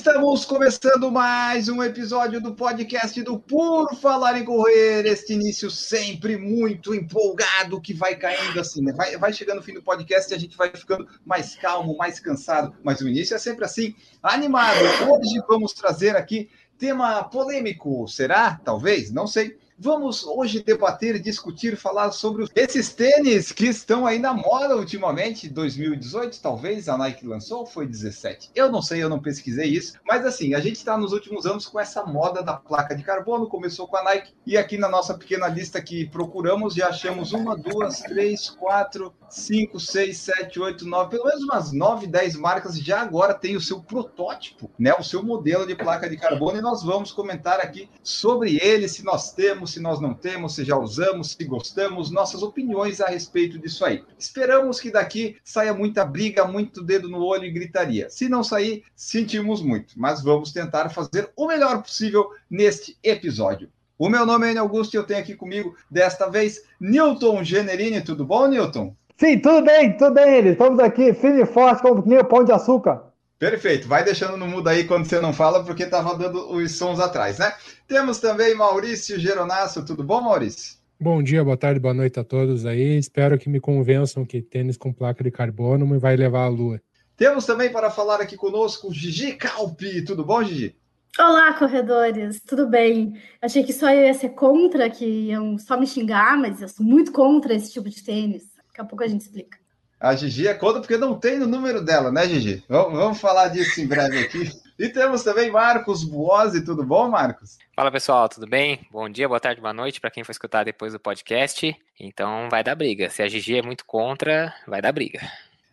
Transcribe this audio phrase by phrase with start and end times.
[0.00, 5.04] Estamos começando mais um episódio do podcast do Por Falar em Correr.
[5.04, 8.94] Este início sempre muito empolgado, que vai caindo assim, né?
[8.94, 12.18] Vai, vai chegando o fim do podcast e a gente vai ficando mais calmo, mais
[12.18, 12.74] cansado.
[12.82, 14.78] Mas o início é sempre assim, animado.
[15.06, 16.48] Hoje vamos trazer aqui
[16.78, 18.08] tema polêmico.
[18.08, 18.58] Será?
[18.64, 19.12] Talvez?
[19.12, 19.58] Não sei.
[19.82, 26.38] Vamos hoje debater, discutir, falar sobre esses tênis que estão aí na moda ultimamente, 2018,
[26.42, 28.50] talvez a Nike lançou, foi 17.
[28.54, 31.64] Eu não sei, eu não pesquisei isso, mas assim, a gente está nos últimos anos
[31.64, 35.16] com essa moda da placa de carbono, começou com a Nike, e aqui na nossa
[35.16, 41.12] pequena lista que procuramos, já achamos uma, duas, três, quatro, cinco, seis, sete, oito, nove,
[41.12, 44.92] pelo menos umas nove, dez marcas já agora tem o seu protótipo, né?
[44.98, 49.02] O seu modelo de placa de carbono, e nós vamos comentar aqui sobre ele, se
[49.02, 53.58] nós temos, se nós não temos, se já usamos, se gostamos, nossas opiniões a respeito
[53.58, 54.02] disso aí.
[54.18, 58.10] Esperamos que daqui saia muita briga, muito dedo no olho e gritaria.
[58.10, 63.68] Se não sair, sentimos muito, mas vamos tentar fazer o melhor possível neste episódio.
[63.98, 68.00] O meu nome é Enio Augusto e eu tenho aqui comigo, desta vez, Newton Generini.
[68.00, 68.96] Tudo bom, Newton?
[69.18, 70.48] Sim, tudo bem, tudo bem.
[70.48, 73.09] Estamos aqui, firme e forte, como o pão de açúcar.
[73.40, 73.88] Perfeito.
[73.88, 77.38] Vai deixando no mudo aí quando você não fala, porque estava dando os sons atrás,
[77.38, 77.50] né?
[77.88, 79.82] Temos também Maurício Geronasso.
[79.82, 80.78] Tudo bom, Maurício?
[81.00, 82.98] Bom dia, boa tarde, boa noite a todos aí.
[82.98, 86.82] Espero que me convençam que tênis com placa de carbono me vai levar à lua.
[87.16, 90.04] Temos também para falar aqui conosco Gigi Calpi.
[90.04, 90.76] Tudo bom, Gigi?
[91.18, 93.14] Olá, corredores, tudo bem?
[93.40, 96.84] Achei que só eu ia ser contra, que iam só me xingar, mas eu sou
[96.84, 98.44] muito contra esse tipo de tênis.
[98.68, 99.59] Daqui a pouco a gente explica.
[100.00, 102.64] A Gigi é contra porque não tem no número dela, né, Gigi?
[102.66, 104.50] Vamos, vamos falar disso em breve aqui.
[104.78, 106.64] E temos também Marcos Buozzi.
[106.64, 107.58] Tudo bom, Marcos?
[107.76, 108.80] Fala pessoal, tudo bem?
[108.90, 111.76] Bom dia, boa tarde, boa noite para quem for escutar depois do podcast.
[112.00, 113.10] Então vai dar briga.
[113.10, 115.20] Se a Gigi é muito contra, vai dar briga.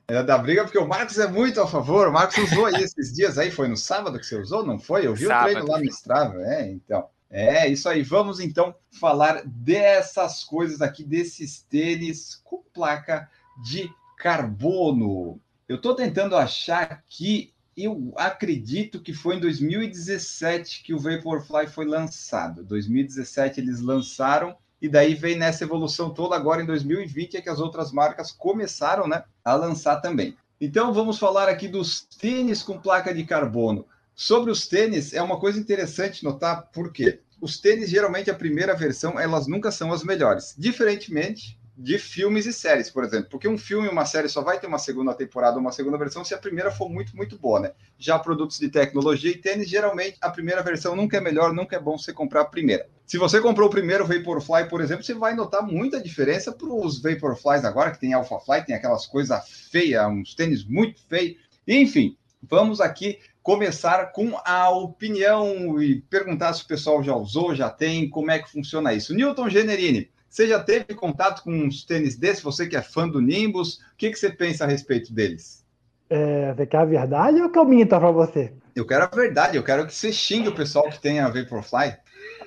[0.10, 2.10] É da briga porque o Marcos é muito a favor.
[2.10, 5.08] O Marcos usou aí esses dias aí, foi no sábado que você usou, não foi?
[5.08, 5.52] Eu vi sábado.
[5.52, 7.08] o treino lá no Strava, é, então.
[7.32, 8.04] É, isso aí.
[8.04, 13.30] Vamos então falar dessas coisas aqui, desses tênis com placa
[13.64, 15.40] de carbono.
[15.70, 21.86] Eu estou tentando achar aqui, eu acredito que foi em 2017 que o Vaporfly foi
[21.86, 22.64] lançado.
[22.64, 27.60] 2017 eles lançaram e daí vem nessa evolução toda agora em 2020 é que as
[27.60, 30.36] outras marcas começaram, né, a lançar também.
[30.60, 33.86] Então vamos falar aqui dos tênis com placa de carbono.
[34.16, 39.20] Sobre os tênis é uma coisa interessante notar porque os tênis geralmente a primeira versão
[39.20, 43.30] elas nunca são as melhores, diferentemente de filmes e séries, por exemplo.
[43.30, 46.26] Porque um filme e uma série só vai ter uma segunda temporada, uma segunda versão,
[46.26, 47.72] se a primeira for muito, muito boa, né?
[48.00, 51.80] Já produtos de tecnologia e tênis, geralmente a primeira versão nunca é melhor, nunca é
[51.80, 52.90] bom você comprar a primeira.
[53.06, 57.00] Se você comprou o primeiro Vaporfly, por exemplo, você vai notar muita diferença para os
[57.00, 61.38] Vaporflies agora, que tem Alphafly, tem aquelas coisas feias, uns tênis muito feios.
[61.68, 67.70] Enfim, vamos aqui começar com a opinião e perguntar se o pessoal já usou, já
[67.70, 69.14] tem, como é que funciona isso.
[69.14, 72.44] Newton Generini, você já teve contato com uns tênis desses?
[72.44, 75.66] Você que é fã do Nimbus, o que, que você pensa a respeito deles?
[76.12, 78.54] É, você quer a verdade ou que eu minta para você?
[78.76, 81.98] Eu quero a verdade, eu quero que você xingue o pessoal que tem a Vaporfly.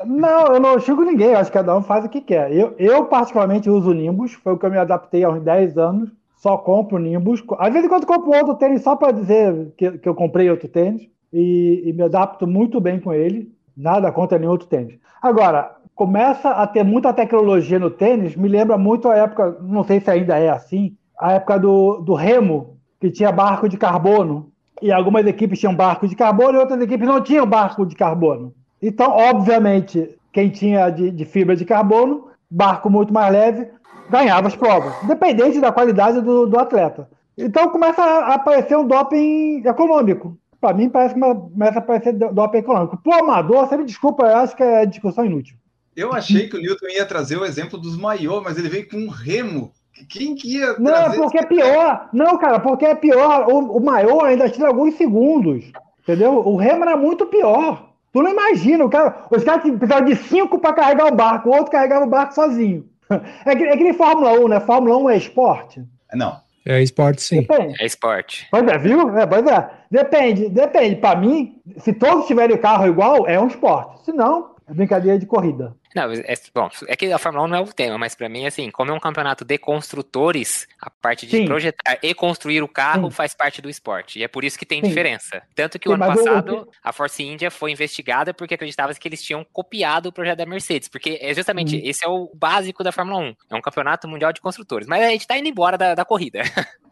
[0.07, 2.53] Não, eu não xingo ninguém, acho que cada um faz o que quer.
[2.53, 5.77] Eu, eu particularmente, uso o Nimbus, foi o que eu me adaptei há uns 10
[5.77, 7.43] anos, só compro o Nimbus.
[7.59, 11.09] Às vezes, quando compro outro tênis, só para dizer que, que eu comprei outro tênis,
[11.33, 14.97] e, e me adapto muito bem com ele, nada contra nenhum outro tênis.
[15.21, 20.01] Agora, começa a ter muita tecnologia no tênis, me lembra muito a época, não sei
[20.01, 24.51] se ainda é assim, a época do, do remo, que tinha barco de carbono,
[24.81, 28.55] e algumas equipes tinham barco de carbono e outras equipes não tinham barco de carbono.
[28.81, 33.69] Então, obviamente, quem tinha de, de fibra de carbono, barco muito mais leve,
[34.09, 37.11] ganhava as provas, independente da qualidade do, do atleta.
[37.37, 40.35] Então começa a aparecer um doping econômico.
[40.59, 42.97] Para mim, parece que começa a aparecer doping econômico.
[42.97, 45.60] Para o amador, você me desculpa, eu acho que é discussão inútil.
[46.01, 48.97] Eu achei que o Newton ia trazer o exemplo dos maiô, mas ele veio com
[48.97, 49.71] um remo.
[50.09, 52.09] Quem que ia Não, é porque é pior.
[52.11, 53.47] Não, cara, porque é pior.
[53.53, 55.71] O, o maiô ainda tira alguns segundos.
[56.03, 56.37] Entendeu?
[56.39, 57.91] O remo era muito pior.
[58.15, 61.53] Tu não imagina, o cara, os caras precisavam de cinco para carregar o barco, o
[61.53, 62.89] outro carregava o barco sozinho.
[63.45, 64.61] É que, é que nem Fórmula 1, né?
[64.61, 65.85] Fórmula 1 é esporte?
[66.15, 66.37] Não.
[66.65, 67.41] É esporte, sim.
[67.41, 67.75] Depende.
[67.83, 68.47] É esporte.
[68.53, 69.19] Pois é, viu?
[69.19, 69.71] É, pois é.
[69.91, 70.97] Depende, depende.
[70.97, 74.05] Para mim, se todos tiverem carro igual, é um esporte.
[74.05, 75.75] Se não, é brincadeira de corrida.
[75.95, 78.47] Não, é, bom, é que a Fórmula 1 não é o tema, mas para mim,
[78.47, 81.45] assim, como é um campeonato de construtores, a parte de Sim.
[81.47, 83.17] projetar e construir o carro Sim.
[83.17, 84.19] faz parte do esporte.
[84.19, 84.89] E é por isso que tem Sim.
[84.89, 85.43] diferença.
[85.55, 86.69] Tanto que o ano passado, eu...
[86.83, 90.89] a Force India foi investigada porque acreditava que eles tinham copiado o projeto da Mercedes.
[90.89, 93.37] Porque é justamente esse é o básico da Fórmula 1.
[93.51, 94.87] É um campeonato mundial de construtores.
[94.87, 96.43] Mas a gente tá indo embora da, da corrida.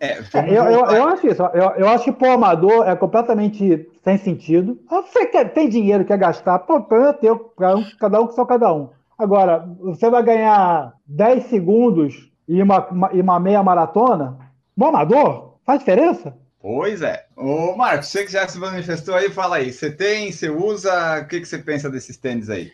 [0.01, 0.19] É,
[0.49, 1.43] eu, eu, eu, acho isso.
[1.43, 4.81] Eu, eu acho que pro amador é completamente sem sentido.
[4.89, 8.45] Você quer, tem dinheiro, quer gastar, pô, problema é teu, um, cada um que só
[8.45, 8.88] cada um.
[9.19, 14.39] Agora, você vai ganhar 10 segundos e uma, uma, e uma meia maratona?
[14.77, 15.59] No amador?
[15.67, 16.37] Faz diferença?
[16.61, 17.27] Pois é.
[17.37, 19.73] Ô, Marcos, você que já se manifestou aí, fala aí.
[19.73, 22.73] Você tem, você usa, o que, que você pensa desses tênis aí?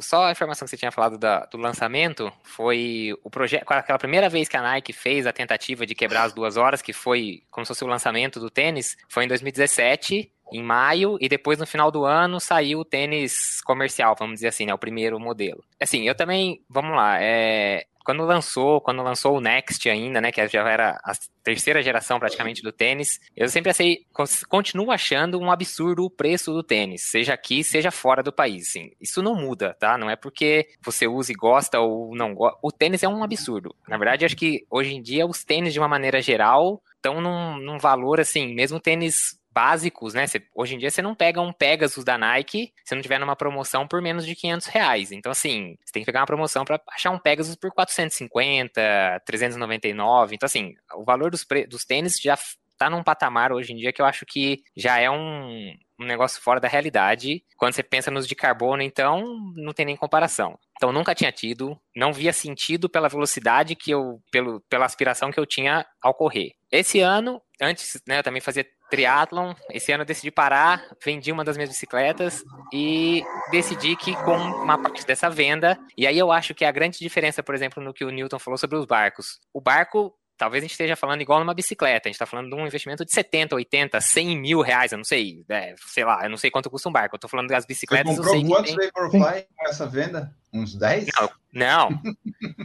[0.00, 3.64] Só a informação que você tinha falado da, do lançamento foi o projeto.
[3.68, 6.92] Aquela primeira vez que a Nike fez a tentativa de quebrar as duas horas, que
[6.92, 11.58] foi como se fosse o lançamento do tênis, foi em 2017 em maio e depois
[11.58, 15.62] no final do ano saiu o tênis comercial, vamos dizer assim, né, o primeiro modelo.
[15.80, 20.46] Assim, eu também, vamos lá, é, quando lançou, quando lançou o Next ainda, né, que
[20.48, 21.12] já era a
[21.42, 24.06] terceira geração praticamente do tênis, eu sempre achei,
[24.48, 28.90] continuo achando um absurdo o preço do tênis, seja aqui, seja fora do país, sim.
[29.00, 29.96] Isso não muda, tá?
[29.96, 32.58] Não é porque você usa e gosta ou não gosta.
[32.62, 33.74] O tênis é um absurdo.
[33.88, 37.58] Na verdade, acho que hoje em dia os tênis de uma maneira geral estão num,
[37.58, 40.24] num valor assim, mesmo tênis básicos, né?
[40.54, 43.86] Hoje em dia você não pega um Pegasus da Nike se não tiver numa promoção
[43.86, 45.12] por menos de 500 reais.
[45.12, 50.34] Então, assim, você tem que pegar uma promoção para achar um Pegasus por 450, 399.
[50.34, 52.36] Então, assim, o valor dos, dos tênis já
[52.78, 56.40] tá num patamar hoje em dia que eu acho que já é um, um negócio
[56.40, 57.44] fora da realidade.
[57.56, 60.58] Quando você pensa nos de carbono, então, não tem nem comparação.
[60.76, 65.38] Então, nunca tinha tido, não via sentido pela velocidade que eu, pelo, pela aspiração que
[65.38, 66.54] eu tinha ao correr.
[66.72, 69.54] Esse ano, antes, né, eu também fazia triatlon.
[69.70, 74.76] Esse ano eu decidi parar, vendi uma das minhas bicicletas e decidi que com uma
[74.76, 77.94] parte dessa venda, e aí eu acho que é a grande diferença, por exemplo, no
[77.94, 79.40] que o Newton falou sobre os barcos.
[79.50, 82.54] O barco talvez a gente esteja falando igual numa bicicleta, a gente está falando de
[82.54, 86.30] um investimento de 70, 80, 100 mil reais, eu não sei, é, sei lá, eu
[86.30, 88.16] não sei quanto custa um barco, eu tô falando das bicicletas.
[88.16, 88.86] Você comprou quantos tem...
[88.86, 90.34] Vaporfly com essa venda?
[90.52, 91.06] Uns 10?
[91.18, 92.02] Não, não.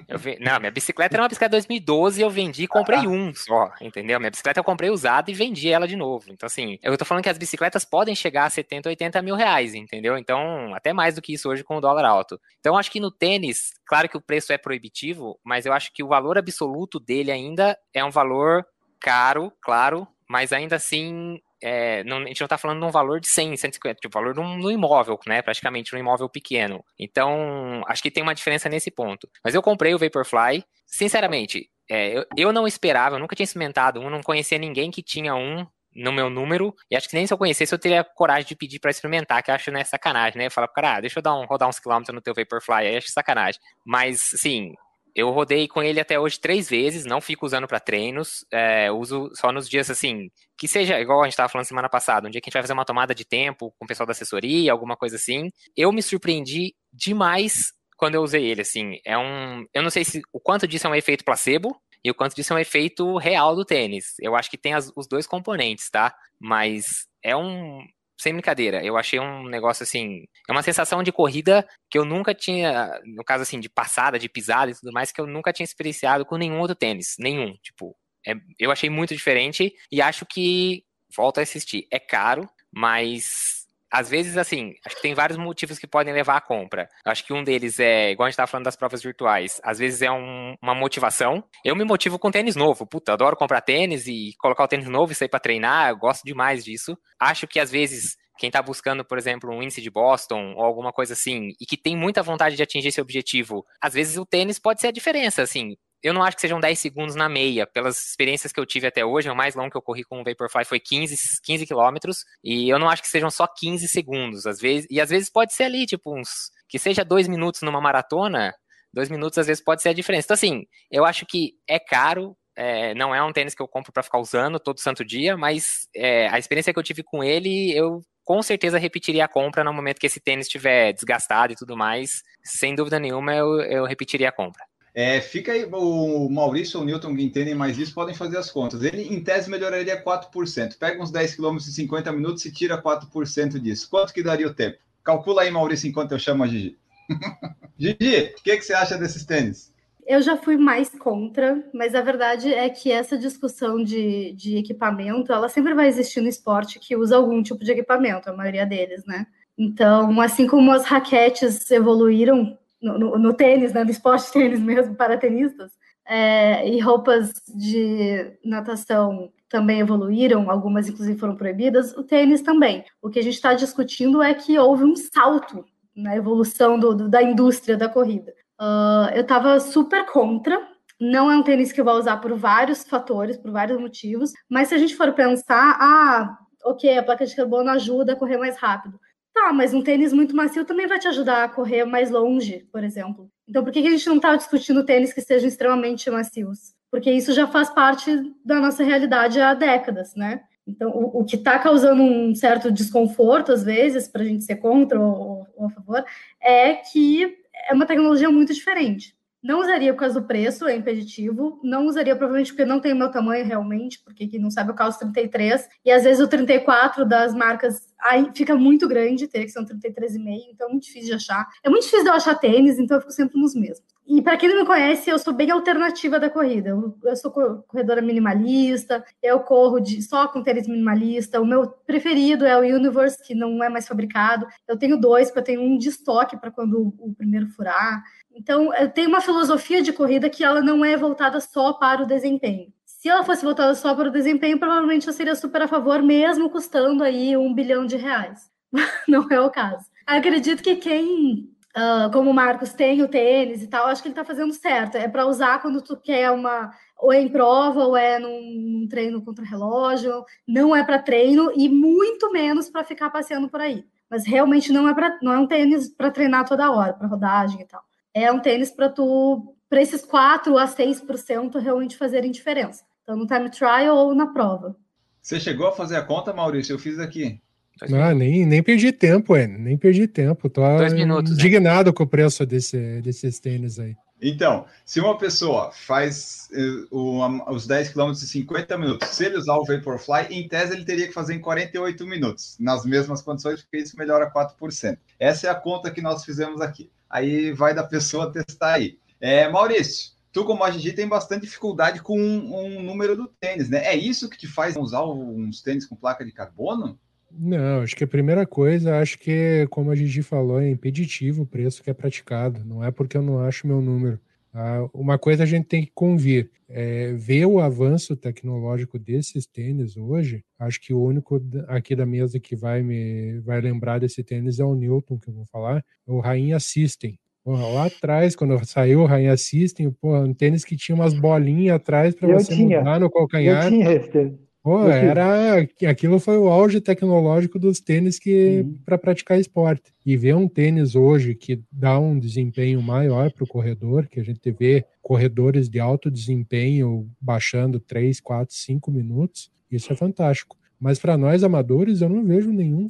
[0.10, 0.38] Eu ve...
[0.42, 3.08] Não, minha bicicleta era uma bicicleta 2012 e eu vendi e comprei ah.
[3.08, 4.20] um só, entendeu?
[4.20, 6.26] Minha bicicleta eu comprei usada e vendi ela de novo.
[6.30, 9.74] Então, assim, eu tô falando que as bicicletas podem chegar a 70, 80 mil reais,
[9.74, 10.18] entendeu?
[10.18, 12.40] Então, até mais do que isso hoje com o dólar alto.
[12.60, 16.04] Então, acho que no tênis, claro que o preço é proibitivo, mas eu acho que
[16.04, 18.66] o valor absoluto dele ainda é um valor
[19.00, 23.20] caro, claro, mas ainda assim é, não, a gente não está falando de um valor
[23.20, 26.84] de 100, 150, tipo, valor de um, imóvel, né, praticamente, um imóvel pequeno.
[27.00, 29.30] Então, acho que tem uma diferença nesse ponto.
[29.44, 34.00] Mas eu comprei o Vaporfly, sinceramente, é, eu, eu não esperava, eu nunca tinha experimentado
[34.00, 35.66] um, não conhecia ninguém que tinha um
[35.96, 38.80] no meu número, e acho que nem se eu conhecesse eu teria coragem de pedir
[38.80, 41.36] para experimentar, que eu acho, né, sacanagem, né, falar pro cara, ah, deixa eu dar
[41.36, 43.60] um, rodar uns quilômetros no teu Vaporfly, aí acho sacanagem.
[43.84, 44.76] Mas, sim,
[45.18, 49.32] eu rodei com ele até hoje três vezes, não fico usando para treinos, é, uso
[49.34, 52.40] só nos dias assim, que seja igual a gente estava falando semana passada, um dia
[52.40, 54.96] que a gente vai fazer uma tomada de tempo com o pessoal da assessoria, alguma
[54.96, 55.50] coisa assim.
[55.76, 59.00] Eu me surpreendi demais quando eu usei ele, assim.
[59.04, 62.16] É um, eu não sei se o quanto disso é um efeito placebo e o
[62.16, 64.14] quanto disso é um efeito real do tênis.
[64.22, 66.14] Eu acho que tem as, os dois componentes, tá?
[66.40, 66.86] Mas
[67.24, 67.84] é um,
[68.20, 72.34] sem brincadeira, eu achei um negócio assim, é uma sensação de corrida que eu nunca
[72.34, 75.66] tinha, no caso assim, de passada, de pisada e tudo mais, que eu nunca tinha
[75.66, 80.84] experienciado com nenhum outro tênis, nenhum, tipo, é, eu achei muito diferente e acho que,
[81.16, 83.57] volto a assistir, é caro, mas
[83.92, 86.90] às vezes, assim, acho que tem vários motivos que podem levar à compra.
[87.06, 90.02] Acho que um deles é, igual a gente estava falando das provas virtuais, às vezes
[90.02, 91.44] é um, uma motivação.
[91.64, 92.86] Eu me motivo com tênis novo.
[92.86, 95.90] Puta, adoro comprar tênis e colocar o tênis novo e sair para treinar.
[95.90, 96.98] Eu gosto demais disso.
[97.20, 100.94] Acho que às vezes quem está buscando, por exemplo, um índice de Boston ou alguma
[100.94, 104.60] coisa assim, e que tem muita vontade de atingir esse objetivo, às vezes o tênis
[104.60, 107.66] pode ser a diferença, assim eu não acho que sejam 10 segundos na meia.
[107.66, 110.24] Pelas experiências que eu tive até hoje, o mais longo que eu corri com o
[110.24, 112.18] Vaporfly foi 15, 15 quilômetros.
[112.44, 114.46] E eu não acho que sejam só 15 segundos.
[114.46, 116.52] Às vezes, e às vezes pode ser ali, tipo, uns.
[116.70, 118.54] Que seja dois minutos numa maratona,
[118.94, 120.26] dois minutos às vezes pode ser a diferença.
[120.26, 122.36] Então, assim, eu acho que é caro.
[122.56, 125.88] É, não é um tênis que eu compro para ficar usando todo santo dia, mas
[125.96, 129.72] é, a experiência que eu tive com ele, eu com certeza repetiria a compra no
[129.72, 132.24] momento que esse tênis estiver desgastado e tudo mais.
[132.44, 134.64] Sem dúvida nenhuma, eu, eu repetiria a compra.
[135.00, 138.50] É, fica aí, o Maurício ou o Newton que entendem mais isso podem fazer as
[138.50, 138.82] contas.
[138.82, 140.76] Ele, em tese, melhoraria 4%.
[140.80, 143.88] Pega uns 10 km em 50 minutos e tira 4% disso.
[143.92, 144.80] Quanto que daria o tempo?
[145.04, 146.80] Calcula aí, Maurício, enquanto eu chamo a Gigi.
[147.78, 149.72] Gigi, o que, que você acha desses tênis?
[150.08, 155.32] Eu já fui mais contra, mas a verdade é que essa discussão de, de equipamento,
[155.32, 159.06] ela sempre vai existir no esporte que usa algum tipo de equipamento, a maioria deles,
[159.06, 159.28] né?
[159.56, 164.96] Então, assim como as raquetes evoluíram no, no, no tênis, né, no esporte tênis mesmo,
[164.96, 165.72] para tenistas,
[166.08, 172.84] é, e roupas de natação também evoluíram, algumas inclusive foram proibidas, o tênis também.
[173.02, 175.66] O que a gente está discutindo é que houve um salto
[175.96, 178.34] na evolução do, do, da indústria da corrida.
[178.60, 180.60] Uh, eu estava super contra.
[181.00, 184.70] Não é um tênis que eu vou usar por vários fatores, por vários motivos, mas
[184.70, 188.58] se a gente for pensar, ah, ok, a placa de carbono ajuda a correr mais
[188.58, 189.00] rápido.
[189.40, 192.84] Tá, mas um tênis muito macio também vai te ajudar a correr mais longe, por
[192.84, 193.30] exemplo.
[193.48, 196.74] Então, por que a gente não está discutindo tênis que sejam extremamente macios?
[196.90, 198.12] Porque isso já faz parte
[198.44, 200.42] da nossa realidade há décadas, né?
[200.68, 204.56] Então, o, o que está causando um certo desconforto, às vezes, para a gente ser
[204.56, 206.04] contra ou, ou a favor,
[206.42, 207.38] é que
[207.70, 209.16] é uma tecnologia muito diferente.
[209.48, 211.58] Não usaria por causa do preço, é impeditivo.
[211.64, 214.76] Não usaria provavelmente porque não tem o meu tamanho realmente, porque quem não sabe eu
[214.76, 215.70] calço 33.
[215.86, 219.66] E às vezes o 34 das marcas aí fica muito grande, teria que ser um
[219.66, 220.20] 33,5,
[220.52, 221.48] então é muito difícil de achar.
[221.64, 223.88] É muito difícil de eu achar tênis, então eu fico sempre nos mesmos.
[224.10, 226.70] E para quem não me conhece, eu sou bem alternativa da corrida.
[226.70, 231.42] Eu, eu, sou corredora minimalista, eu corro de, só com tênis minimalista.
[231.42, 234.48] O meu preferido é o Universe, que não é mais fabricado.
[234.66, 238.02] Eu tenho dois, porque eu tenho um de estoque para quando o, o primeiro furar.
[238.38, 242.72] Então, tenho uma filosofia de corrida que ela não é voltada só para o desempenho.
[242.86, 246.50] Se ela fosse voltada só para o desempenho, provavelmente eu seria super a favor, mesmo
[246.50, 248.52] custando aí um bilhão de reais.
[249.08, 249.86] não é o caso.
[250.06, 254.14] Acredito que quem Uh, como o Marcos tem o tênis e tal, acho que ele
[254.14, 254.96] está fazendo certo.
[254.98, 258.88] É para usar quando tu quer uma, ou é em prova, ou é num, num
[258.88, 260.26] treino contra relógio.
[260.48, 263.86] Não é para treino e muito menos para ficar passeando por aí.
[264.10, 267.62] Mas realmente não é para, não é um tênis para treinar toda hora, para rodagem
[267.62, 267.84] e tal.
[268.18, 272.84] É um tênis para tu, para esses 4 a 6% realmente fazerem diferença.
[273.04, 274.76] Então no time trial ou na prova.
[275.22, 276.74] Você chegou a fazer a conta, Maurício?
[276.74, 277.40] Eu fiz aqui.
[277.88, 280.50] Não, nem, nem perdi tempo, é, nem perdi tempo.
[280.50, 281.94] Tô Dois minutos, indignado né?
[281.94, 283.96] com o preço desse, desses tênis aí.
[284.20, 286.50] Então, se uma pessoa faz
[286.92, 290.86] uh, os 10 km em 50 minutos, se ele usar o Vaporfly, em tese ele
[290.86, 294.98] teria que fazer em 48 minutos, nas mesmas condições, porque isso melhora 4%.
[295.20, 296.90] Essa é a conta que nós fizemos aqui.
[297.10, 298.98] Aí vai da pessoa testar aí.
[299.20, 303.70] É, Maurício, tu como a Gigi tem bastante dificuldade com um, um número do tênis,
[303.70, 303.86] né?
[303.86, 307.00] É isso que te faz usar uns tênis com placa de carbono?
[307.32, 311.46] Não, acho que a primeira coisa, acho que, como a Gigi falou, é impeditivo o
[311.46, 312.64] preço que é praticado.
[312.64, 314.20] Não é porque eu não acho meu número.
[314.58, 314.90] Tá?
[314.92, 320.44] Uma coisa a gente tem que convir, é, ver o avanço tecnológico desses tênis hoje.
[320.58, 324.66] Acho que o único aqui da mesa que vai me vai lembrar desse tênis é
[324.66, 327.20] o Newton, que eu vou falar, o Rainha System.
[327.44, 331.76] Porra, lá atrás, quando saiu o Rainha System, porra, um tênis que tinha umas bolinhas
[331.76, 332.80] atrás para você tinha.
[332.80, 333.66] mudar no calcanhar.
[333.66, 334.47] Eu tinha esse tênis.
[334.68, 338.78] Pô, era aquilo foi o auge tecnológico dos tênis que uhum.
[338.86, 339.94] para praticar esporte.
[340.06, 344.24] E ver um tênis hoje que dá um desempenho maior para o corredor, que a
[344.26, 350.58] gente vê corredores de alto desempenho baixando 3, 4, 5 minutos, isso é fantástico.
[350.78, 352.88] Mas para nós amadores, eu não vejo nenhum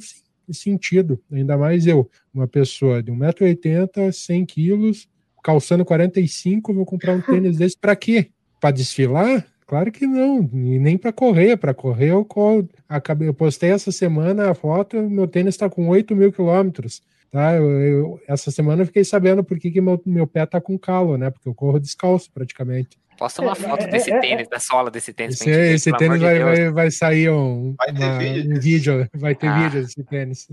[0.50, 1.22] sentido.
[1.30, 5.08] Ainda mais eu, uma pessoa de 1,80m, 100 quilos,
[5.44, 8.30] calçando 45, vou comprar um tênis desse para quê?
[8.60, 9.46] Para desfilar?
[9.68, 11.58] Claro que não, e nem para correr.
[11.58, 12.26] Para correr, eu,
[12.88, 17.02] acabei, eu postei essa semana a foto, meu tênis está com 8 mil quilômetros.
[17.30, 17.54] Tá?
[17.54, 20.78] Eu, eu, essa semana eu fiquei sabendo por que, que meu, meu pé tá com
[20.78, 21.28] calo, né?
[21.28, 22.98] Porque eu corro descalço praticamente.
[23.18, 25.38] Posta uma foto é, desse é, é, tênis, da sola desse tênis.
[25.42, 28.56] Esse, esse tênis vai, de vai, vai, sair um, vai uma, vídeo.
[28.56, 29.64] um vídeo, vai ter ah.
[29.64, 30.48] vídeo desse tênis.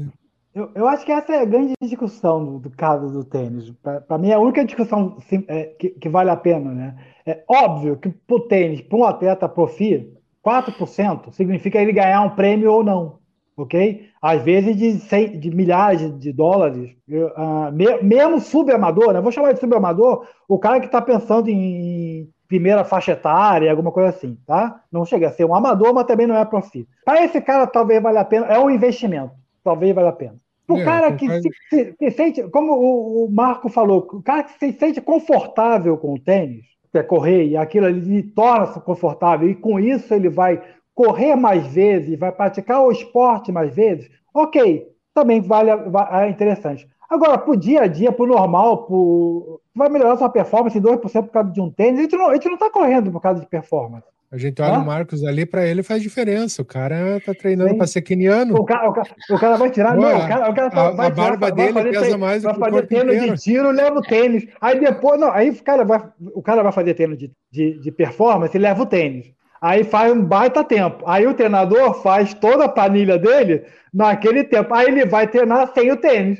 [0.55, 3.69] Eu, eu, acho que essa é a grande discussão do, do caso do tênis.
[4.07, 6.95] Para mim, é a única discussão sim, é, que, que, vale a pena, né?
[7.25, 12.71] É óbvio que o tênis, para um atleta profi, 4% significa ele ganhar um prêmio
[12.71, 13.19] ou não,
[13.57, 14.07] ok?
[14.21, 19.19] Às vezes de, 100, de milhares de, de dólares, uh, me, mesmo subamador, né?
[19.19, 24.07] Vou chamar de subamador o cara que está pensando em primeira faixa etária, alguma coisa
[24.07, 24.81] assim, tá?
[24.89, 26.87] Não chega a ser um amador, mas também não é profi.
[27.03, 30.44] Para esse cara, talvez valha a pena, é um investimento, talvez valha a pena.
[30.67, 34.43] O é, cara que se, se, se, sente, como o, o Marco falou, o cara
[34.43, 39.55] que se sente confortável com o tênis, quer correr, e aquilo ali torna-se confortável, e
[39.55, 40.61] com isso ele vai
[40.93, 46.87] correr mais vezes, vai praticar o esporte mais vezes, ok, também vale, é interessante.
[47.07, 50.81] Agora, para o dia a dia, para o normal, pro, vai melhorar sua performance em
[50.81, 54.07] 2% por causa de um tênis, a gente não está correndo por causa de performance.
[54.31, 54.79] A gente olha ah?
[54.79, 56.61] o Marcos ali, para ele faz diferença.
[56.61, 58.55] O cara tá treinando para ser queniano.
[58.55, 61.07] O cara, o, cara, o cara, vai tirar, não, o cara, o cara a, vai
[61.07, 63.35] a barba dele pesa tênis, mais do que o corpo treino inteiro.
[63.35, 64.47] de tiro, leva o tênis.
[64.59, 66.03] Aí depois, não, aí o cara vai,
[66.33, 69.31] o cara vai fazer treino de, de, de performance e leva o tênis.
[69.61, 71.03] Aí faz um baita tempo.
[71.07, 73.63] Aí o treinador faz toda a planilha dele
[73.93, 74.73] naquele tempo.
[74.73, 76.39] Aí ele vai treinar sem o tênis.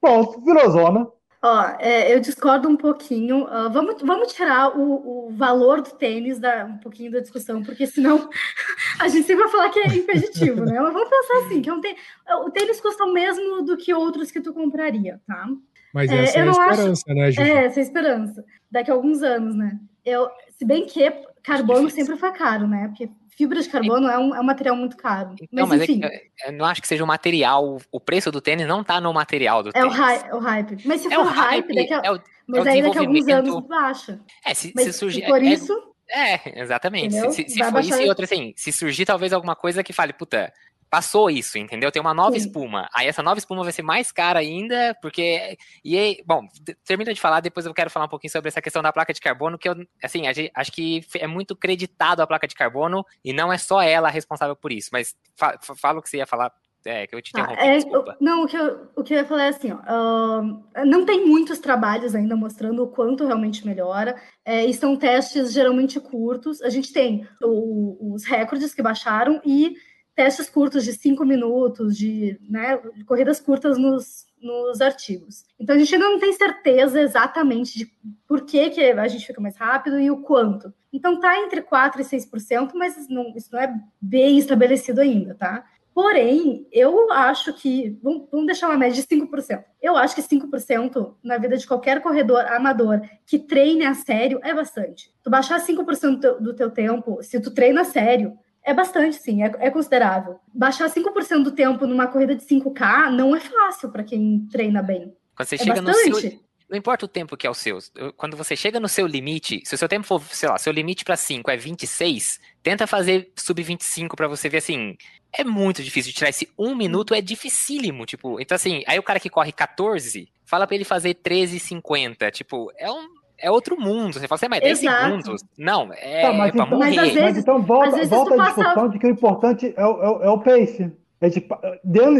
[0.00, 1.06] Ponto, virou zona.
[1.42, 3.44] Ó, é, eu discordo um pouquinho.
[3.44, 7.86] Uh, vamos, vamos tirar o, o, valor do tênis da, um pouquinho da discussão, porque
[7.86, 8.28] senão
[8.98, 10.80] a gente sempre vai falar que é impeditivo, né?
[10.80, 12.00] Mas vamos pensar assim, que é um tênis,
[12.44, 15.46] o tênis custa o mesmo do que outros que tu compraria, tá?
[15.92, 17.50] Mas é, essa é, é a esperança, acho, né, Gigi?
[17.50, 18.44] É, essa é a esperança.
[18.70, 19.78] Daqui a alguns anos, né?
[20.04, 21.10] Eu, se bem que
[21.42, 22.88] carbono sempre foi caro, né?
[22.88, 25.34] Porque fibra de carbono é um, é um material muito caro.
[25.34, 26.00] Então, mas, mas é enfim.
[26.04, 27.78] É eu não acho que seja o material.
[27.92, 29.96] O preço do tênis não está no material do é tênis.
[29.96, 30.78] O é o hype.
[30.84, 33.66] Mas se é for hype, daqui a, é o, mas aí daqui a alguns anos
[33.66, 34.20] baixa.
[34.44, 35.26] É, se, mas, se surgir.
[35.26, 35.72] Por isso.
[36.08, 37.08] É, exatamente.
[37.08, 37.32] Entendeu?
[37.32, 40.12] Se, se, se for isso e outra, assim, se surgir talvez alguma coisa que fale,
[40.12, 40.52] puta,
[40.90, 41.90] passou isso, entendeu?
[41.90, 42.46] Tem uma nova Sim.
[42.46, 42.88] espuma.
[42.94, 45.56] Aí essa nova espuma vai ser mais cara ainda, porque.
[45.84, 46.46] E aí, bom,
[46.84, 49.20] termina de falar, depois eu quero falar um pouquinho sobre essa questão da placa de
[49.20, 50.22] carbono, que eu, assim,
[50.54, 54.56] acho que é muito creditado a placa de carbono e não é só ela responsável
[54.56, 54.90] por isso.
[54.92, 56.52] Mas fa fala o que você ia falar.
[56.88, 57.80] É, que eu te interrompi, ah, é,
[58.20, 61.26] Não, o que, eu, o que eu ia falar é assim, ó, uh, não tem
[61.26, 64.14] muitos trabalhos ainda mostrando o quanto realmente melhora,
[64.44, 66.62] é, e são testes geralmente curtos.
[66.62, 69.74] A gente tem o, os recordes que baixaram e
[70.16, 75.44] testes curtos de cinco minutos, de né, corridas curtas nos, nos artigos.
[75.60, 77.92] Então a gente ainda não tem certeza exatamente de
[78.26, 80.72] por que, que a gente fica mais rápido e o quanto.
[80.90, 85.66] Então tá entre 4% e 6%, mas não, isso não é bem estabelecido ainda, tá?
[85.92, 89.64] Porém, eu acho que, vamos, deixar uma média de 5%.
[89.80, 94.52] Eu acho que 5% na vida de qualquer corredor amador que treine a sério é
[94.52, 95.10] bastante.
[95.22, 99.44] Tu baixar 5% do do teu tempo, se tu treina a sério, é bastante, sim,
[99.44, 100.40] é, é considerável.
[100.52, 105.16] Baixar 5% do tempo numa corrida de 5K não é fácil para quem treina bem.
[105.36, 106.10] Quando você é chega bastante.
[106.10, 106.46] no seu.
[106.68, 107.78] Não importa o tempo que é o seu.
[108.16, 111.04] Quando você chega no seu limite, se o seu tempo for, sei lá, seu limite
[111.04, 114.96] para 5 é 26, tenta fazer sub 25 para você ver assim.
[115.32, 118.40] É muito difícil tirar esse um minuto, é dificílimo, tipo.
[118.40, 122.32] Então, assim, aí o cara que corre 14, fala para ele fazer 13,50.
[122.32, 123.06] Tipo, é um,
[123.38, 124.14] é outro mundo.
[124.14, 125.04] Você fala assim, mas 10 Exato.
[125.04, 125.44] segundos?
[125.58, 128.88] Não, é, tá, mas, então, mas, vezes, mas então volta, volta a discussão passa...
[128.88, 130.92] de que o importante é o, é o, é o pace.
[131.20, 131.46] É de,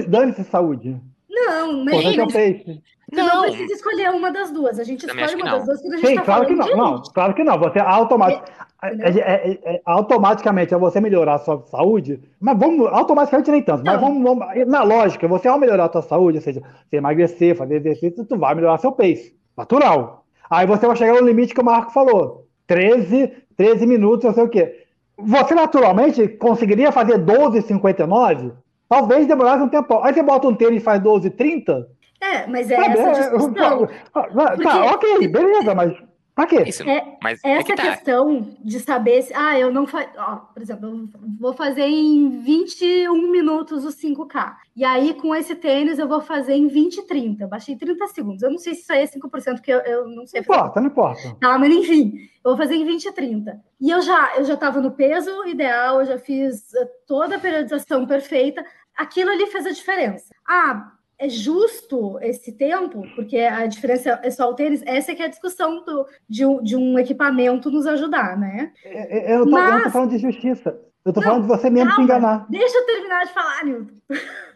[0.09, 1.01] dane-se saúde.
[1.29, 2.83] Não, mas, é o pace.
[3.13, 3.27] Não.
[3.27, 4.81] não precisa escolher uma das duas.
[4.81, 6.77] A gente Também escolhe uma das duas quando a gente Sim, tá claro que não.
[6.77, 7.03] não.
[7.03, 7.59] Claro que não.
[7.59, 8.53] Você automaticamente,
[8.83, 13.63] é, é, é, é, automaticamente é você melhorar a sua saúde, mas vamos, automaticamente nem
[13.63, 13.93] tanto, não.
[13.93, 17.57] mas vamos, vamos, na lógica, você ao melhorar a sua saúde, ou seja, você emagrecer,
[17.57, 19.35] fazer exercício, tu vai melhorar seu pace.
[19.57, 20.26] Natural.
[20.51, 22.47] Aí você vai chegar no limite que o Marco falou.
[22.67, 24.85] 13, 13 minutos, não sei o quê.
[25.19, 28.53] Você naturalmente conseguiria fazer 12,59?
[28.89, 30.01] Talvez demorasse um tempo.
[30.03, 31.87] Aí você bota um tênis e faz 12,30?
[32.21, 33.89] É, mas é essa discussão.
[34.13, 35.93] Tá, ok, beleza, mas
[36.37, 36.65] Pra quê?
[36.67, 37.83] Isso, é, mas é essa é que tá.
[37.83, 39.33] questão de saber se.
[39.35, 40.11] Ah, eu não faço.
[40.53, 41.09] Por exemplo, eu
[41.41, 44.55] vou fazer em 21 minutos o 5K.
[44.77, 47.47] E aí, com esse tênis, eu vou fazer em 20 e 30.
[47.47, 48.43] Baixei 30 segundos.
[48.43, 50.43] Eu não sei se isso aí é 5%, porque eu, eu não sei.
[50.43, 51.37] Não importa, não importa.
[51.41, 52.13] Tá, mas enfim,
[52.45, 53.59] eu vou fazer em 20 e 30.
[53.81, 57.41] E eu já, eu já tava no peso ideal, eu já fiz eh, toda a
[57.41, 58.63] periodização perfeita.
[58.95, 60.35] Aquilo ali fez a diferença.
[60.47, 65.23] Ah, é justo esse tempo, porque a diferença é só o tênis, essa é que
[65.23, 68.73] é a discussão do, de, um, de um equipamento nos ajudar, né?
[68.85, 69.65] É, é, eu, tô, Mas...
[69.65, 70.79] eu não tô falando de justiça.
[71.05, 72.47] Eu tô não, falando de você mesmo calma, se enganar.
[72.51, 73.95] Deixa eu terminar de falar, Nilton.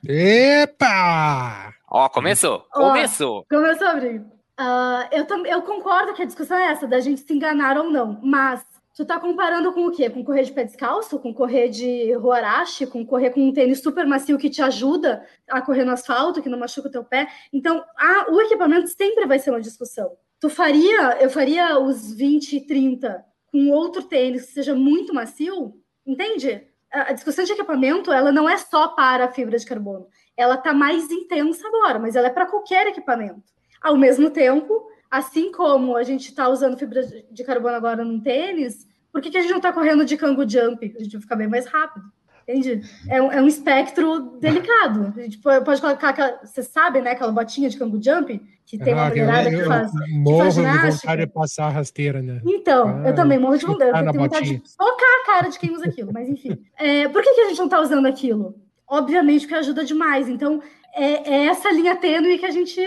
[0.04, 1.72] Epa!
[1.88, 2.64] Ó, começou.
[2.72, 3.38] Começou.
[3.38, 4.40] Ó, começou, Brinco.
[4.60, 8.18] Uh, eu, eu concordo que a discussão é essa, da gente se enganar ou não.
[8.22, 10.10] Mas Tu tá comparando com o quê?
[10.10, 11.18] Com correr de pé descalço?
[11.18, 12.86] Com correr de Huarashi?
[12.86, 16.48] Com correr com um tênis super macio que te ajuda a correr no asfalto, que
[16.48, 17.28] não machuca o teu pé?
[17.52, 20.16] Então, a, o equipamento sempre vai ser uma discussão.
[20.40, 25.80] Tu faria, eu faria os 20 e 30 com outro tênis que seja muito macio?
[26.04, 26.66] Entende?
[26.92, 30.08] A, a discussão de equipamento, ela não é só para a fibra de carbono.
[30.36, 33.42] Ela tá mais intensa agora, mas ela é para qualquer equipamento.
[33.80, 38.86] Ao mesmo tempo, assim como a gente está usando fibra de carbono agora num tênis,
[39.12, 40.94] por que, que a gente não está correndo de cango jump?
[40.96, 42.04] A gente vai ficar bem mais rápido.
[42.48, 42.82] Entende?
[43.08, 45.12] É um, é um espectro delicado.
[45.16, 48.92] A gente pode colocar aquela, você sabe, né, aquela botinha de cango jump, que tem
[48.92, 49.90] uma ah, mulherada que faz.
[50.10, 52.40] Morro que faz de vontade de passar a rasteira, né?
[52.44, 53.90] Então, ah, eu também morro de vontade.
[53.90, 56.58] Eu tenho vontade de socar a cara de quem usa aquilo, mas enfim.
[56.76, 58.54] É, por que, que a gente não está usando aquilo?
[58.88, 60.28] Obviamente que ajuda demais.
[60.28, 60.60] Então,
[60.94, 62.80] é, é essa linha tênue que a gente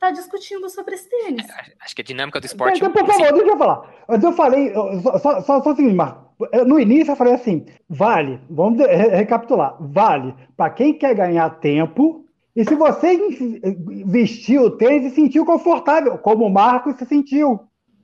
[0.00, 1.46] está discutindo sobre esse tênis.
[1.46, 2.78] É, acho que a dinâmica do esporte.
[2.78, 3.94] Então, por favor, deixa eu falar.
[4.08, 6.30] Mas eu falei, só, só, só, assim, Marco.
[6.66, 12.24] No início eu falei assim: vale, vamos recapitular, vale para quem quer ganhar tempo.
[12.56, 13.16] E se você
[14.06, 17.60] vestiu o tênis e sentiu confortável, como o Marco se sentiu.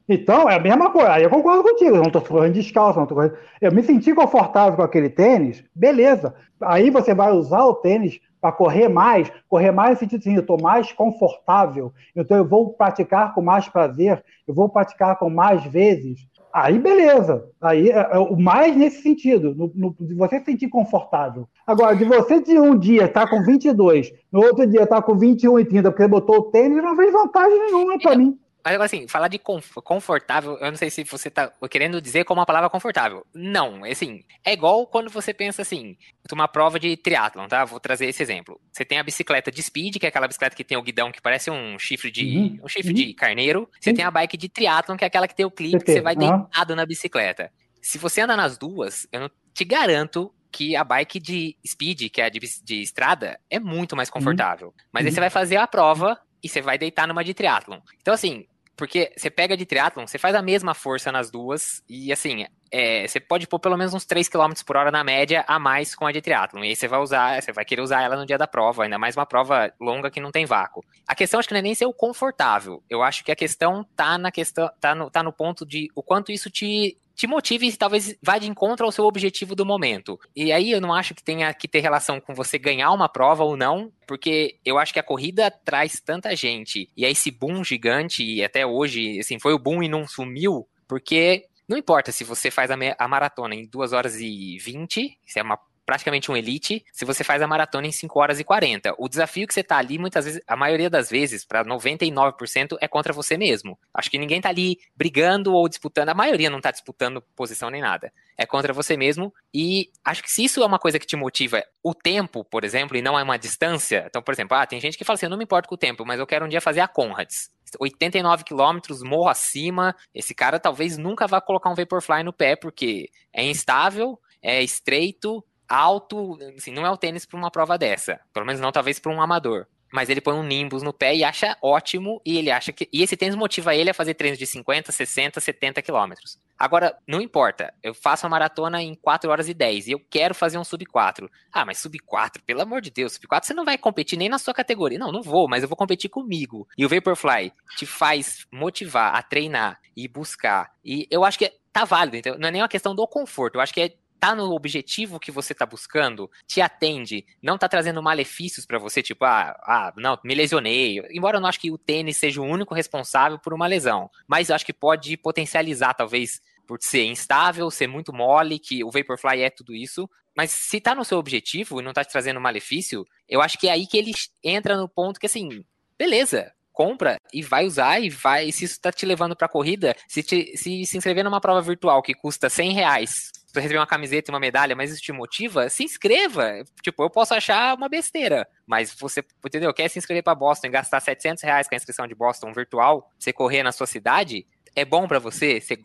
[0.08, 1.14] Então, é a mesma coisa.
[1.14, 1.96] Aí eu concordo contigo.
[1.96, 3.36] Eu não estou correndo descalço, não tô correndo.
[3.60, 6.32] Eu me senti confortável com aquele tênis, beleza.
[6.62, 10.40] Aí você vai usar o tênis para correr mais, correr mais no sentido assim, eu
[10.40, 15.64] estou mais confortável, então eu vou praticar com mais prazer, eu vou praticar com mais
[15.64, 16.26] vezes.
[16.52, 20.68] Aí beleza, aí é, é, o mais nesse sentido, no, no, de você se sentir
[20.68, 21.46] confortável.
[21.66, 25.02] Agora, de você de um dia estar tá com 22, no outro dia estar tá
[25.02, 28.38] com 21 e 30, porque botou o tênis, não fez vantagem nenhuma para mim.
[28.66, 32.40] Mas agora assim, falar de confortável, eu não sei se você tá querendo dizer como
[32.40, 33.24] a palavra confortável.
[33.32, 35.96] Não, assim, é igual quando você pensa assim,
[36.32, 37.64] uma prova de triatlon, tá?
[37.64, 38.60] Vou trazer esse exemplo.
[38.72, 41.22] Você tem a bicicleta de speed, que é aquela bicicleta que tem o guidão que
[41.22, 42.58] parece um chifre de uhum.
[42.64, 42.96] um chifre uhum.
[42.96, 43.70] de carneiro.
[43.80, 43.96] Você uhum.
[43.96, 46.16] tem a bike de triatlon, que é aquela que tem o clipe, que você vai
[46.16, 47.52] deitado na bicicleta.
[47.80, 52.20] Se você anda nas duas, eu não te garanto que a bike de speed, que
[52.20, 54.14] é a de, de estrada, é muito mais uhum.
[54.14, 54.74] confortável.
[54.90, 55.14] Mas aí uhum.
[55.14, 57.78] você vai fazer a prova e você vai deitar numa de triatlon.
[58.00, 58.44] Então, assim,
[58.76, 63.06] porque você pega de triatlon, você faz a mesma força nas duas, e assim, é,
[63.06, 66.06] você pode pôr pelo menos uns 3 km por hora na média a mais com
[66.06, 66.62] a de triatlon.
[66.62, 68.98] E aí você vai usar, você vai querer usar ela no dia da prova, ainda
[68.98, 70.84] mais uma prova longa que não tem vácuo.
[71.06, 72.82] A questão acho que não é nem ser o confortável.
[72.90, 76.02] Eu acho que a questão tá na questão, tá no, tá no ponto de o
[76.02, 80.18] quanto isso te te motive e talvez vá de encontro ao seu objetivo do momento.
[80.36, 83.42] E aí eu não acho que tenha que ter relação com você ganhar uma prova
[83.42, 86.90] ou não, porque eu acho que a corrida traz tanta gente.
[86.94, 90.68] E aí esse boom gigante, e até hoje, assim, foi o boom e não sumiu,
[90.86, 95.40] porque não importa se você faz a, a maratona em 2 horas e 20, se
[95.40, 98.94] é uma praticamente um elite se você faz a maratona em 5 horas e 40.
[98.98, 102.88] O desafio que você tá ali, muitas vezes, a maioria das vezes, para 99%, é
[102.88, 103.78] contra você mesmo.
[103.94, 107.80] Acho que ninguém tá ali brigando ou disputando, a maioria não tá disputando posição nem
[107.80, 108.12] nada.
[108.36, 109.32] É contra você mesmo.
[109.54, 112.96] E acho que se isso é uma coisa que te motiva, o tempo, por exemplo,
[112.96, 114.04] e não é uma distância.
[114.08, 115.78] Então, por exemplo, ah, tem gente que fala assim: eu não me importo com o
[115.78, 117.50] tempo, mas eu quero um dia fazer a Conrads.
[117.78, 119.94] 89 quilômetros, morro acima.
[120.14, 125.44] Esse cara talvez nunca vá colocar um Vaporfly no pé, porque é instável, é estreito,
[125.68, 128.20] alto, assim, não é o tênis para uma prova dessa.
[128.32, 129.66] Pelo menos não, talvez para um amador.
[129.92, 132.88] Mas ele põe um Nimbus no pé e acha ótimo, e ele acha que.
[132.92, 136.38] E esse tênis motiva ele a fazer treinos de 50, 60, 70 quilômetros.
[136.58, 140.34] Agora, não importa, eu faço a maratona em 4 horas e 10 e eu quero
[140.34, 141.30] fazer um sub 4.
[141.52, 144.28] Ah, mas sub 4, pelo amor de Deus, sub 4 você não vai competir nem
[144.28, 144.98] na sua categoria.
[144.98, 146.66] Não, não vou, mas eu vou competir comigo.
[146.76, 150.72] E o Vaporfly te faz motivar a treinar e buscar.
[150.84, 153.60] E eu acho que tá válido, então não é nem uma questão do conforto, eu
[153.60, 158.02] acho que é tá no objetivo que você tá buscando, te atende, não tá trazendo
[158.02, 161.02] malefícios para você, tipo, ah, ah, não, me lesionei.
[161.10, 164.48] Embora eu não acho que o tênis seja o único responsável por uma lesão, mas
[164.48, 169.42] eu acho que pode potencializar, talvez, por ser instável, ser muito mole, que o Vaporfly
[169.42, 170.08] é tudo isso.
[170.36, 173.68] Mas se tá no seu objetivo e não tá te trazendo malefício, eu acho que
[173.68, 175.64] é aí que ele entra no ponto que, assim,
[175.98, 178.52] beleza, compra e vai usar e vai.
[178.52, 182.02] Se isso tá te levando pra corrida, se, te, se se inscrever numa prova virtual
[182.02, 185.68] que custa 100 reais tu receber uma camiseta e uma medalha, mas isso te motiva,
[185.68, 186.62] se inscreva.
[186.82, 189.72] Tipo, eu posso achar uma besteira, mas você, entendeu?
[189.72, 193.10] Quer se inscrever para Boston e gastar 700 reais com a inscrição de Boston virtual,
[193.18, 195.78] você correr na sua cidade, é bom para você, você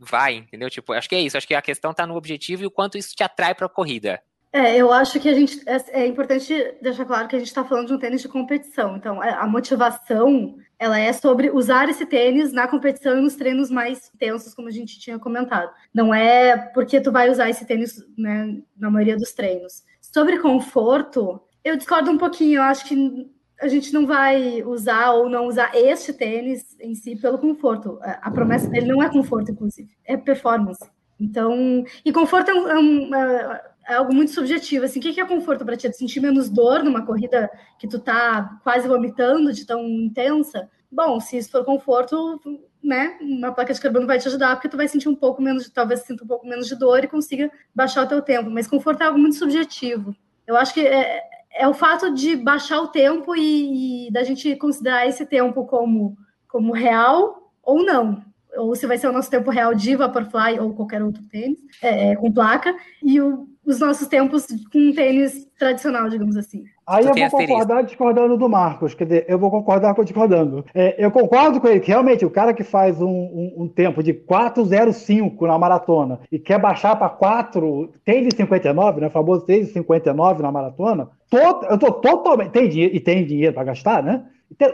[0.00, 0.68] vai, entendeu?
[0.68, 2.98] Tipo, acho que é isso, acho que a questão tá no objetivo e o quanto
[2.98, 4.20] isso te atrai para corrida.
[4.52, 7.64] É, eu acho que a gente é, é importante deixar claro que a gente está
[7.64, 8.96] falando de um tênis de competição.
[8.96, 13.70] Então, é, a motivação ela é sobre usar esse tênis na competição e nos treinos
[13.70, 15.72] mais tensos, como a gente tinha comentado.
[15.94, 19.84] Não é porque tu vai usar esse tênis né, na maioria dos treinos.
[20.00, 22.58] Sobre conforto, eu discordo um pouquinho.
[22.58, 27.16] Eu acho que a gente não vai usar ou não usar este tênis em si
[27.16, 27.98] pelo conforto.
[28.02, 30.84] A promessa dele não é conforto, inclusive, é performance.
[31.18, 34.84] Então, e conforto é um, é um é, é algo muito subjetivo.
[34.84, 35.86] Assim, o que é conforto para ti?
[35.86, 40.68] É sentir menos dor numa corrida que tu tá quase vomitando de tão intensa?
[40.90, 42.40] Bom, se isso for conforto,
[42.82, 45.68] né, uma placa de carbono vai te ajudar, porque tu vai sentir um pouco menos,
[45.70, 48.50] talvez sinta um pouco menos de dor e consiga baixar o teu tempo.
[48.50, 50.14] Mas conforto é algo muito subjetivo.
[50.46, 51.22] Eu acho que é,
[51.54, 56.16] é o fato de baixar o tempo e, e da gente considerar esse tempo como,
[56.48, 58.22] como real ou não
[58.56, 62.10] ou se vai ser o nosso tempo real de Vaporfly ou qualquer outro tênis é,
[62.10, 66.64] é, com placa, e o, os nossos tempos com um tênis tradicional, digamos assim.
[66.86, 70.64] Aí eu vou concordar discordando do Marcos, quer dizer, eu vou concordar com discordando.
[70.74, 74.02] É, eu concordo com ele que realmente o cara que faz um, um, um tempo
[74.02, 79.06] de 4,05 na maratona e quer baixar para 4, tem de 59, né?
[79.06, 82.50] O famoso 3,59 na maratona, to, eu tô totalmente.
[82.50, 84.24] Tem dinheiro, e tem dinheiro para gastar, né?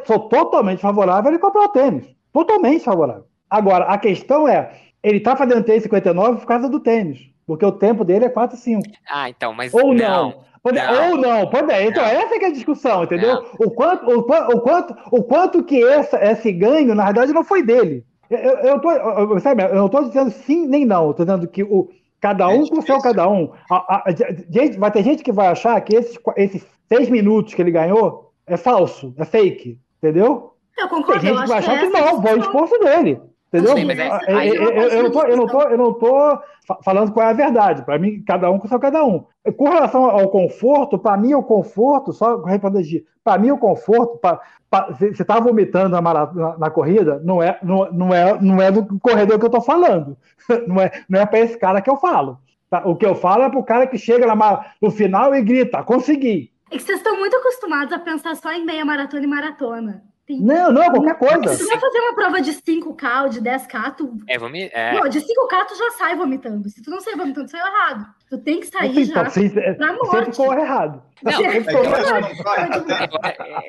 [0.07, 2.07] Sou totalmente favorável a ele comprar o tênis.
[2.33, 3.25] Totalmente favorável.
[3.51, 4.73] Agora, a questão é,
[5.03, 7.31] ele tá fazendo 3,59 por causa do tênis.
[7.49, 8.83] Porque o tempo dele é 4,5.
[9.11, 9.73] Ah, então, mas.
[9.73, 9.95] Ou não.
[9.95, 10.49] não.
[10.63, 11.11] Pode, não.
[11.11, 11.87] Ou não, pode é.
[11.87, 12.11] Então, não.
[12.11, 13.43] essa é, é a discussão, entendeu?
[13.59, 17.63] O quanto, o, o, quanto, o quanto que essa, esse ganho, na verdade, não foi
[17.63, 18.05] dele.
[18.29, 21.07] Eu, eu, tô, eu, sabe, eu não estou dizendo sim nem não.
[21.07, 21.89] Eu estou dizendo que o,
[22.21, 23.51] cada um é com o seu cada um.
[23.71, 27.55] A, a, a, gente, vai ter gente que vai achar que esses, esses seis minutos
[27.55, 29.81] que ele ganhou é falso, é fake.
[30.03, 30.53] Entendeu?
[30.77, 31.23] Eu concordo.
[31.23, 33.19] Tem gente que vai achar que, que não, foi o esforço dele.
[33.49, 33.77] Entendeu?
[33.77, 36.39] Sim, é, é, eu, eu, eu, não tô, eu, não tô, eu não tô
[36.85, 37.83] falando qual é a verdade.
[37.83, 39.25] Para mim, cada um com seu cada um.
[39.57, 42.87] Com relação ao conforto, para mim, o conforto, só respondendo
[43.25, 47.59] para mim, o conforto, pra, pra, você está vomitando na, na, na, corrida, não é,
[47.63, 50.17] não, não, é, não é do corredor que eu estou falando.
[50.67, 52.39] Não é, não é para esse cara que eu falo.
[52.71, 52.83] Tá?
[52.87, 55.83] O que eu falo é para o cara que chega na, no final e grita:
[55.83, 56.51] consegui.
[56.71, 60.08] É que vocês estão muito acostumados a pensar só em meia maratona e maratona.
[60.29, 60.39] Tem...
[60.43, 61.57] Não, não, qualquer coisa.
[61.57, 64.19] Se tu vai fazer uma prova de 5K ou de 10K, tu.
[64.29, 64.69] É, vome...
[64.75, 64.93] é.
[64.93, 66.69] Não, de 5K tu já sai vomitando.
[66.69, 68.07] Se tu não sai vomitando, tu saiu errado.
[68.29, 70.11] Tu tem que sair Sim, já sim, pra morte.
[70.11, 71.03] Sempre corre errado.
[71.23, 72.27] Não, sempre corre errado.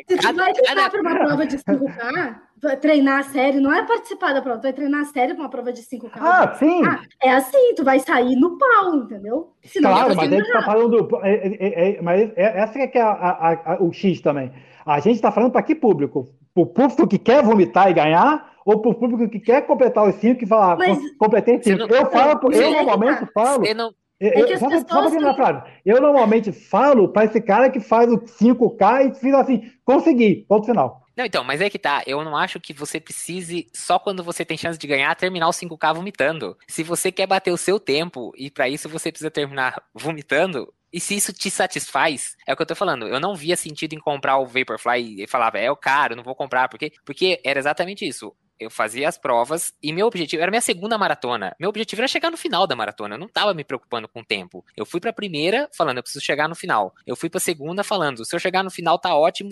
[0.06, 2.36] Se tu vai tentar para uma prova de 5K,
[2.82, 5.50] treinar a sério, não é participar da prova, tu vai treinar a sério para uma
[5.50, 6.12] prova de 5K.
[6.16, 6.84] Ah, sim.
[6.86, 9.54] Ah, é assim, tu vai sair no pau, entendeu?
[9.64, 11.08] Senão claro, mas ele tá falando.
[11.24, 14.52] É, é, é, mas essa é, que é a, a, a, o X também.
[14.86, 16.28] A gente está falando para que público?
[16.54, 20.08] Para o público que quer vomitar e ganhar, ou para o público que quer completar
[20.08, 21.88] os cinco e falar, Mas, completei cinco.
[21.88, 23.64] Não, eu falo, eu normalmente falo.
[23.74, 25.34] Não, eu, é só, só não...
[25.34, 25.62] frase.
[25.86, 30.66] eu normalmente falo para esse cara que faz o 5K e fiz assim, consegui, ponto
[30.66, 31.06] final.
[31.16, 32.04] Não, então, mas é que tá.
[32.06, 35.52] Eu não acho que você precise, só quando você tem chance de ganhar, terminar o
[35.52, 36.58] 5K vomitando.
[36.68, 41.00] Se você quer bater o seu tempo e para isso você precisa terminar vomitando, e
[41.00, 43.08] se isso te satisfaz, é o que eu tô falando.
[43.08, 46.36] Eu não via sentido em comprar o Vaporfly e falava, é o caro, não vou
[46.36, 48.36] comprar, porque porque era exatamente isso.
[48.60, 51.56] Eu fazia as provas e meu objetivo era minha segunda maratona.
[51.58, 53.16] Meu objetivo era chegar no final da maratona.
[53.16, 54.66] Eu não tava me preocupando com o tempo.
[54.76, 56.94] Eu fui pra primeira falando, eu preciso chegar no final.
[57.08, 59.52] Eu fui pra segunda falando, se eu chegar no final tá ótimo.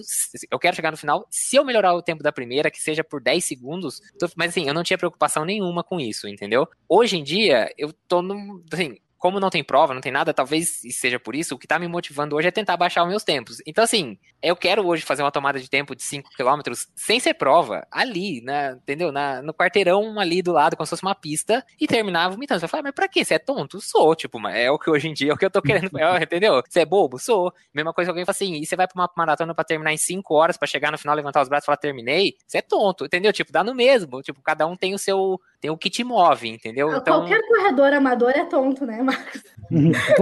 [0.52, 1.26] Eu quero chegar no final.
[1.32, 4.02] Se eu melhorar o tempo da primeira, que seja por 10 segundos.
[4.20, 4.30] Tô...
[4.36, 6.68] Mas assim, eu não tinha preocupação nenhuma com isso, entendeu?
[6.90, 8.62] Hoje em dia, eu tô num.
[8.72, 11.80] Assim, como não tem prova, não tem nada, talvez seja por isso, o que tá
[11.80, 13.62] me motivando hoje é tentar baixar os meus tempos.
[13.66, 17.34] Então, assim, eu quero hoje fazer uma tomada de tempo de 5 km sem ser
[17.34, 19.12] prova, ali, né, entendeu?
[19.12, 22.60] Na, no quarteirão ali do lado, como se fosse uma pista, e terminar vomitando.
[22.60, 23.26] Você fala, mas pra quê?
[23.26, 23.82] Você é tonto?
[23.82, 26.24] Sou, tipo, é o que hoje em dia, é o que eu tô querendo, é,
[26.24, 26.62] entendeu?
[26.68, 27.18] Você é bobo?
[27.18, 27.52] Sou.
[27.74, 29.98] Mesma coisa que alguém fala assim, e você vai pra uma maratona pra terminar em
[29.98, 32.36] 5 horas, para chegar no final, levantar os braços e falar, terminei?
[32.46, 33.34] Você é tonto, entendeu?
[33.34, 34.22] Tipo, dá no mesmo.
[34.22, 36.90] Tipo, cada um tem o seu, tem o que te move, entendeu?
[36.90, 37.20] Então...
[37.20, 39.44] Qualquer corredor amador é tonto, né, Marcos?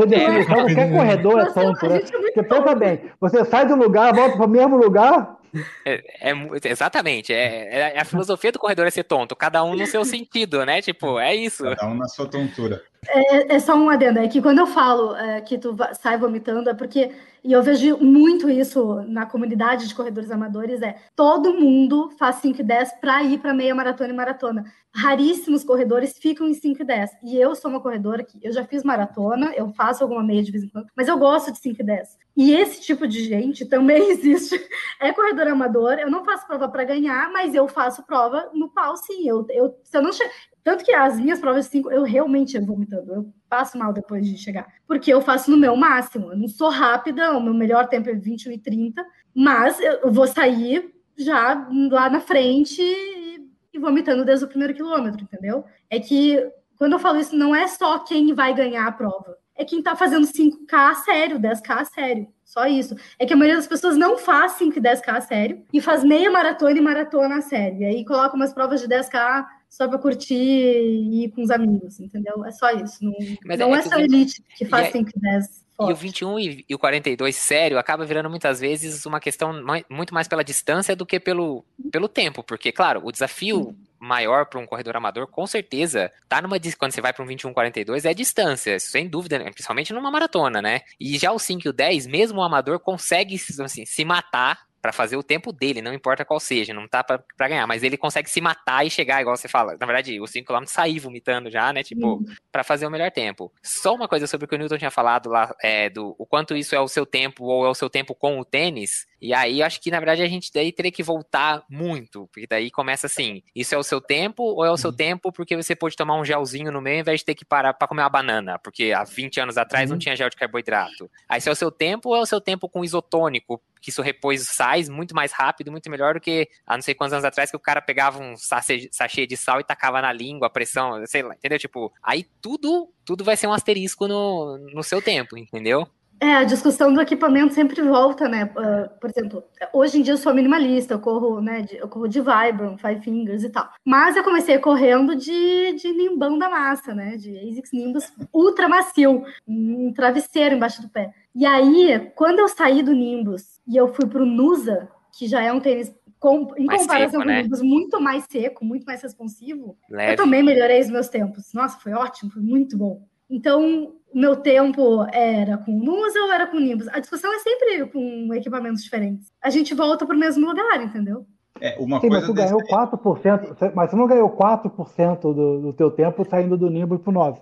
[0.08, 1.98] Definição, qualquer corredor é tonto, né?
[1.98, 5.38] É Porque pensa bem, você sai do lugar, volta para o mesmo lugar.
[5.86, 6.34] É, é
[6.66, 10.66] exatamente, é, é, a filosofia do corredor é ser tonto, cada um no seu sentido,
[10.66, 10.82] né?
[10.82, 11.64] Tipo, é isso.
[11.64, 12.84] Cada um na sua tontura.
[13.08, 16.70] É, é só um adendo, é que quando eu falo é, que tu sai vomitando,
[16.70, 17.12] é porque
[17.46, 22.60] e eu vejo muito isso na comunidade de corredores amadores, é todo mundo faz 5
[22.60, 24.66] e 10 para ir para meia maratona e maratona.
[24.92, 27.12] Raríssimos corredores ficam em 5 e 10.
[27.24, 30.52] E eu sou uma corredora que eu já fiz maratona, eu faço alguma meia de
[30.52, 32.18] vez em quando, mas eu gosto de 5 e 10.
[32.36, 34.60] E esse tipo de gente também existe.
[35.00, 38.98] É corredor amador, eu não faço prova para ganhar, mas eu faço prova no pau
[38.98, 39.28] sim.
[39.28, 40.24] Eu, eu, se eu não che...
[40.64, 43.14] Tanto que as minhas provas de 5, eu realmente ando vomitando.
[43.14, 44.68] Eu passo mal depois de chegar.
[44.88, 46.32] Porque eu faço no meu máximo.
[46.32, 50.28] Eu não sou rápida, o meu melhor tempo é 21 e 30, mas eu vou
[50.28, 55.64] sair já lá na frente e, e vomitando desde o primeiro quilômetro, entendeu?
[55.90, 56.44] É que
[56.78, 59.38] quando eu falo isso, não é só quem vai ganhar a prova.
[59.58, 62.28] É quem tá fazendo 5K a sério, 10K a sério.
[62.44, 62.96] Só isso.
[63.18, 66.04] É que a maioria das pessoas não faz 5 e 10K a sério e faz
[66.04, 67.80] meia maratona e maratona a sério.
[67.80, 72.00] E aí coloca umas provas de 10K só para curtir e ir com os amigos,
[72.00, 72.46] entendeu?
[72.46, 73.04] É só isso.
[73.04, 73.14] Não,
[73.46, 75.65] Mas não é, é só elite que faz 5 e 10.
[75.80, 79.52] E o 21 e, o 42 sério acaba virando muitas vezes uma questão
[79.90, 83.76] muito mais pela distância do que pelo, pelo tempo, porque, claro, o desafio Sim.
[84.00, 87.54] maior para um corredor amador, com certeza, tá numa quando você vai para um 21
[87.54, 89.52] 42 é distância, sem dúvida, né?
[89.52, 90.82] principalmente numa maratona, né?
[90.98, 94.94] E já o 5 e o 10, mesmo o amador consegue assim, se matar para
[94.94, 98.30] fazer o tempo dele, não importa qual seja, não tá para ganhar, mas ele consegue
[98.30, 99.76] se matar e chegar, igual você fala.
[99.80, 101.82] Na verdade, os 5 km sair vomitando já, né?
[101.82, 102.26] Tipo, uhum.
[102.52, 103.52] para fazer o melhor tempo.
[103.64, 106.56] Só uma coisa sobre o que o Newton tinha falado lá, é, do o quanto
[106.56, 109.08] isso é o seu tempo ou é o seu tempo com o tênis.
[109.20, 112.70] E aí, acho que na verdade a gente daí teria que voltar muito, porque daí
[112.70, 114.96] começa assim: isso é o seu tempo ou é o seu uhum.
[114.96, 117.74] tempo porque você pode tomar um gelzinho no meio ao invés de ter que parar
[117.74, 119.96] para comer uma banana, porque há 20 anos atrás uhum.
[119.96, 121.10] não tinha gel de carboidrato.
[121.28, 124.02] Aí, se é o seu tempo ou é o seu tempo com isotônico, que isso
[124.02, 127.52] repôs sais muito mais rápido, muito melhor do que há não sei quantos anos atrás
[127.52, 131.22] que o cara pegava um sachê, de sal e tacava na língua, a pressão, sei
[131.22, 131.60] lá, entendeu?
[131.60, 135.88] Tipo, aí tudo, tudo vai ser um asterisco no, no seu tempo, entendeu?
[136.20, 138.46] É, a discussão do equipamento sempre volta, né?
[138.56, 141.62] Uh, por exemplo, hoje em dia eu sou minimalista, eu corro, né?
[141.62, 143.70] De, eu corro de Vibram, Five Fingers e tal.
[143.86, 147.18] Mas eu comecei correndo de, de Nimbão da massa, né?
[147.18, 151.14] De ASICS Nimbus ultra macio, um travesseiro embaixo do pé.
[151.36, 155.52] E aí, quando eu saí do Nimbus e eu fui pro Nusa, que já é
[155.52, 157.40] um tênis com, em mais comparação seco, com né?
[157.40, 160.14] o Nimbus muito mais seco, muito mais responsivo, Leve.
[160.14, 161.54] eu também melhorei os meus tempos.
[161.54, 163.04] Nossa, foi ótimo, foi muito bom.
[163.30, 166.88] Então, meu tempo era com Nusa ou era com Nimbus?
[166.90, 169.28] A discussão é sempre com equipamentos diferentes.
[169.42, 171.26] A gente volta para o mesmo lugar, entendeu?
[171.60, 175.74] É, uma Sim, coisa mas tu ganhou 4%, mas você não ganhou 4% do, do
[175.74, 177.40] teu tempo saindo do Nimbus para o 9%.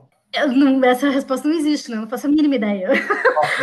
[0.55, 1.97] Não, essa resposta não existe, né?
[1.97, 2.89] Não faço a mínima ideia.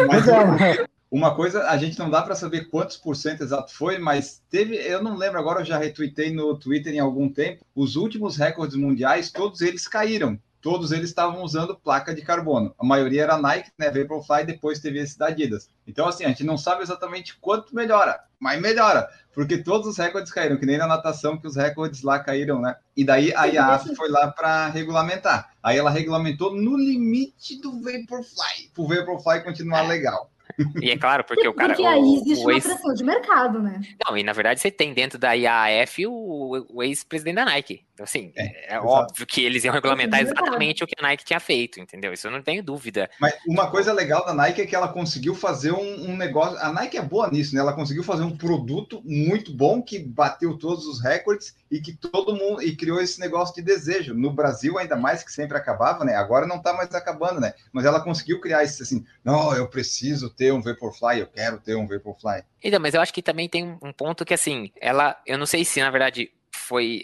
[0.07, 3.99] Mas, é, uma coisa, a gente não dá para saber quantos por cento exato foi,
[3.99, 7.97] mas teve, eu não lembro agora, eu já retuitei no Twitter em algum tempo, os
[7.97, 12.75] últimos recordes mundiais, todos eles caíram todos eles estavam usando placa de carbono.
[12.79, 15.69] A maioria era Nike, né, Vaporfly, depois teve esse da Adidas.
[15.87, 20.33] Então, assim, a gente não sabe exatamente quanto melhora, mas melhora, porque todos os recordes
[20.33, 22.77] caíram, que nem na natação que os recordes lá caíram, né?
[22.97, 25.51] E daí a IAF foi lá para regulamentar.
[25.63, 30.31] Aí ela regulamentou no limite do Vaporfly, para o Vaporfly continuar legal.
[30.81, 31.75] E é claro, porque o cara.
[31.75, 32.65] Porque aí existe uma ex...
[32.65, 33.81] pressão de mercado, né?
[34.07, 37.85] Não, e na verdade você tem dentro da IAF o, o ex-presidente da Nike.
[38.01, 41.39] Então, assim, é, é óbvio que eles iam regulamentar exatamente o que a Nike tinha
[41.39, 42.15] feito, entendeu?
[42.15, 43.11] Isso eu não tenho dúvida.
[43.21, 46.59] Mas uma coisa legal da Nike é que ela conseguiu fazer um, um negócio.
[46.61, 47.61] A Nike é boa nisso, né?
[47.61, 52.35] Ela conseguiu fazer um produto muito bom que bateu todos os recordes e que todo
[52.35, 52.63] mundo.
[52.63, 54.15] e criou esse negócio de desejo.
[54.15, 56.15] No Brasil, ainda mais que sempre acabava, né?
[56.15, 57.53] Agora não tá mais acabando, né?
[57.71, 61.75] Mas ela conseguiu criar esse assim, não, eu preciso ter um Vaporfly, eu quero ter
[61.75, 62.45] um Vaporfly.
[62.65, 65.65] Então, mas eu acho que também tem um ponto que, assim, ela, eu não sei
[65.65, 66.31] se, na verdade,
[66.71, 67.03] foi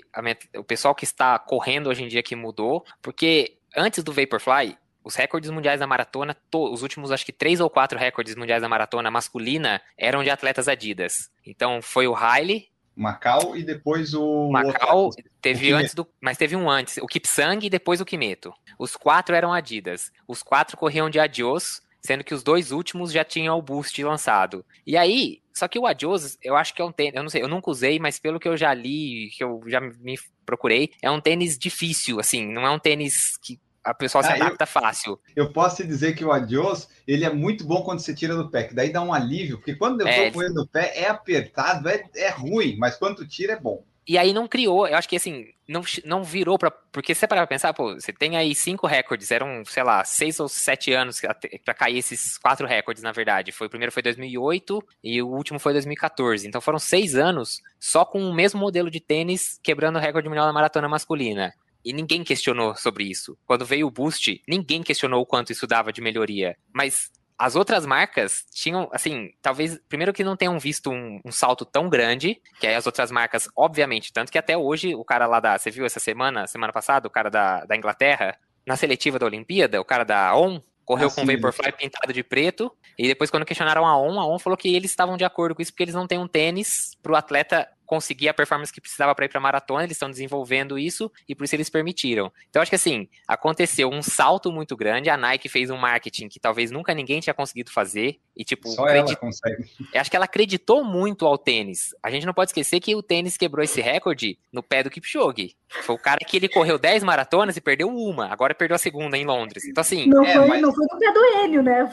[0.57, 5.17] o pessoal que está correndo hoje em dia que mudou, porque antes do Vaporfly, os
[5.17, 9.11] recordes mundiais da maratona, os últimos acho que três ou quatro recordes mundiais da maratona
[9.11, 11.33] masculina eram de atletas Adidas.
[11.45, 14.51] Então foi o Riley, Macau e depois o.
[14.51, 15.11] Macau
[15.43, 16.07] teve o antes do.
[16.21, 18.55] Mas teve um antes, o Kipsang e depois o Kimeto.
[18.79, 20.13] Os quatro eram Adidas.
[20.29, 24.65] Os quatro corriam de Adios, sendo que os dois últimos já tinham o Boost lançado.
[24.87, 27.43] E aí, só que o Adios, eu acho que é um tênis, eu não sei,
[27.43, 31.11] eu nunca usei, mas pelo que eu já li, que eu já me procurei, é
[31.11, 34.69] um tênis difícil, assim, não é um tênis que a pessoa se ah, adapta eu,
[34.69, 35.21] fácil.
[35.35, 38.51] Eu posso te dizer que o Adios, ele é muito bom quando você tira do
[38.51, 40.93] pé, que daí dá um alívio, porque quando eu é, tô com ele no pé
[40.97, 43.85] é apertado, é, é ruim, mas quando tu tira é bom.
[44.09, 47.27] E aí não criou, eu acho que assim, não, não virou para Porque se você
[47.27, 50.93] parar pra pensar, pô, você tem aí cinco recordes, eram, sei lá, seis ou sete
[50.93, 51.21] anos
[51.65, 53.51] para cair esses quatro recordes, na verdade.
[53.51, 56.47] Foi, o primeiro foi 2008 e o último foi 2014.
[56.47, 60.47] Então foram seis anos só com o mesmo modelo de tênis quebrando o recorde mundial
[60.47, 61.53] na maratona masculina.
[61.85, 63.39] E ninguém questionou sobre isso.
[63.45, 66.57] Quando veio o Boost, ninguém questionou o quanto isso dava de melhoria.
[66.73, 71.65] Mas as outras marcas tinham, assim, talvez, primeiro que não tenham visto um, um, salto
[71.65, 75.39] tão grande, que aí as outras marcas, obviamente, tanto que até hoje o cara lá
[75.39, 79.27] da, você viu essa semana, semana passada, o cara da, da Inglaterra, na seletiva da
[79.27, 83.31] Olimpíada, o cara da ON, correu ah, com o Vaporfly pintado de preto, e depois
[83.31, 85.83] quando questionaram a ON, a ON falou que eles estavam de acordo com isso, porque
[85.83, 89.29] eles não têm um tênis para o atleta conseguir a performance que precisava para ir
[89.29, 92.31] para maratona, eles estão desenvolvendo isso e por isso eles permitiram.
[92.51, 96.41] Então acho que assim, aconteceu um salto muito grande, a Nike fez um marketing que
[96.41, 99.13] talvez nunca ninguém tinha conseguido fazer e tipo, só acredit...
[99.13, 99.71] ela consegue.
[99.93, 101.95] Eu acho que ela acreditou muito ao tênis.
[102.03, 105.57] A gente não pode esquecer que o tênis quebrou esse recorde no pé do Kipchoge.
[105.69, 109.17] Foi o cara que ele correu 10 maratonas e perdeu uma, agora perdeu a segunda
[109.17, 109.65] em Londres.
[109.65, 110.61] Então assim, não, é, foi, mas...
[110.61, 111.91] não foi no pé do Enio, né?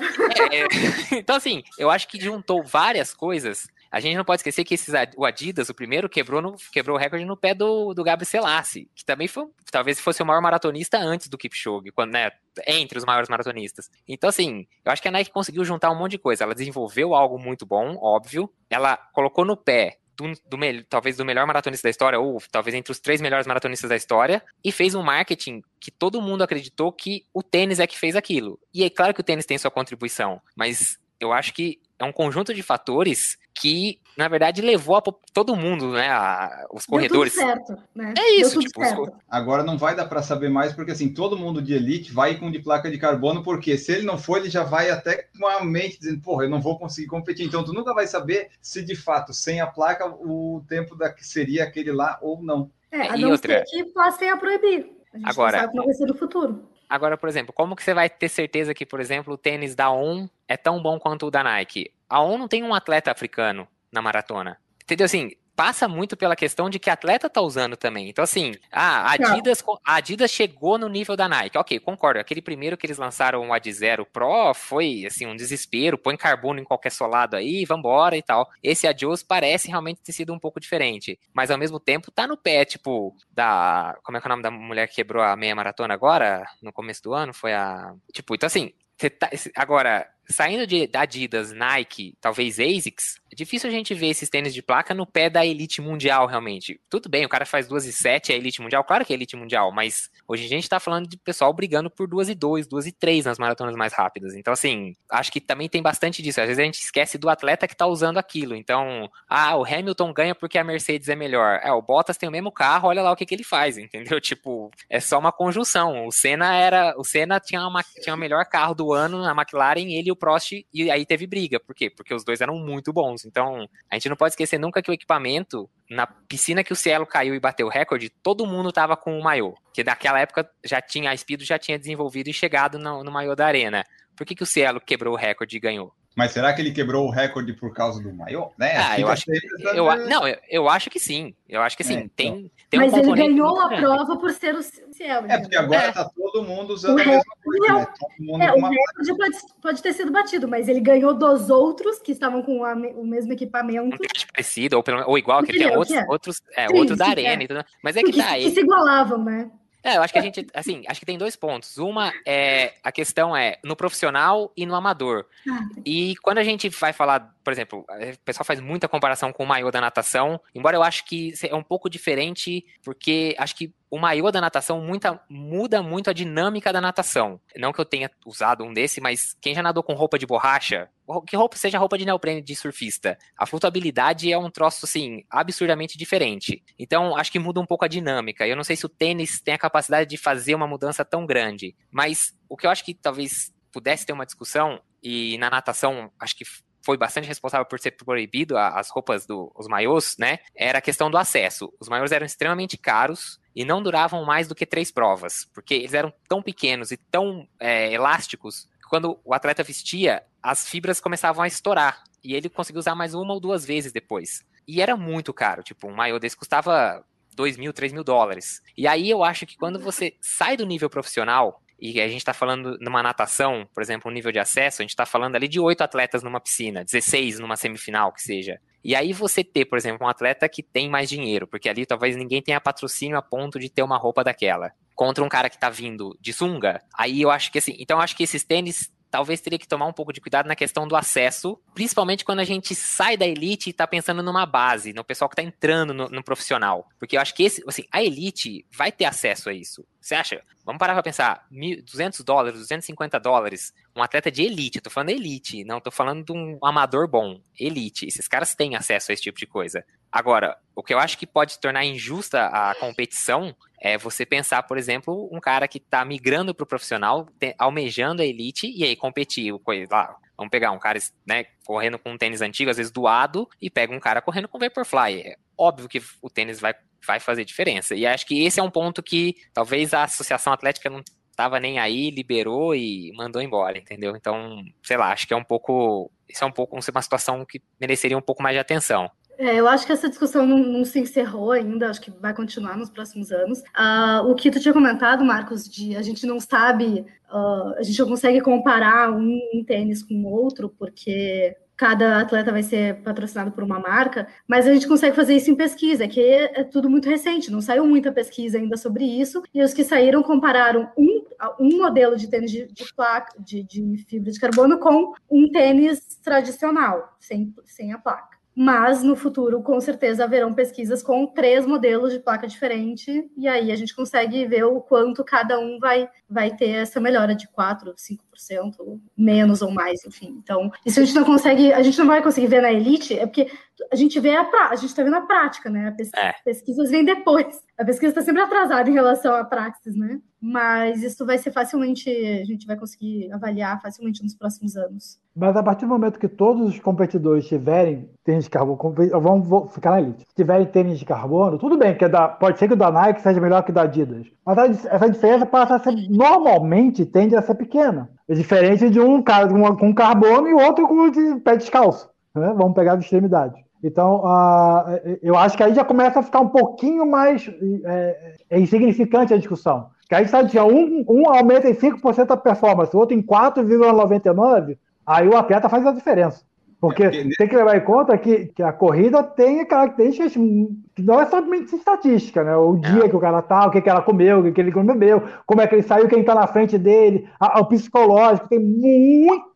[0.52, 0.68] É, é...
[1.20, 4.92] então assim, eu acho que juntou várias coisas a gente não pode esquecer que esses,
[5.16, 8.90] o Adidas, o primeiro, quebrou, no, quebrou o recorde no pé do, do Gabriel Selassie,
[8.96, 12.32] que também foi, talvez fosse o maior maratonista antes do Kipchoge, quando, né,
[12.66, 13.92] entre os maiores maratonistas.
[14.08, 16.44] Então, assim, eu acho que a Nike conseguiu juntar um monte de coisa.
[16.44, 18.52] Ela desenvolveu algo muito bom, óbvio.
[18.68, 22.92] Ela colocou no pé do, do, talvez do melhor maratonista da história, ou talvez entre
[22.92, 27.28] os três melhores maratonistas da história, e fez um marketing que todo mundo acreditou que
[27.32, 28.60] o tênis é que fez aquilo.
[28.74, 32.12] E é claro que o tênis tem sua contribuição, mas eu acho que é um
[32.12, 35.02] conjunto de fatores que, na verdade, levou a,
[35.34, 37.34] todo mundo, né, a, os corredores.
[37.36, 38.14] Deu tudo certo, né?
[38.18, 39.12] É isso, tipo, os...
[39.30, 42.52] agora não vai dar para saber mais, porque assim, todo mundo de elite vai com
[42.52, 45.64] de placa de carbono, porque se ele não for, ele já vai até com a
[45.64, 47.46] mente dizendo, porra, eu não vou conseguir competir.
[47.46, 51.26] Então, tu nunca vai saber se de fato, sem a placa, o tempo da que
[51.26, 52.70] seria aquele lá ou não.
[52.92, 53.60] É, a e não outra...
[53.60, 54.92] ser que passem a proibir.
[55.14, 56.74] A gente agora, não sabe como vai ser no futuro.
[56.90, 59.90] Agora, por exemplo, como que você vai ter certeza que, por exemplo, o tênis da
[59.90, 61.92] ON é tão bom quanto o da Nike?
[62.14, 64.60] A ON não tem um atleta africano na maratona.
[64.84, 65.06] Entendeu?
[65.06, 68.08] Assim, passa muito pela questão de que atleta tá usando também.
[68.08, 71.58] Então, assim, a Adidas, a Adidas chegou no nível da Nike.
[71.58, 72.20] Ok, concordo.
[72.20, 75.98] Aquele primeiro que eles lançaram o Ad Zero Pro foi, assim, um desespero.
[75.98, 78.48] Põe carbono em qualquer solado aí, vambora e tal.
[78.62, 81.20] Esse Adios parece realmente ter sido um pouco diferente.
[81.34, 83.98] Mas, ao mesmo tempo, tá no pé, tipo, da...
[84.04, 86.46] Como é que é o nome da mulher que quebrou a meia maratona agora?
[86.62, 87.34] No começo do ano?
[87.34, 87.96] Foi a...
[88.12, 88.72] Tipo, então, assim,
[89.10, 94.54] Tá, agora, saindo de Adidas, Nike, talvez ASICS, é difícil a gente ver esses tênis
[94.54, 96.80] de placa no pé da elite mundial, realmente.
[96.88, 99.36] Tudo bem, o cara faz 2 e 7, é elite mundial, claro que é elite
[99.36, 102.86] mundial, mas hoje a gente tá falando de pessoal brigando por 2 e 2, 2
[102.86, 104.36] e 3 nas maratonas mais rápidas.
[104.36, 106.42] Então, assim, acho que também tem bastante disso.
[106.42, 108.56] Às vezes a gente esquece do atleta que tá usando aquilo.
[108.56, 111.60] Então, ah, o Hamilton ganha porque a Mercedes é melhor.
[111.64, 114.22] É, o Bottas tem o mesmo carro, olha lá o que, que ele faz, entendeu?
[114.34, 116.06] Tipo, é só uma conjunção.
[116.06, 116.94] O Senna era.
[116.98, 120.54] O Senna tinha, uma, tinha o melhor carro do ano na McLaren, ele o Prost,
[120.74, 121.60] e aí teve briga.
[121.60, 121.90] Por quê?
[121.90, 123.26] Porque os dois eram muito bons.
[123.26, 127.06] Então, a gente não pode esquecer nunca que o equipamento, na piscina que o Cielo
[127.06, 129.54] caiu e bateu o recorde, todo mundo tava com o maiô.
[129.74, 133.36] Que daquela época já tinha, a Speedo já tinha desenvolvido e chegado no, no maiô
[133.36, 133.84] da arena.
[134.16, 135.94] Por que, que o Cielo quebrou o recorde e ganhou?
[136.16, 138.52] Mas será que ele quebrou o recorde por causa do maior?
[138.58, 138.76] Né?
[138.78, 139.26] Ah, eu acho,
[139.74, 141.34] eu, não, eu, eu, acho que sim.
[141.50, 141.98] Eu acho que sim.
[141.98, 142.52] É, tem, então.
[142.70, 145.26] tem Mas um ele ganhou a prova por ser o Cielo.
[145.28, 146.10] É, porque agora está é.
[146.16, 147.80] todo mundo usando o a mesma coisa.
[148.20, 148.46] Né?
[148.46, 152.44] É, o recorde pode, pode, ter sido batido, mas ele ganhou dos outros que estavam
[152.44, 153.82] com a, o mesmo equipamento.
[153.84, 153.92] Um
[154.32, 156.06] parecido, ou, pelo, ou igual, que tem outros, é.
[156.08, 157.44] outros, é, outro da arena.
[157.44, 158.44] E tudo, mas é que, que tá aí.
[158.46, 159.50] Que se igualavam, né?
[159.84, 161.78] É, eu acho que a gente, assim, acho que tem dois pontos.
[161.78, 165.26] Uma é a questão é no profissional e no amador.
[165.50, 165.68] Ah.
[165.86, 169.48] E quando a gente vai falar, por exemplo, o pessoal faz muita comparação com o
[169.48, 174.00] maiô da natação, embora eu acho que é um pouco diferente, porque acho que o
[174.00, 177.40] maiô da natação muita, muda muito a dinâmica da natação.
[177.56, 180.90] Não que eu tenha usado um desse, mas quem já nadou com roupa de borracha,
[181.28, 185.96] que roupa seja roupa de neoprene de surfista, a flutuabilidade é um troço, assim, absurdamente
[185.96, 186.64] diferente.
[186.80, 188.48] Então, acho que muda um pouco a dinâmica.
[188.48, 191.76] Eu não sei se o tênis tem a capacidade de fazer uma mudança tão grande,
[191.92, 196.36] mas o que eu acho que talvez pudesse ter uma discussão, e na natação, acho
[196.36, 196.46] que
[196.84, 200.40] foi bastante responsável por ser proibido as roupas dos maiôs, né?
[200.56, 201.74] Era a questão do acesso.
[201.80, 205.94] Os maiôs eram extremamente caros, e não duravam mais do que três provas, porque eles
[205.94, 211.44] eram tão pequenos e tão é, elásticos que quando o atleta vestia, as fibras começavam
[211.44, 214.44] a estourar e ele conseguiu usar mais uma ou duas vezes depois.
[214.68, 217.06] E era muito caro, tipo, um maiô desse custava
[217.36, 218.62] 2 mil, 3 mil dólares.
[218.78, 222.34] E aí eu acho que quando você sai do nível profissional, e a gente está
[222.34, 225.60] falando numa natação, por exemplo, um nível de acesso, a gente está falando ali de
[225.60, 228.60] oito atletas numa piscina, 16 numa semifinal, que seja.
[228.84, 232.16] E aí você ter, por exemplo, um atleta que tem mais dinheiro, porque ali talvez
[232.16, 235.70] ninguém tenha patrocínio a ponto de ter uma roupa daquela, contra um cara que tá
[235.70, 239.40] vindo de sunga, aí eu acho que assim, então eu acho que esses tênis talvez
[239.40, 242.74] teria que tomar um pouco de cuidado na questão do acesso, principalmente quando a gente
[242.74, 246.24] sai da elite e está pensando numa base, no pessoal que está entrando no, no,
[246.24, 246.88] profissional.
[246.98, 249.86] Porque eu acho que esse, assim, a elite vai ter acesso a isso.
[250.04, 250.44] Você acha?
[250.66, 255.12] Vamos parar para pensar, 200 dólares, 250 dólares, um atleta de elite, eu tô falando
[255.12, 258.06] elite, não tô falando de um amador bom, elite.
[258.06, 259.82] Esses caras têm acesso a esse tipo de coisa.
[260.12, 264.78] Agora, o que eu acho que pode tornar injusta a competição é você pensar, por
[264.78, 267.26] exemplo, um cara que está migrando para o profissional,
[267.58, 269.54] almejando a elite e aí competir.
[269.90, 273.70] Lá, vamos pegar um cara né, correndo com um tênis antigo, às vezes doado, e
[273.70, 275.22] pega um cara correndo com Vaporfly.
[275.22, 276.74] É óbvio que o tênis vai,
[277.06, 277.96] vai fazer diferença.
[277.96, 281.04] E acho que esse é um ponto que talvez a Associação Atlética não
[281.36, 284.16] tava nem aí, liberou e mandou embora, entendeu?
[284.16, 286.12] Então, sei lá, acho que é um pouco.
[286.30, 289.10] Isso é um pouco uma situação que mereceria um pouco mais de atenção.
[289.38, 292.78] É, eu acho que essa discussão não, não, se encerrou ainda, acho que vai continuar
[292.78, 293.60] nos próximos anos.
[293.60, 297.98] Uh, o que tu tinha comentado, Marcos, de a gente não sabe, uh, a gente
[298.00, 303.52] não consegue comparar um, um tênis com o outro, porque cada atleta vai ser patrocinado
[303.52, 306.90] por uma marca, mas a gente consegue fazer isso em pesquisa, que é, é tudo
[306.90, 311.24] muito recente, não saiu muita pesquisa ainda sobre isso, e os que saíram compararam um,
[311.60, 316.20] um modelo de tênis de, de placa, de, de fibra de carbono com um tênis
[316.24, 322.14] tradicional, sem, sem a placa mas no futuro, com certeza, haverão pesquisas com três modelos
[322.14, 326.56] de placa diferente, e aí a gente consegue ver o quanto cada um vai, vai
[326.56, 330.40] ter essa melhora de 4%, 5%, menos ou mais, enfim.
[330.44, 333.26] Então, isso a gente não consegue, a gente não vai conseguir ver na elite, é
[333.26, 333.50] porque
[333.92, 335.92] a gente vê a, pra, a gente está vendo a prática, né?
[335.92, 336.34] Pesquisa, é.
[336.46, 337.60] pesquisas vêm depois.
[337.78, 340.22] A pesquisa está sempre atrasada em relação à praxis, né?
[340.40, 345.23] Mas isso vai ser facilmente, a gente vai conseguir avaliar facilmente nos próximos anos.
[345.36, 349.92] Mas a partir do momento que todos os competidores tiverem tênis de carbono, vamos ficar
[349.92, 352.76] na elite, se tiverem tênis de carbono, tudo bem, que é da, pode ser que
[352.76, 354.28] o da Nike seja melhor que o da Adidas.
[354.46, 358.12] Mas essa diferença passa a ser, normalmente tende a ser pequena.
[358.30, 362.10] É diferente de um cara com carbono e outro com de pé descalço.
[362.36, 362.54] Né?
[362.56, 363.64] Vamos pegar de extremidade.
[363.84, 367.50] Então, uh, eu acho que aí já começa a ficar um pouquinho mais
[367.84, 369.88] é, é insignificante a discussão.
[370.08, 375.28] Que aí sabe, um, um aumenta em 5% a performance, o outro em 4,99%, aí
[375.28, 376.44] o atleta faz a diferença.
[376.84, 381.22] Porque é, tem que levar em conta que, que a corrida tem características que não
[381.22, 382.58] é somente estatística, né?
[382.58, 383.10] O dia é.
[383.10, 385.62] que o cara tá, o que, que ela comeu, o que, que ele comeu, como
[385.62, 388.60] é que ele saiu, quem tá na frente dele, a, o psicológico, tem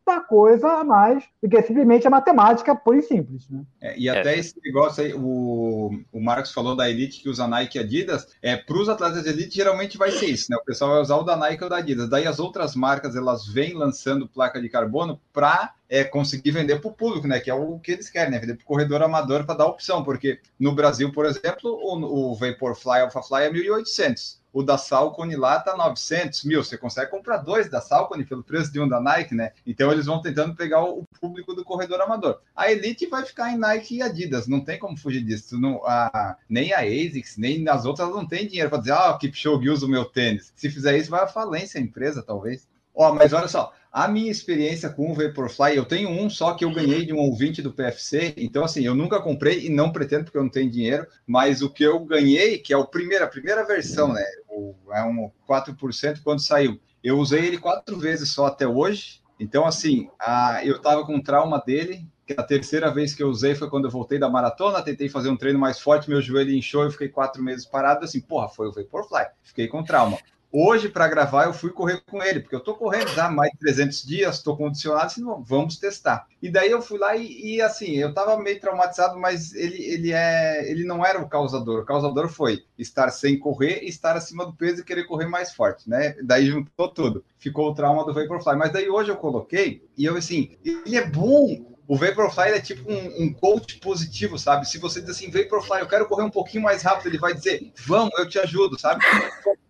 [0.07, 3.49] muita coisa a mais do que simplesmente a matemática pura e simples.
[3.49, 3.63] Né?
[3.81, 4.39] É, e até é.
[4.39, 8.55] esse negócio aí, o, o Marcos falou da Elite que usa Nike e Adidas, é,
[8.55, 10.57] para os atletas de Elite geralmente vai ser isso, né?
[10.57, 12.09] O pessoal vai usar o da Nike ou da Adidas.
[12.09, 16.89] Daí as outras marcas elas vêm lançando placa de carbono para é, conseguir vender para
[16.89, 17.39] o público, né?
[17.39, 18.39] Que é o que eles querem, né?
[18.39, 22.35] Vender para o corredor amador para dar opção, porque no Brasil, por exemplo, o, o
[22.35, 24.37] Vaporfly AlphaFly é 1.800.
[24.57, 26.63] O da Salcone lá tá 900 mil.
[26.63, 29.51] Você consegue comprar dois da Salcone pelo preço de um da Nike, né?
[29.67, 32.39] Então eles vão tentando pegar o público do corredor amador.
[32.55, 35.59] A Elite vai ficar em Nike e Adidas, não tem como fugir disso.
[35.59, 39.19] Não, a, nem a ASICS, nem as outras não tem dinheiro para dizer, ah, o
[39.19, 40.51] Kipchoge usa o meu tênis.
[40.55, 42.67] Se fizer isso, vai à falência a empresa, talvez.
[42.95, 46.65] Ó, mas olha só, a minha experiência com o Vaporfly, eu tenho um só que
[46.65, 50.25] eu ganhei de um ouvinte do PFC, então assim, eu nunca comprei e não pretendo
[50.25, 53.27] porque eu não tenho dinheiro, mas o que eu ganhei, que é o primeiro, a
[53.27, 54.23] primeira versão, né,
[54.91, 60.09] é um 4% quando saiu, eu usei ele quatro vezes só até hoje, então assim,
[60.19, 63.85] a, eu tava com trauma dele, que a terceira vez que eu usei foi quando
[63.85, 67.07] eu voltei da maratona, tentei fazer um treino mais forte, meu joelho inchou, eu fiquei
[67.07, 70.17] quatro meses parado, assim, porra, foi o Vaporfly, fiquei com trauma.
[70.51, 73.57] Hoje, para gravar, eu fui correr com ele, porque eu estou correndo já mais de
[73.59, 76.25] 300 dias, estou condicionado, assim, vamos testar.
[76.41, 80.13] E daí eu fui lá e, e assim, eu estava meio traumatizado, mas ele, ele,
[80.13, 81.81] é, ele não era o causador.
[81.81, 85.89] O causador foi estar sem correr, estar acima do peso e querer correr mais forte,
[85.89, 86.15] né?
[86.23, 87.25] Daí juntou tudo.
[87.37, 88.55] Ficou o trauma do Vaporfly.
[88.55, 92.91] Mas daí hoje eu coloquei e eu, assim, ele é bom o Vaporfly é tipo
[92.91, 94.67] um, um, coach positivo, sabe?
[94.67, 97.71] Se você diz assim, Vaporfly, eu quero correr um pouquinho mais rápido, ele vai dizer,
[97.85, 99.01] vamos, eu te ajudo, sabe?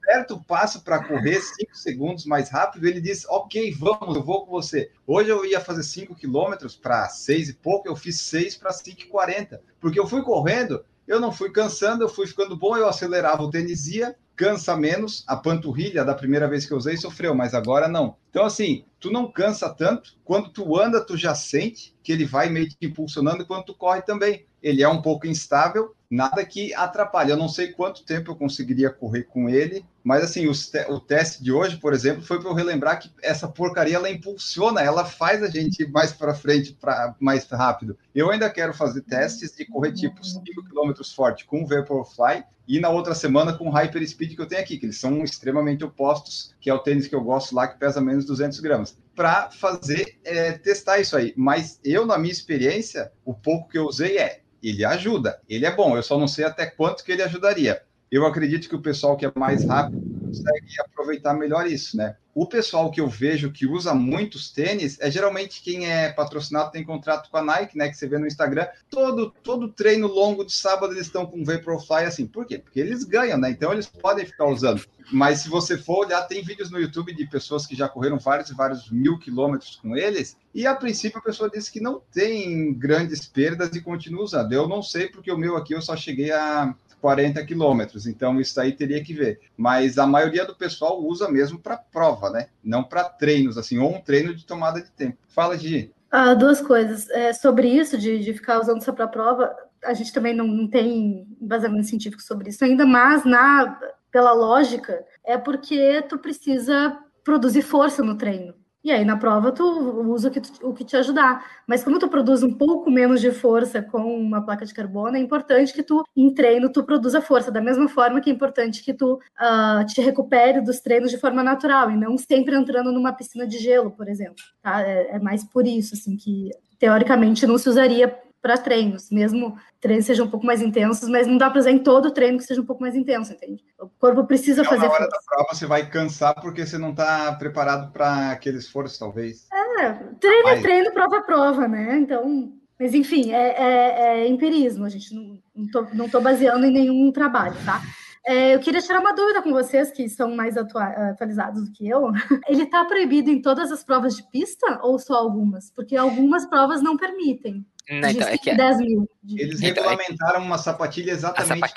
[0.07, 4.45] Aperta o passo para correr 5 segundos mais rápido, ele diz: Ok, vamos, eu vou
[4.45, 4.89] com você.
[5.05, 9.59] Hoje eu ia fazer 5 quilômetros para 6 e pouco, eu fiz 6 para 5,40,
[9.81, 13.49] porque eu fui correndo, eu não fui cansando, eu fui ficando bom, eu acelerava o
[13.49, 17.87] tênis ia, cansa menos, a panturrilha da primeira vez que eu usei sofreu, mas agora
[17.87, 18.15] não.
[18.29, 22.47] Então, assim, tu não cansa tanto, quando tu anda, tu já sente que ele vai
[22.47, 24.45] meio que impulsionando, quando tu corre também.
[24.61, 27.31] Ele é um pouco instável, nada que atrapalhe.
[27.31, 31.43] Eu não sei quanto tempo eu conseguiria correr com ele, mas assim, te o teste
[31.43, 35.43] de hoje, por exemplo, foi para eu relembrar que essa porcaria ela impulsiona, ela faz
[35.43, 37.97] a gente ir mais para frente, para mais rápido.
[38.15, 42.79] Eu ainda quero fazer testes de correr tipo 5 km forte com o Vaporfly e
[42.79, 45.83] na outra semana com o Hyper Speed que eu tenho aqui, que eles são extremamente
[45.83, 49.51] opostos, que é o tênis que eu gosto lá, que pesa menos 200 gramas, para
[49.51, 51.33] fazer, é, testar isso aí.
[51.35, 55.75] Mas eu, na minha experiência, o pouco que eu usei é ele ajuda, ele é
[55.75, 57.81] bom, eu só não sei até quanto que ele ajudaria.
[58.11, 62.15] Eu acredito que o pessoal que é mais rápido consegue aproveitar melhor isso, né?
[62.33, 66.83] O pessoal que eu vejo que usa muitos tênis é geralmente quem é patrocinado, tem
[66.83, 67.89] contrato com a Nike, né?
[67.89, 68.67] Que você vê no Instagram.
[68.89, 72.27] Todo, todo treino longo de sábado eles estão com Vaporfly assim.
[72.27, 72.59] Por quê?
[72.59, 73.49] Porque eles ganham, né?
[73.49, 74.85] Então eles podem ficar usando.
[75.11, 78.49] Mas se você for olhar, tem vídeos no YouTube de pessoas que já correram vários
[78.49, 80.37] e vários mil quilômetros com eles.
[80.53, 84.53] E a princípio a pessoa disse que não tem grandes perdas e continua usando.
[84.53, 88.07] Eu não sei, porque o meu aqui eu só cheguei a 40 quilômetros.
[88.07, 89.39] Então, isso aí teria que ver.
[89.55, 92.47] Mas a maioria do pessoal usa mesmo para prova, né?
[92.63, 95.17] Não para treinos, assim, ou um treino de tomada de tempo.
[95.27, 95.93] Fala, Gi.
[96.09, 97.09] Ah, duas coisas.
[97.09, 100.67] É, sobre isso, de, de ficar usando só para prova, a gente também não, não
[100.67, 103.79] tem embasamento científico sobre isso ainda, mas na,
[104.11, 108.53] pela lógica, é porque tu precisa produzir força no treino.
[108.87, 109.65] E aí, na prova, tu
[110.13, 111.45] usa o que, tu, o que te ajudar.
[111.67, 115.19] Mas como tu produz um pouco menos de força com uma placa de carbono, é
[115.19, 117.51] importante que tu, em treino, tu produza força.
[117.51, 121.43] Da mesma forma que é importante que tu uh, te recupere dos treinos de forma
[121.43, 124.41] natural, e não sempre entrando numa piscina de gelo, por exemplo.
[124.61, 124.81] Tá?
[124.81, 128.07] É, é mais por isso, assim, que teoricamente não se usaria
[128.41, 131.79] para treinos, mesmo treinos sejam um pouco mais intensos, mas não dá para usar em
[131.79, 133.61] todo treino que seja um pouco mais intenso, entende?
[133.97, 134.87] O corpo precisa então, fazer.
[134.87, 135.17] Na hora força.
[135.17, 139.47] da prova você vai cansar porque você não está preparado para aquele esforço, talvez.
[139.51, 141.97] É, treino é treino, prova é prova, né?
[141.97, 146.65] Então, mas enfim, é, é, é empirismo, a gente não, não, tô, não tô baseando
[146.65, 147.81] em nenhum trabalho, tá?
[148.23, 152.11] É, eu queria tirar uma dúvida com vocês, que são mais atualizados do que eu.
[152.47, 155.71] Ele está proibido em todas as provas de pista ou só algumas?
[155.71, 157.65] Porque algumas provas não permitem.
[157.89, 158.53] Não, então, é que...
[158.53, 159.09] 10 mil.
[159.35, 160.43] Eles então, regulamentaram é...
[160.43, 161.73] uma sapatilha exatamente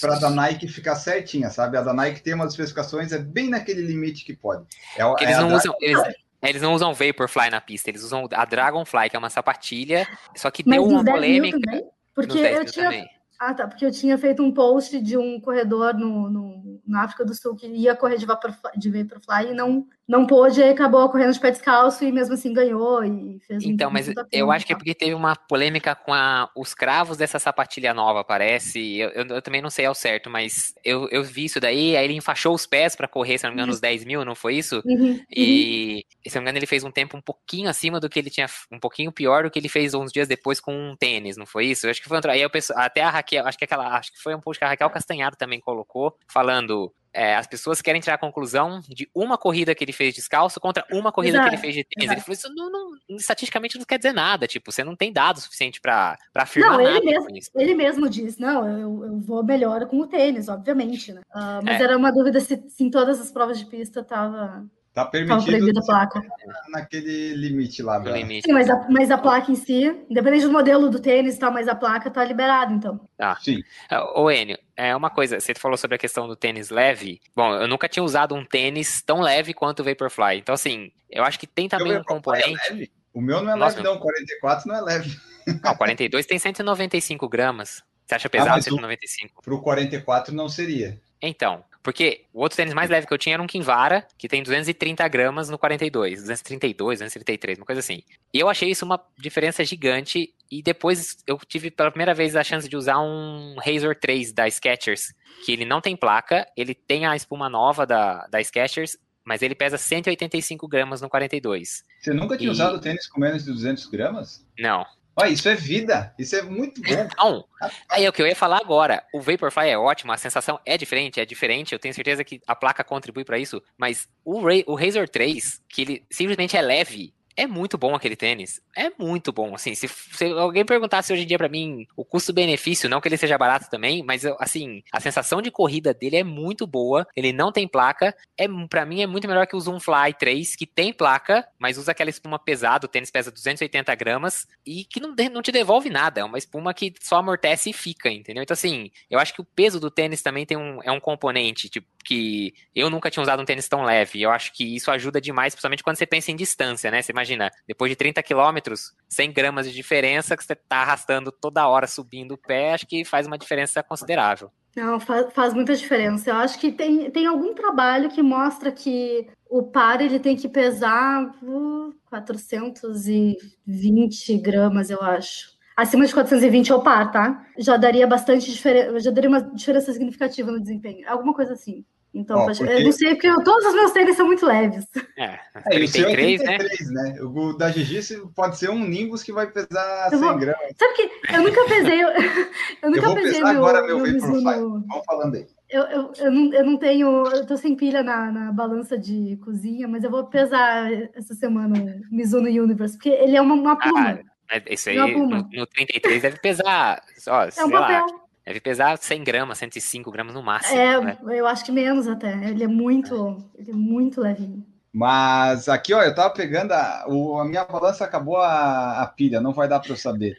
[0.00, 1.76] para a da Nike ficar certinha, sabe?
[1.76, 4.64] A da Nike tem umas especificações, é bem naquele limite que pode.
[4.96, 5.74] É, eles é não usam.
[5.80, 6.02] Eles,
[6.42, 10.50] Eles não usam Vaporfly na pista, eles usam a Dragonfly, que é uma sapatilha, só
[10.50, 11.60] que Mas deu nos uma 10 mil polêmica.
[11.60, 11.84] também?
[12.12, 12.84] Porque 10 eu tinha.
[12.86, 13.08] também.
[13.38, 13.66] Ah, tá.
[13.66, 17.56] Porque eu tinha feito um post de um corredor no, no- na África do Sul
[17.56, 21.40] que ia correr de Vaporfly, de Vaporfly e não, não pôde, e acabou correndo de
[21.40, 24.66] pé descalço e mesmo assim ganhou e fez um Então, mas puta eu tempo acho
[24.66, 28.98] que é porque teve uma polêmica com a- os cravos dessa sapatilha nova, parece.
[28.98, 32.04] Eu, eu- eu também não sei ao certo, mas eu, eu vi isso daí, aí
[32.04, 34.56] ele enfaixou os pés pra correr, se não me engano, os 10 mil, não foi
[34.56, 34.82] isso?
[34.84, 35.22] Uhum, uhum.
[35.34, 38.28] E, se não me engano, ele fez um tempo um pouquinho acima do que ele
[38.28, 41.46] tinha, um pouquinho pior do que ele fez uns dias depois com um tênis, não
[41.46, 41.86] foi isso?
[41.86, 44.12] Eu acho que foi um, aí eu penso, até a Raquel, acho que aquela, acho
[44.12, 48.00] que foi um post que a Raquel Castanharo também colocou, falando é, as pessoas querem
[48.00, 51.54] tirar a conclusão de uma corrida que ele fez descalço contra uma corrida que ele
[51.56, 52.04] Exato, fez de tênis.
[52.10, 52.18] exato.
[52.18, 55.42] Ele falou, isso não, não- estatisticamente não quer dizer nada, tipo, você não tem dados
[55.44, 57.60] suficiente pra afirmar Não, ele nada mesmo-.
[57.60, 61.20] Ele mesmo diz, não, eu, eu vou melhor com o tênis, obviamente, né?
[61.32, 61.84] Ah, mas É.
[61.84, 64.64] era uma dúvida se, se em todas as provas de pista tava,
[64.94, 66.22] Tá permitido proibida a placa.
[66.68, 67.98] naquele limite lá.
[67.98, 68.46] Da- limite.
[68.46, 71.50] Sim, mas a, mas a placa em si, independente do modelo do tênis e tal,
[71.50, 73.00] mas a placa tá liberada, então.
[73.40, 73.62] Sim.
[73.88, 77.20] Ah, Ô, Enio, é uma coisa, você falou sobre a questão do tênis leve.
[77.34, 80.36] Bom, eu nunca tinha usado um tênis tão leve quanto o Vaporfly.
[80.38, 82.50] Então, assim, eu acho que tem também um é componente.
[82.70, 82.90] leve?
[83.14, 83.98] O meu não é Nossa, leve, não.
[83.98, 85.18] 44 não é leve.
[85.64, 87.82] Não, 42 tem 195 gramas.
[88.06, 89.42] Você acha Ah, pesado o- 195?
[89.42, 91.00] Pro 44 não seria.
[91.20, 94.42] Então, porque o outro tênis mais leve que eu tinha era um Kinvara, que tem
[94.42, 98.02] 230 gramas no 42, 232, 233, uma coisa assim.
[98.32, 100.32] E eu achei isso uma diferença gigante.
[100.50, 104.46] E depois eu tive pela primeira vez a chance de usar um Razor 3 da
[104.48, 105.14] Skechers,
[105.44, 109.54] que ele não tem placa, ele tem a espuma nova da, da Skechers, mas ele
[109.54, 111.82] pesa 185 gramas no 42.
[112.00, 114.46] Você nunca tinha E- usado tênis com menos de 200 gramas?
[114.58, 114.84] Não.
[115.14, 116.14] Olha, isso é vida.
[116.18, 117.08] Isso é muito bom.
[117.18, 117.44] Não,
[117.90, 119.04] aí é o que eu ia falar agora.
[119.12, 121.72] O Vaporfly é ótimo, a sensação é diferente, é diferente.
[121.72, 123.62] Eu tenho certeza que a placa contribui pra isso.
[123.76, 128.16] Mas o, Ray, o Razor 3, que ele simplesmente é leve, é muito bom aquele
[128.16, 128.60] tênis.
[128.76, 129.54] É muito bom.
[129.54, 133.16] Assim, se, se alguém perguntasse hoje em dia pra mim o custo-benefício, não que ele
[133.16, 137.06] seja barato também, mas assim, a sensação de corrida dele é muito boa.
[137.16, 138.14] Ele não tem placa.
[138.36, 141.78] É, para mim é muito melhor que o Zoom Fly 3, que tem placa, mas
[141.78, 142.86] usa aquela espuma pesada.
[142.86, 146.20] O tênis pesa 280 gramas e que não, não te devolve nada.
[146.20, 148.42] É uma espuma que só amortece e fica, entendeu?
[148.42, 151.68] Então, assim, eu acho que o peso do tênis também tem um, é um componente,
[151.68, 154.20] tipo, que eu nunca tinha usado um tênis tão leve.
[154.20, 157.00] Eu acho que isso ajuda demais, principalmente quando você pensa em distância, né?
[157.00, 161.68] Você imagina, depois de 30 quilômetros, 100 gramas de diferença que você tá arrastando toda
[161.68, 164.50] hora subindo o pé, acho que faz uma diferença considerável.
[164.74, 166.30] Não, faz, faz muita diferença.
[166.30, 170.48] Eu acho que tem, tem algum trabalho que mostra que o par ele tem que
[170.48, 175.52] pesar uh, 420 gramas, eu acho.
[175.76, 177.46] Acima de 420 é o par, tá?
[177.58, 181.06] Já daria bastante diferença, já daria uma diferença significativa no desempenho.
[181.08, 181.84] Alguma coisa assim.
[182.14, 184.84] Então, Ó, porque- eu não sei, porque eu- todos os meus tênis são muito leves.
[185.16, 185.38] É,
[185.70, 186.58] É, e o seu é 33, né?
[186.58, 187.22] 33, né?
[187.22, 190.72] O da Gigi pode ser um Nimbus que vai pesar Eu 100 vou- gramas.
[190.78, 192.52] Sabe que eu nunca pesei, eu, eu
[192.82, 194.34] Eu nunca vou pesei pesar meu, agora meu meu Vaporfly.
[194.36, 194.84] Mizuno.
[194.88, 195.46] Vamos falando aí.
[195.70, 199.38] Eu, eu, eu, não, eu não tenho, eu tô sem pilha na, na balança de
[199.42, 201.78] cozinha, mas eu vou pesar essa semana
[202.10, 204.20] o Mizuno Universe, porque ele é uma, uma pluma.
[204.50, 208.21] Mas Isso aí, Não, no, no 33 deve pesar, ó, é sei um lá, papel.
[208.44, 211.18] Deve pesar 100 gramas, 105 gramas no máximo, É, né?
[211.30, 212.32] eu acho que menos até.
[212.48, 214.64] Ele é muito, ele é muito levinho.
[214.94, 219.40] Mas aqui, ó, eu tava pegando a, o- a minha balança acabou a, a pilha,
[219.40, 220.36] não vai dar para eu saber.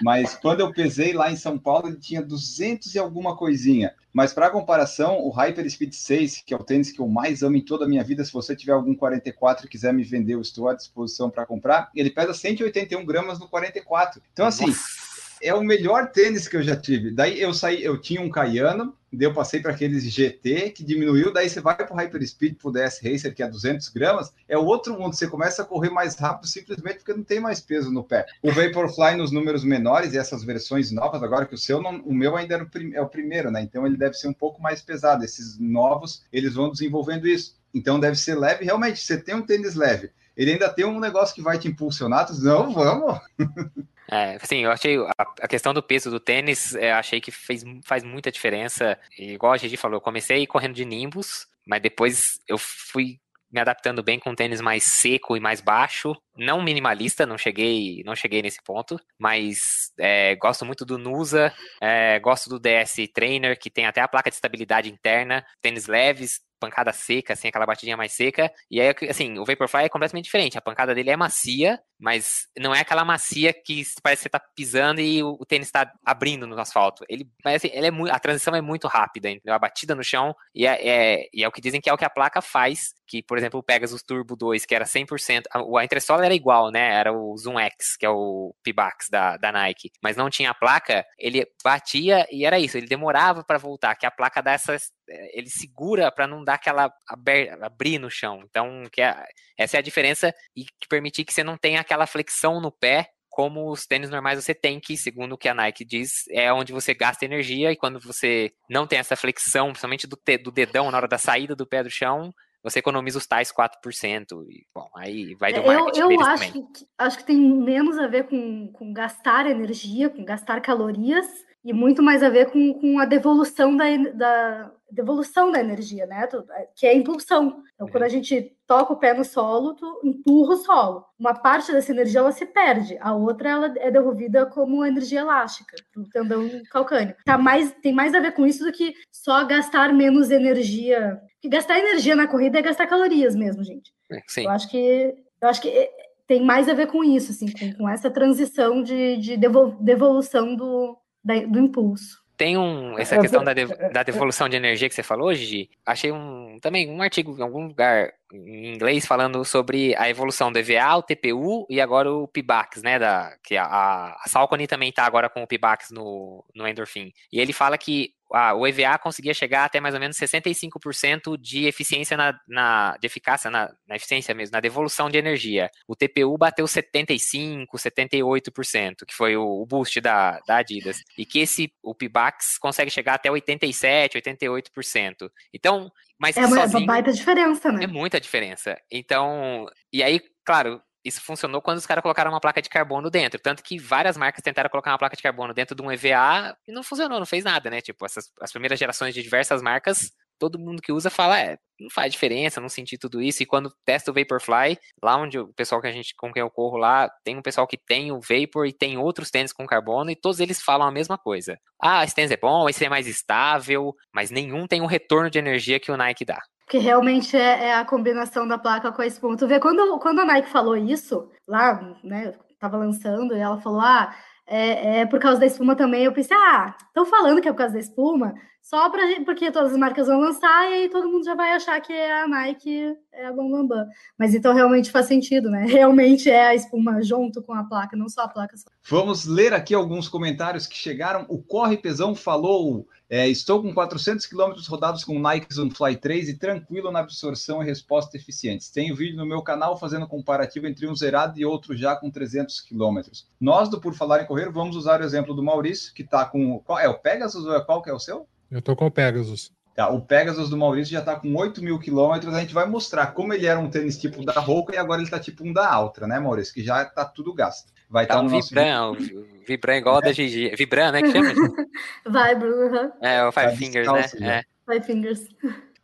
[0.00, 3.92] Mas quando eu pesei lá em São Paulo, ele tinha 200 e alguma coisinha.
[4.12, 7.56] Mas para comparação, o Hyper Speed 6, que é o tênis que eu mais amo
[7.56, 10.40] em toda a minha vida, se você tiver algum 44 e quiser me vender, eu
[10.40, 11.90] estou à disposição para comprar.
[11.94, 14.22] Ele pesa 181 gramas no 44.
[14.32, 15.05] Então, assim, Nossa.
[15.42, 17.10] É o melhor tênis que eu já tive.
[17.10, 21.32] Daí eu saí, eu tinha um Cayano, daí eu passei para aqueles GT que diminuiu,
[21.32, 24.56] daí você vai para o Hyperspeed, para o DS Racer, que é 200 gramas, é
[24.56, 27.90] o outro mundo, você começa a correr mais rápido simplesmente porque não tem mais peso
[27.90, 28.26] no pé.
[28.42, 32.14] O Vaporfly nos números menores e essas versões novas, agora que o seu, não, o
[32.14, 33.62] meu ainda o, prim- é o primeiro, né?
[33.62, 35.24] Então ele deve ser um pouco mais pesado.
[35.24, 37.56] Esses novos, eles vão desenvolvendo isso.
[37.74, 38.64] Então deve ser leve.
[38.64, 40.10] Realmente, você tem um tênis leve.
[40.36, 42.26] Ele ainda tem um negócio que vai te impulsionar.
[42.26, 43.18] Tu diz, não, vamos.
[44.10, 47.64] É, assim, eu achei a, a questão do peso do tênis, é, achei que fez,
[47.84, 48.98] faz muita diferença.
[49.18, 53.18] E, igual a Gigi falou, eu comecei correndo de Nimbus, mas depois eu fui
[53.50, 58.02] me adaptando bem com um tênis mais seco e mais baixo, não minimalista, não cheguei,
[58.04, 63.58] não cheguei nesse ponto, mas é, gosto muito do Nusa, é, gosto do DS Trainer,
[63.58, 67.96] que tem até a placa de estabilidade interna, tênis leves, pancada seca, assim, aquela batidinha
[67.96, 68.50] mais seca.
[68.70, 70.58] E aí, assim, o Vaporfly é completamente diferente.
[70.58, 74.40] A pancada dele é macia, mas não é aquela macia que parece que você tá
[74.54, 77.04] pisando e o, tênis tá abrindo no asfalto.
[77.08, 79.54] Ele, mas assim, ele é muito, a transição é muito rápida, entendeu?
[79.54, 81.98] A batida no chão, e é, é- e é o que dizem que é o
[81.98, 85.80] que a placa faz que, por exemplo, o Pegasus Turbo 2, que era 100%, a,
[85.80, 86.94] a entressola era igual, né?
[86.94, 90.54] Era o Zoom X, que é o Pibax da, da Nike, mas não tinha a
[90.54, 95.38] placa, ele batia e era isso, ele demorava para voltar, que a placa dá eh,
[95.38, 98.42] ele segura para não dar aquela aber, abrir no chão.
[98.44, 99.16] Então, que é,
[99.58, 103.10] essa é a diferença e que permitir que você não tenha aquela flexão no pé
[103.36, 106.72] como os tênis normais você tem que, segundo o que a Nike diz, é onde
[106.72, 110.90] você gasta energia e quando você não tem essa flexão, principalmente do, te, do dedão
[110.90, 112.32] na hora da saída do pé do chão,
[112.66, 114.44] você economiza os tais 4%.
[114.50, 118.08] E, bom, aí vai do marketing Eu, eu acho, que, acho que tem menos a
[118.08, 121.26] ver com, com gastar energia, com gastar calorias,
[121.64, 126.28] e muito mais a ver com, com a devolução da, da, devolução da energia, né?
[126.74, 127.62] Que é a impulsão.
[127.74, 131.04] Então, quando a gente toca o pé no solo, tu empurra o solo.
[131.18, 135.76] Uma parte dessa energia ela se perde, a outra ela é devolvida como energia elástica
[135.94, 137.14] do tendão calcâneo.
[137.24, 141.20] Tá mais, tem mais a ver com isso do que só gastar menos energia.
[141.34, 143.92] Porque gastar energia na corrida é gastar calorias mesmo, gente.
[144.10, 144.44] É, sim.
[144.44, 145.90] Eu acho que eu acho que é,
[146.26, 150.96] tem mais a ver com isso, assim, com, com essa transição de, de devolução do,
[151.22, 152.25] do impulso.
[152.36, 155.70] Tem um, essa questão da, da devolução de energia que você falou, Gigi.
[155.84, 160.58] Achei um, também um artigo em algum lugar em inglês falando sobre a evolução do
[160.58, 162.98] EVA, o TPU e agora o PIBAX, né?
[162.98, 167.12] Da, que a, a Salcone também está agora com o PIBAX no, no Endorphin.
[167.32, 172.16] E ele fala que o EVA conseguia chegar até mais ou menos 65% de eficiência
[172.16, 175.70] na, na de eficácia na, na, eficiência mesmo, na devolução de energia.
[175.86, 180.98] O TPU bateu 75, 78%, que foi o, o boost da, da Adidas.
[181.16, 185.30] E que esse o Pibax consegue chegar até 87, 88%.
[185.52, 187.84] Então, mas é sozinho, uma baita diferença, né?
[187.84, 188.76] É muita diferença.
[188.90, 193.40] Então, e aí, claro, isso funcionou quando os caras colocaram uma placa de carbono dentro.
[193.40, 196.72] Tanto que várias marcas tentaram colocar uma placa de carbono dentro de um EVA e
[196.72, 197.80] não funcionou, não fez nada, né?
[197.80, 201.90] Tipo, essas, as primeiras gerações de diversas marcas, todo mundo que usa fala, é, não
[201.90, 203.42] faz diferença, não senti tudo isso.
[203.42, 206.50] E quando testa o Vaporfly, lá onde o pessoal que a gente, com quem eu
[206.50, 210.10] corro lá, tem um pessoal que tem o Vapor e tem outros tênis com carbono
[210.10, 211.58] e todos eles falam a mesma coisa.
[211.80, 215.38] Ah, esse tênis é bom, esse é mais estável, mas nenhum tem o retorno de
[215.38, 216.40] energia que o Nike dá.
[216.66, 219.36] Porque realmente é, é, a combinação da placa com a espuma.
[219.36, 223.80] Tu vê, quando, quando a Nike falou isso, lá, né, tava lançando, e ela falou,
[223.80, 224.12] ah,
[224.44, 227.58] é, é por causa da espuma também, eu pensei, ah, estão falando que é por
[227.58, 228.34] causa da espuma,
[228.66, 231.80] só pra porque todas as marcas vão lançar e aí todo mundo já vai achar
[231.80, 233.68] que é a Nike, é a Bambambam.
[233.68, 233.88] Bam, Bam.
[234.18, 235.66] Mas então realmente faz sentido, né?
[235.70, 238.56] Realmente é a espuma junto com a placa, não só a placa.
[238.56, 238.68] Só.
[238.88, 241.24] Vamos ler aqui alguns comentários que chegaram.
[241.28, 246.36] O Corre Pesão falou: é, Estou com 400 quilômetros rodados com Nike Fly 3 e
[246.36, 248.68] tranquilo na absorção e resposta eficientes.
[248.68, 252.62] Tenho vídeo no meu canal fazendo comparativo entre um zerado e outro já com 300
[252.62, 253.28] quilômetros.
[253.40, 256.58] Nós, do Por Falar em Correr, vamos usar o exemplo do Maurício, que está com.
[256.58, 258.26] Qual é o Pegasus ou é qual que é o seu?
[258.50, 259.52] Eu tô com o Pegasus.
[259.74, 262.34] Tá, o Pegasus do Maurício já está com 8 mil quilômetros.
[262.34, 265.06] A gente vai mostrar como ele era um tênis tipo da Roca e agora ele
[265.06, 266.54] está tipo um da Altra, né, Maurício?
[266.54, 267.70] Que já está tudo gasto.
[267.88, 269.26] Vai tá estar tá um Vibran, vídeo...
[269.46, 270.02] Vibran igual é.
[270.02, 270.48] da Gigi.
[270.56, 271.02] Vibran, né?
[271.02, 271.28] Que chama?
[272.08, 272.92] vai, Bruno.
[273.02, 274.38] É, o Five tá Fingers, né?
[274.38, 274.42] É.
[274.72, 275.28] Five Fingers.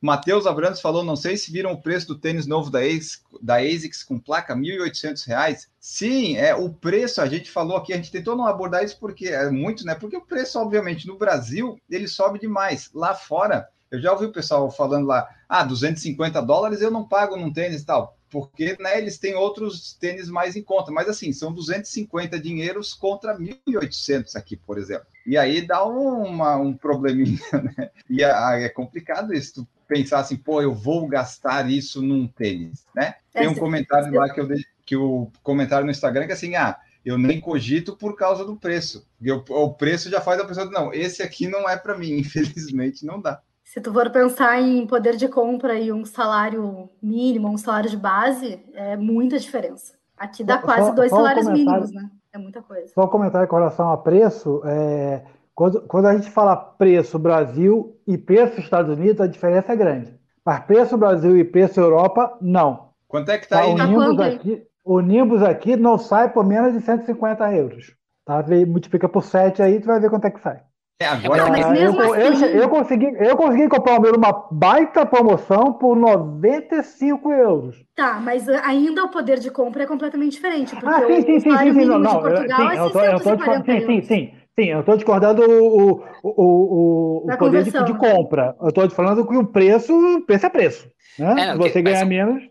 [0.02, 3.58] Matheus Abrantes falou, não sei se viram o preço do tênis novo da, ASICS, da
[3.58, 5.68] ASICS com placa, R$ 1.800.
[5.78, 9.28] Sim, é o preço, a gente falou aqui, a gente tentou não abordar isso porque
[9.28, 9.94] é muito, né?
[9.94, 12.90] Porque o preço, obviamente, no Brasil, ele sobe demais.
[12.92, 17.36] Lá fora, eu já ouvi o pessoal falando lá, ah, 250 dólares eu não pago
[17.36, 21.32] num tênis e tal porque né, eles têm outros tênis mais em conta, mas assim,
[21.34, 25.06] são 250 dinheiros contra 1.800 aqui, por exemplo.
[25.26, 27.38] E aí dá uma, um probleminha,
[27.76, 27.90] né?
[28.08, 32.86] E é, é complicado isso, tu pensar assim, pô, eu vou gastar isso num tênis,
[32.96, 33.16] né?
[33.30, 34.48] Tem um comentário lá que eu
[34.84, 38.56] que o comentário no Instagram que é assim, ah, eu nem cogito por causa do
[38.56, 39.06] preço.
[39.22, 43.04] Eu, o preço já faz a pessoa, não, esse aqui não é para mim, infelizmente
[43.04, 43.40] não dá
[43.72, 47.96] se tu for pensar em poder de compra e um salário mínimo, um salário de
[47.96, 49.94] base, é muita diferença.
[50.14, 52.10] Aqui dá só, quase dois salários um mínimos, né?
[52.34, 52.88] É muita coisa.
[52.88, 54.60] Só um comentário com relação a preço.
[54.66, 55.22] É,
[55.54, 60.20] quando, quando a gente fala preço Brasil e preço Estados Unidos, a diferença é grande.
[60.44, 62.90] Mas preço Brasil e preço Europa, não.
[63.08, 63.72] Quanto é que está aí?
[63.72, 67.96] O Nimbus, aqui, o Nimbus aqui não sai por menos de 150 euros.
[68.26, 68.44] Tá?
[68.66, 70.60] Multiplica por 7 aí, tu vai ver quanto é que sai.
[71.02, 72.44] É, agora mas mesmo eu, assim...
[72.44, 77.76] eu, eu, consegui, eu consegui comprar o meu numa baita promoção por 95 euros.
[77.96, 80.76] Tá, mas ainda o poder de compra é completamente diferente.
[80.76, 83.20] Porque ah, sim, sim, sim, sim, sim, não, não, Portugal sim, é eu tô, eu
[83.20, 87.94] tô sim, sim, sim, sim, eu estou discordando o, o, o, o poder de, de,
[87.94, 88.54] compra.
[88.60, 89.92] Eu estou falando que o preço,
[90.24, 90.88] preço é preço.
[91.18, 91.48] Né?
[91.48, 92.42] É, Se você ganhar menos.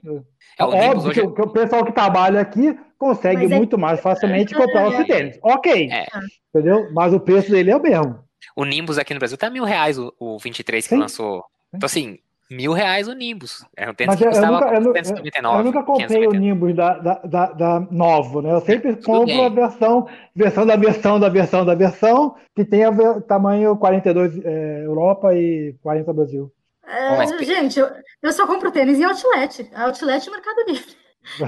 [0.59, 1.21] É, óbvio hoje...
[1.21, 3.79] que, o pessoal que trabalha aqui consegue é muito é...
[3.79, 5.39] mais facilmente comprar o tênis.
[5.41, 5.89] Ok.
[5.89, 6.05] É.
[6.53, 6.89] Entendeu?
[6.93, 8.19] Mas o preço dele é o mesmo.
[8.55, 11.01] O Nimbus aqui no Brasil tá mil reais o, o 23 que Sim.
[11.01, 11.43] lançou.
[11.73, 12.19] Então, assim,
[12.49, 13.65] mil reais o Nimbus.
[13.77, 15.59] É um tênis Mas que eu, eu custava nunca, eu, nu- 499.
[15.59, 16.39] eu nunca comprei o 599.
[16.39, 18.51] Nimbus da, da, da, da novo, né?
[18.51, 19.45] Eu sempre compro bem.
[19.45, 24.37] a versão, versão da versão da versão da versão, que tem a ve- tamanho 42
[24.43, 26.51] é, Europa e 40 Brasil.
[26.85, 27.87] É, Mas- gente, eu,
[28.21, 29.69] eu só compro tênis em outlet.
[29.73, 31.00] Outlet e Mercado Livre.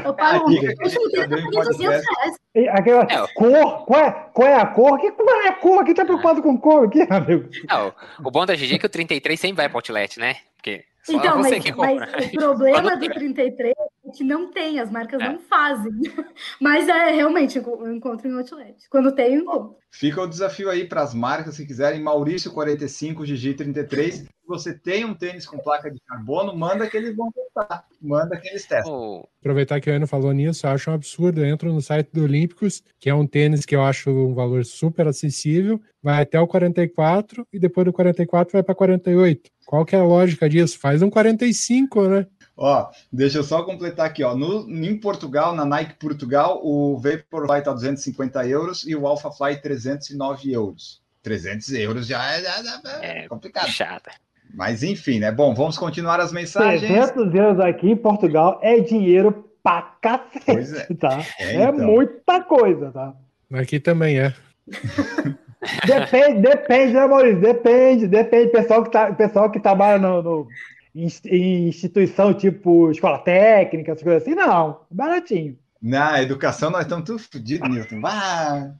[0.05, 2.13] Eu pago a dica um que a gente tênis também por pode 200 ter.
[2.15, 2.36] reais.
[2.55, 4.99] E aquela É, cor, qual é, qual é a cor?
[4.99, 5.84] Que cor é a cor?
[5.84, 7.49] Quem tá preocupado com cor aqui, amigo?
[7.67, 7.93] Não,
[8.24, 10.36] o bom da GG é que o 33 sempre vai para outlet, né?
[10.55, 12.26] Porque só Então, você mas, que mas compra.
[12.28, 13.09] o problema do tem.
[13.09, 15.28] 33 é que não tem, as marcas É.
[15.28, 15.91] não fazem.
[16.61, 18.76] Mas é realmente, eu encontro em outlet.
[18.89, 19.76] Quando tem, eu encontro.
[19.95, 22.01] Fica o desafio aí para as marcas que quiserem.
[22.01, 24.15] Maurício 45, Gigi 33.
[24.15, 27.85] Se você tem um tênis com placa de carbono, manda que eles vão testar.
[28.01, 28.91] Manda que eles testam.
[28.91, 31.41] O- Aproveitar que o Ano falou nisso, eu acho um absurdo.
[31.41, 34.65] Eu entro no site do Olímpicos, que é um tênis que eu acho um valor
[34.65, 39.51] super acessível, vai até o 44 e depois do 44 vai para 48.
[39.65, 40.79] Qual que é a lógica disso?
[40.79, 42.25] Faz um 45, né?
[42.55, 44.35] Ó, deixa eu só completar aqui, ó.
[44.35, 50.51] No, em Portugal, na Nike Portugal, o Vaporfly tá 250 euros e o Alphafly 309
[50.53, 51.01] euros.
[51.23, 53.67] 300 euros já é, já- já é É, complicado.
[53.69, 54.11] Chata.
[54.53, 55.31] Mas enfim, né?
[55.31, 56.81] Bom, vamos continuar as mensagens.
[56.81, 60.85] 300 euros aqui em Portugal é dinheiro pra cacete, Pois é.
[60.93, 61.25] tá?
[61.39, 61.87] É, É, então.
[61.87, 63.13] muita coisa, tá?
[63.53, 64.33] Aqui também é.
[65.85, 67.39] Depende, depende, né, Maurício?
[67.39, 68.51] Depende, depende.
[68.51, 70.47] Pessoal que, tá, pessoal que trabalha no, no-
[70.95, 74.81] em inst- em instituição tipo escola técnica, essas coisas assim, não.
[74.91, 75.57] Baratinho.
[75.81, 77.99] Na educação nós estamos tudo fodidos, Nilton.
[77.99, 78.71] Vá!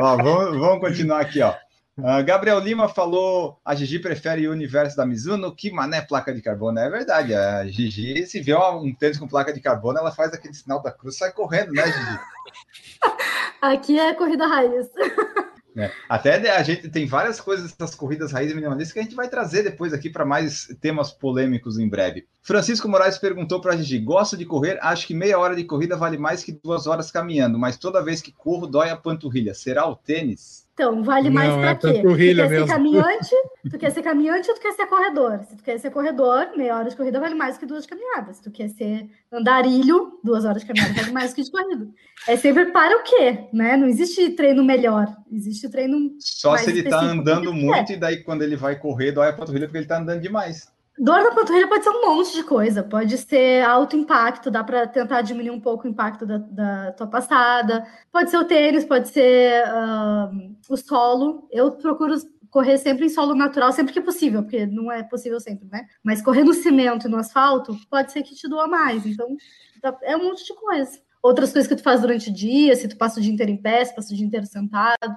[0.00, 1.54] Ó, vamos, vamos continuar aqui, ó.
[2.02, 5.54] Ah, Gabriel Lima falou: a Gigi prefere o universo da Mizuno.
[5.54, 6.78] Que mané placa de carbono.
[6.78, 7.34] É verdade.
[7.34, 10.90] A Gigi, se vê um tênis com placa de carbono, ela faz aquele sinal da
[10.92, 12.18] cruz e sai correndo, né, Gigi?
[13.60, 14.88] Aqui é corrida raiz.
[15.76, 15.90] É.
[16.08, 19.62] Até a gente tem várias coisas dessas corridas raiz minimalistas que a gente vai trazer
[19.62, 22.26] depois aqui para mais temas polêmicos em breve.
[22.42, 25.96] Francisco Moraes perguntou para a Gigi: gosto de correr, acho que meia hora de corrida
[25.96, 29.54] vale mais que duas horas caminhando, mas toda vez que corro dói a panturrilha.
[29.54, 30.68] Será o tênis?
[30.80, 32.00] Então, vale mais Não, pra é quê?
[32.00, 32.66] Tu quer ser mesmo.
[32.66, 33.34] caminhante,
[33.70, 35.44] tu quer ser caminhante ou tu quer ser corredor?
[35.46, 38.36] Se tu quer ser corredor, meia hora de corrida vale mais que duas caminhadas.
[38.36, 41.86] Se tu quer ser andarilho, duas horas de caminhada vale mais que de corrida.
[42.26, 43.76] É sempre para o quê, né?
[43.76, 48.22] Não existe treino melhor, existe treino Só Mais se ele está andando muito e daí
[48.22, 50.72] quando ele vai correr dói a panturrilha porque ele está andando demais.
[51.02, 54.86] Dor na panturrilha pode ser um monte de coisa, pode ser alto impacto, dá para
[54.86, 59.08] tentar diminuir um pouco o impacto da, da tua passada, pode ser o tênis, pode
[59.08, 60.30] ser ah,
[60.68, 61.48] o solo.
[61.50, 62.14] Eu procuro
[62.50, 65.86] correr sempre em solo natural, sempre que possível, porque não é possível sempre, né?
[66.04, 69.38] Mas correr no cimento e no asfalto pode ser que te doa mais, então
[70.02, 71.00] é um monte de coisa.
[71.22, 73.56] Outras coisas que tu faz durante o dia, se tu passa o dia inteiro em
[73.56, 75.16] pé, se passa o dia inteiro sentado.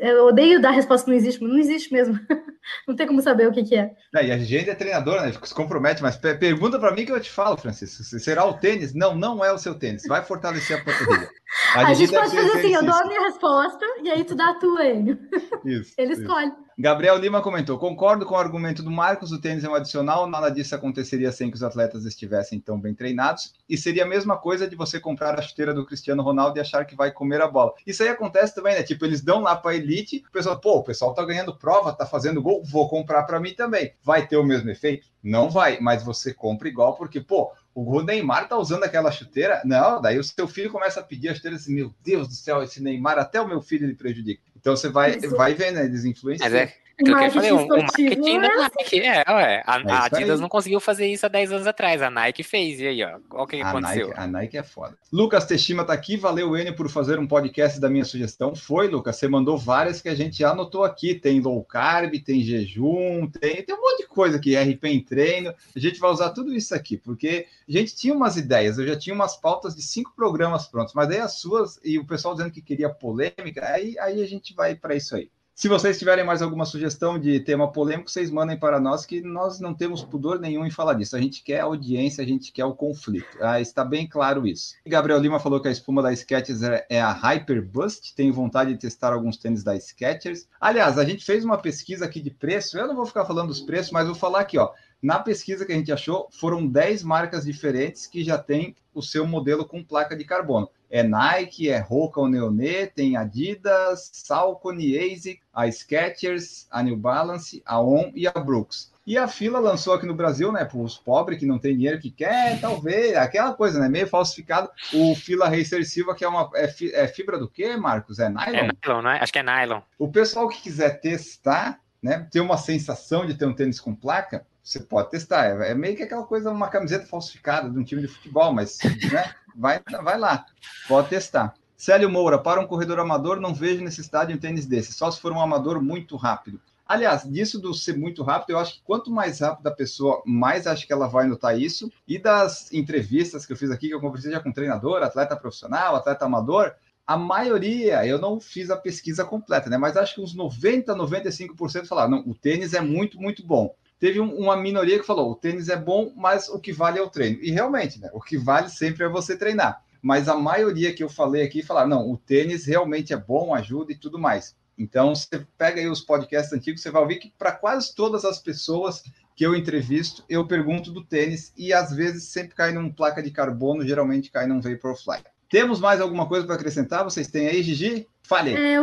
[0.00, 2.18] Eu odeio dar resposta que não existe, mas não existe mesmo.
[2.88, 3.92] não tem como saber o que, que é.
[4.16, 5.32] É, e a gente é treinadora, né?
[5.32, 8.02] Se compromete, mas pe- pergunta para mim que eu te falo, Francisco.
[8.02, 8.92] se Será o tênis?
[8.94, 10.02] Não, não é o seu tênis.
[10.08, 11.28] Vai fortalecer a panturrilha.
[11.76, 14.50] A, Gigi gente pode fazer assim, eu dou a minha resposta e aí tu dá
[14.50, 15.18] a tua, Enio.
[15.64, 16.22] Isso, Ele isso.
[16.22, 16.52] escolhe.
[16.76, 20.50] Gabriel Lima comentou: concordo com o argumento do Marcos, o tênis é um adicional, nada
[20.50, 24.66] disso aconteceria sem que os atletas estivessem tão bem treinados, e seria a mesma coisa
[24.66, 27.72] de você comprar a chuteira do Cristiano Ronaldo e achar que vai comer a bola.
[27.86, 28.82] Isso aí acontece também, né?
[28.82, 32.06] Tipo, eles dão lá para elite, o pessoal, pô, o pessoal tá ganhando prova, tá
[32.06, 33.92] fazendo gol, vou comprar para mim também.
[34.02, 35.06] Vai ter o mesmo efeito?
[35.22, 39.62] Não vai, mas você compra igual, porque, pô, o Neymar tá usando aquela chuteira.
[39.64, 42.62] Não, daí o seu filho começa a pedir a chuteira assim, meu Deus do céu,
[42.62, 44.42] esse Neymar, até o meu filho ele prejudica.
[44.64, 45.84] Então você vai, vai ver, né?
[45.84, 46.50] Eles influenciam.
[46.50, 49.00] Mas é aquilo que eu falei, esportivo marketing da é Nike.
[49.00, 49.62] É, ué.
[49.66, 50.40] A, isso a Adidas aí.
[50.40, 52.02] não conseguiu fazer isso há 10 anos atrás.
[52.02, 52.80] A Nike fez.
[52.80, 53.18] E aí, ó?
[53.30, 54.08] Olha o que A aconteceu.
[54.08, 54.96] Nike, a Nike é foda.
[55.12, 56.16] Lucas Teshima tá aqui.
[56.16, 58.54] Valeu, Enio, por fazer um podcast da minha sugestão.
[58.54, 59.16] Foi, Lucas.
[59.16, 61.14] Você mandou várias que a gente já anotou aqui.
[61.14, 64.56] Tem low carb, tem jejum, tem, tem um monte de coisa aqui.
[64.56, 65.54] RP em treino.
[65.74, 68.78] A gente vai usar tudo isso aqui, porque a gente tinha umas ideias.
[68.78, 72.06] Eu já tinha umas pautas de cinco programas prontos, mas daí as suas e o
[72.06, 75.30] pessoal dizendo que queria polêmica, aí, aí a gente vai para isso aí.
[75.56, 79.60] Se vocês tiverem mais alguma sugestão de tema polêmico, vocês mandem para nós, que nós
[79.60, 81.14] não temos pudor nenhum em falar disso.
[81.14, 83.38] A gente quer audiência, a gente quer o conflito.
[83.40, 84.74] Ah, está bem claro isso.
[84.84, 88.16] Gabriel Lima falou que a espuma da Skechers é é a Hyper Bust.
[88.16, 90.48] Tenho vontade de testar alguns tênis da Skechers.
[90.60, 92.76] Aliás, a gente fez uma pesquisa aqui de preço.
[92.76, 94.72] Eu não vou ficar falando dos preços, mas vou falar aqui, ó.
[95.00, 99.26] Na pesquisa que a gente achou, foram 10 marcas diferentes que já têm o seu
[99.26, 100.68] modelo com placa de carbono.
[100.94, 107.80] É Nike, é ou Neoné, tem Adidas, Saucony, ASIC, a Skechers, a New Balance, a
[107.82, 108.92] On e a Brooks.
[109.04, 111.98] E a fila lançou aqui no Brasil, né, para os pobres que não tem dinheiro,
[111.98, 116.48] que quer, talvez, aquela coisa, né, meio falsificado, o Fila Racer Silva, que é uma
[116.54, 118.20] é, fi- é fibra do quê, Marcos?
[118.20, 118.44] É nylon?
[118.54, 119.18] É nylon, não é?
[119.18, 119.80] Acho que é nylon.
[119.98, 124.46] O pessoal que quiser testar, né, ter uma sensação de ter um tênis com placa,
[124.62, 125.44] Você pode testar.
[125.60, 128.78] É, é, meio que aquela coisa, uma camiseta falsificada de um time de futebol, mas
[129.12, 130.46] né, vai, vai lá,
[130.88, 131.54] pode testar.
[131.76, 135.20] Célio Moura, para um corredor amador, não vejo necessidade de um tênis desse, só se
[135.20, 136.60] for um amador muito rápido.
[136.86, 140.66] Aliás, disso do ser muito rápido, eu acho que quanto mais rápido a pessoa, mais
[140.66, 141.90] acho que ela vai notar isso.
[142.06, 145.96] E das entrevistas que eu fiz aqui, que eu conversei já com treinador, atleta profissional,
[145.96, 146.74] atleta amador,
[147.06, 149.78] a maioria, eu não fiz a pesquisa completa, né?
[149.78, 153.74] Mas acho que uns 90, 95% falaram, não, o tênis é muito, muito bom.
[153.98, 157.02] Teve um, uma minoria que falou, o tênis é bom, mas o que vale é
[157.02, 157.38] o treino.
[157.40, 158.10] E realmente, né?
[158.12, 159.82] O que vale sempre é você treinar.
[160.02, 163.92] Mas a maioria que eu falei aqui falaram, não, o tênis realmente é bom, ajuda
[163.92, 164.54] e tudo mais.
[164.76, 168.38] Então, você pega aí os podcasts antigos, você vai ouvir que para quase todas as
[168.38, 169.02] pessoas
[169.36, 173.30] que eu entrevisto, eu pergunto do tênis e às vezes sempre cai num placa de
[173.30, 175.24] carbono, geralmente cai num Vaporfly.
[175.48, 177.04] Temos mais alguma coisa para acrescentar?
[177.04, 178.08] Vocês têm aí, Gigi?
[178.22, 178.54] Fale.
[178.54, 178.76] É,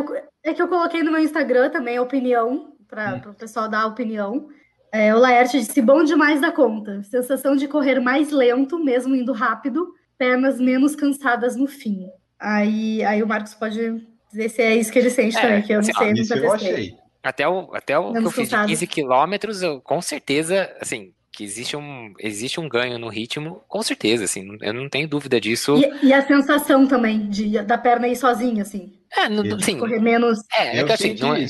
[0.43, 3.31] é, que eu coloquei no meu Instagram também a opinião, para hum.
[3.31, 4.49] o pessoal dar a opinião.
[4.91, 7.01] É, o Laerte disse: bom demais da conta.
[7.03, 12.07] Sensação de correr mais lento, mesmo indo rápido, pernas menos cansadas no fim.
[12.39, 15.73] Aí, aí o Marcos pode dizer se é isso que ele sente é, também, que
[15.73, 16.95] eu não sei, nunca eu achei.
[17.23, 21.43] Até o, até o que eu fiz de 15 quilômetros, eu com certeza, assim, que
[21.43, 25.77] existe um, existe um ganho no ritmo, com certeza, assim, eu não tenho dúvida disso.
[25.77, 28.93] E, e a sensação também de, da perna ir sozinha, assim.
[29.13, 30.39] É, não, assim, correr menos.
[30.53, 31.45] É, é que assim, não é,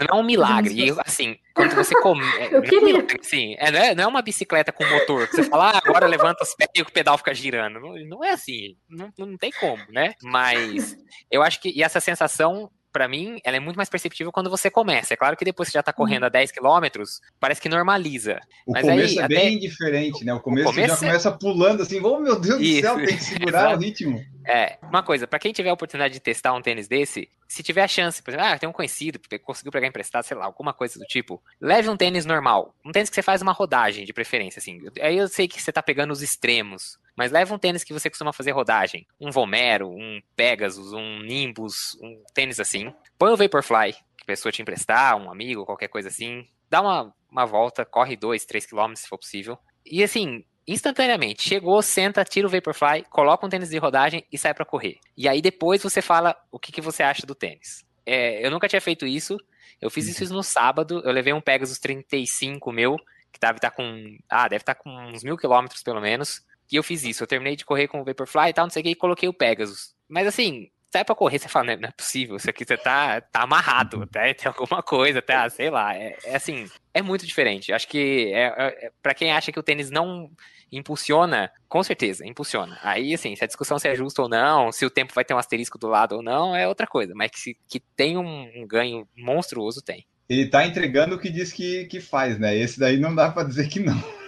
[0.00, 0.74] não é um milagre.
[0.74, 2.24] E, assim, quando você come.
[2.38, 2.94] É, eu queria.
[2.94, 5.80] Não, assim, é, não, é, não é uma bicicleta com motor, que você fala, ah,
[5.84, 7.80] agora levanta os pés e o pedal fica girando.
[7.80, 8.76] Não, não é assim.
[8.88, 10.14] Não, não tem como, né?
[10.22, 10.96] Mas
[11.30, 11.70] eu acho que.
[11.70, 15.14] E essa sensação para mim, ela é muito mais perceptível quando você começa.
[15.14, 17.02] É claro que depois que você já tá correndo a 10 km,
[17.40, 18.38] parece que normaliza.
[18.66, 20.34] O Mas começo aí, é bem diferente, né?
[20.34, 22.76] O começo, o começo já começa pulando assim, oh meu Deus Isso.
[22.76, 24.22] do céu, tem que segurar o ritmo.
[24.46, 27.82] É, uma coisa, para quem tiver a oportunidade de testar um tênis desse, se tiver
[27.82, 30.98] a chance, por exemplo, ah, tem um conhecido, conseguiu pegar emprestado, sei lá, alguma coisa
[30.98, 34.58] do tipo, leve um tênis normal, um tênis que você faz uma rodagem de preferência,
[34.58, 34.80] assim.
[35.00, 38.08] Aí eu sei que você tá pegando os extremos, mas leva um tênis que você
[38.08, 39.06] costuma fazer rodagem.
[39.20, 42.92] Um Vomero, um Pegasus, um Nimbus, um tênis assim.
[43.18, 46.46] Põe o Vaporfly, que a pessoa te emprestar, um amigo, qualquer coisa assim.
[46.70, 49.58] Dá uma, uma volta, corre 2, 3 km se for possível.
[49.84, 54.54] E assim, instantaneamente, chegou, senta, tira o Vaporfly, coloca um tênis de rodagem e sai
[54.54, 54.98] para correr.
[55.16, 57.84] E aí depois você fala o que, que você acha do tênis.
[58.06, 59.36] É, eu nunca tinha feito isso.
[59.80, 61.02] Eu fiz isso no sábado.
[61.04, 62.96] Eu levei um Pegasus 35 meu,
[63.32, 64.16] que deve estar tá com.
[64.28, 66.44] Ah, deve estar tá com uns mil quilômetros pelo menos.
[66.72, 67.22] E eu fiz isso.
[67.22, 69.28] Eu terminei de correr com o Vaporfly e tal, não sei o que, e coloquei
[69.28, 69.94] o Pegasus.
[70.08, 72.76] Mas assim, sai pra correr, você fala, não é, não é possível, isso aqui você
[72.76, 75.94] tá, tá amarrado, tá, tem alguma coisa, tá, sei lá.
[75.94, 77.72] É, é assim, é muito diferente.
[77.72, 80.30] Acho que é, é, é para quem acha que o tênis não
[80.70, 82.78] impulsiona, com certeza, impulsiona.
[82.82, 85.34] Aí, assim, se a discussão se é justa ou não, se o tempo vai ter
[85.34, 87.12] um asterisco do lado ou não, é outra coisa.
[87.14, 90.06] Mas que, que tem um, um ganho monstruoso, tem.
[90.28, 92.56] Ele tá entregando o que diz que, que faz, né?
[92.56, 94.21] Esse daí não dá para dizer que não.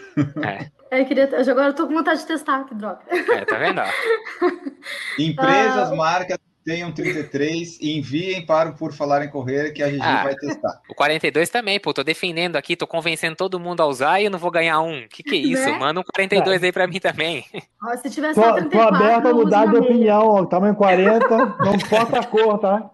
[0.47, 0.71] É.
[0.91, 3.01] É, eu queria, agora eu tô com vontade de testar, que droga.
[3.09, 3.81] É, tá vendo?
[5.19, 9.89] Empresas, ah, marcas, tenham 33 e enviem para o Por Falar em Correr que a
[9.89, 10.81] Gigi ah, vai testar.
[10.89, 14.31] O 42 também, pô, tô defendendo aqui, tô convencendo todo mundo a usar e eu
[14.31, 15.07] não vou ganhar um.
[15.09, 15.67] Que que é isso?
[15.67, 15.79] Né?
[15.79, 16.67] Manda um 42 é.
[16.67, 17.45] aí para mim também.
[17.83, 22.21] Ó, se tivesse tô, 34, tô aberto a mudar de opinião, tamanho 40, não importa
[22.21, 22.91] a cor, tá?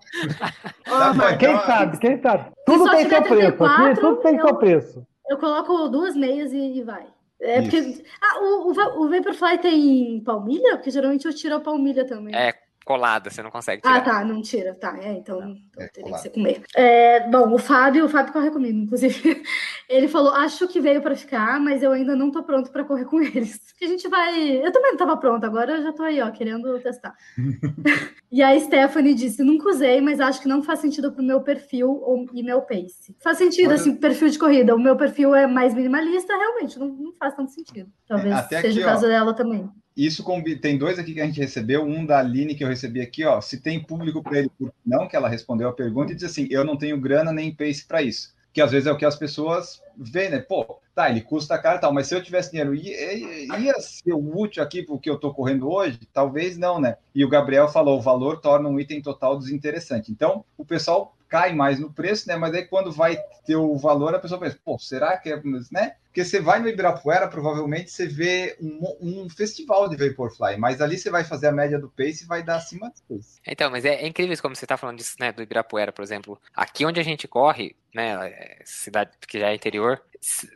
[0.84, 2.46] tá quem sabe, quem sabe?
[2.66, 5.06] Tudo tem seu preço, aqui, tudo tem eu, seu preço.
[5.30, 7.06] Eu coloco duas meias e, e vai.
[7.40, 8.04] É porque.
[8.20, 10.76] Ah, o, o, o Vaporfly tem palmilha?
[10.76, 12.34] Porque geralmente eu tiro a palmilha também.
[12.34, 12.52] É,
[12.90, 13.98] colada, você não consegue tirar.
[13.98, 14.98] Ah, tá, não tira, tá.
[15.00, 16.22] É, então, não, então é teria colado.
[16.22, 16.62] que ser comer.
[16.74, 19.44] É, bom, o Fábio, o Fábio corre comigo, inclusive.
[19.88, 23.04] Ele falou: acho que veio para ficar, mas eu ainda não tô pronto para correr
[23.04, 23.60] com eles.
[23.80, 24.58] Que a gente vai.
[24.58, 27.14] Eu também não tava pronto, agora eu já tô aí, ó, querendo testar.
[28.30, 31.88] e a Stephanie disse: nunca usei, mas acho que não faz sentido pro meu perfil
[31.88, 33.16] ou, e meu pace.
[33.22, 33.76] Faz sentido, Olha...
[33.76, 34.74] assim, perfil de corrida.
[34.74, 37.90] O meu perfil é mais minimalista, realmente, não, não faz tanto sentido.
[38.06, 39.70] Talvez é, seja aqui, o caso ó, dela também.
[40.00, 40.24] Isso
[40.62, 43.38] tem dois aqui que a gente recebeu, um da Aline que eu recebi aqui, ó.
[43.38, 44.50] Se tem público para ele,
[44.84, 47.84] não, que ela respondeu a pergunta e diz assim: eu não tenho grana nem pace
[47.86, 48.34] para isso.
[48.50, 50.38] Que às vezes é o que as pessoas veem, né?
[50.38, 54.14] Pô, tá, ele custa caro e tal, mas se eu tivesse dinheiro, ia, ia ser
[54.14, 56.00] útil aqui para o que eu estou correndo hoje?
[56.14, 56.96] Talvez não, né?
[57.14, 60.10] E o Gabriel falou: o valor torna um item total desinteressante.
[60.10, 62.36] Então, o pessoal cai mais no preço, né?
[62.36, 65.40] Mas aí quando vai ter o valor, a pessoa pensa, pô, será que é,
[65.70, 65.96] né?
[66.10, 70.98] Porque você vai no Ibirapuera, provavelmente você vê um, um festival de Vaporfly, mas ali
[70.98, 73.40] você vai fazer a média do pace e vai dar acima do pace.
[73.46, 76.40] Então, mas é, é incrível como você está falando disso, né, do Ibirapuera, por exemplo.
[76.54, 80.02] Aqui onde a gente corre, né, é, cidade que já é interior,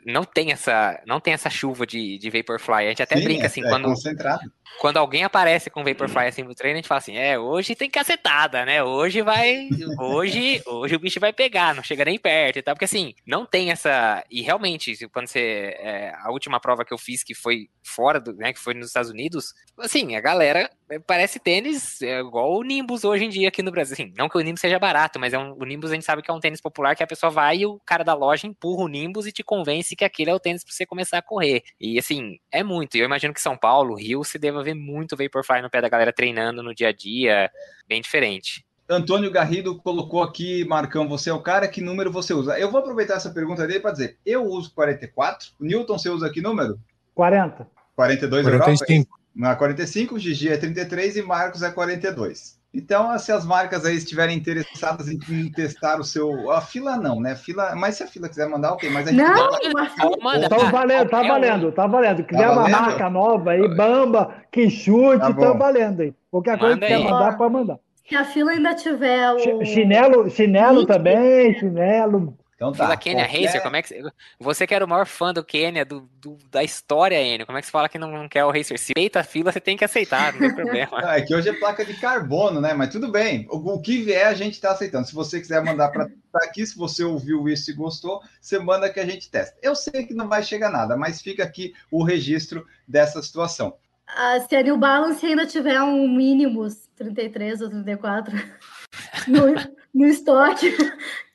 [0.05, 2.87] não tem essa, não tem essa chuva de, de Vaporfly.
[2.87, 3.85] A gente até Sim, brinca assim, é, quando...
[3.85, 7.75] concentrado quando alguém aparece com Vaporfly assim no treino, a gente fala assim: é, hoje
[7.75, 8.83] tem cacetada, né?
[8.83, 9.69] Hoje vai.
[9.99, 12.75] Hoje, hoje o bicho vai pegar, não chega nem perto e tal.
[12.75, 14.25] Porque assim, não tem essa.
[14.31, 15.75] E realmente, quando você.
[15.79, 18.35] É, a última prova que eu fiz, que foi fora do.
[18.35, 18.53] né?
[18.53, 20.71] Que foi nos Estados Unidos, assim, a galera
[21.07, 23.95] parece tênis é igual o Nimbus hoje em dia aqui no Brasil.
[23.95, 26.23] Assim, não que o Nimbus seja barato, mas é um, o Nimbus a gente sabe
[26.23, 28.85] que é um tênis popular que a pessoa vai e o cara da loja empurra
[28.85, 31.63] o Nimbus e te convence que aquele é o tênis para você começar a correr.
[31.81, 32.97] E assim, é muito.
[32.97, 35.89] E eu imagino que São Paulo, Rio, se deva ver muito Vaporfly no pé da
[35.89, 37.51] galera treinando no dia a dia,
[37.89, 38.65] bem diferente.
[38.89, 42.59] Antônio Garrido colocou aqui, Marcão, você é o cara, que número você usa?
[42.59, 46.43] Eu vou aproveitar essa pergunta dele para dizer, eu uso 44, Newton, você usa que
[46.43, 46.79] número?
[47.15, 47.67] 40.
[47.97, 48.93] 42 45.
[48.93, 49.25] Europa?
[49.35, 52.59] Na 45, Gigi é 33 e Marcos é 42.
[52.75, 55.19] Então, se as marcas aí estiverem interessadas em,
[55.51, 56.51] testar o seu.
[56.51, 57.37] A fila não, né?
[57.37, 58.91] Fila, mas se a fila quiser mandar, ok.
[58.91, 60.49] Mas a não, fila...
[60.49, 62.25] tá valendo, tá valendo, tá valendo.
[62.25, 66.15] Quiser tá uma marca nova aí, bamba, que chute, tá, tá valendo aí.
[66.31, 67.79] Qualquer coisa que quiser mandar, pode mandar.
[68.09, 69.65] Se a fila ainda tiver o.
[69.65, 72.37] Chinelo, chinelo também, chinelo.
[72.55, 72.85] Então tá.
[72.85, 73.47] Fila Kenya qualquer...
[73.47, 74.03] Racer, como é que
[74.39, 77.61] você que era o maior fã do Kenya, do, do da história, Enio, como é
[77.61, 78.79] que você fala que não, não, quer o Racer?
[78.79, 81.15] Se peita a fila, você tem que aceitar, não tem problema.
[81.15, 82.73] é que hoje é placa de carbono, né?
[82.75, 83.47] Mas tudo bem.
[83.51, 85.07] O, o que vier a gente tá aceitando.
[85.07, 86.09] Se você quiser mandar para
[86.47, 89.57] aqui, se você ouviu isso e gostou, você manda que a gente testa.
[89.63, 93.77] Eu sei que não vai chegar nada, mas fica aqui o registro dessa situação.
[94.07, 98.35] Ah, se a New Balance ainda tiver um mínimos 33 ou 34
[99.27, 99.55] no,
[99.95, 100.77] no estoque,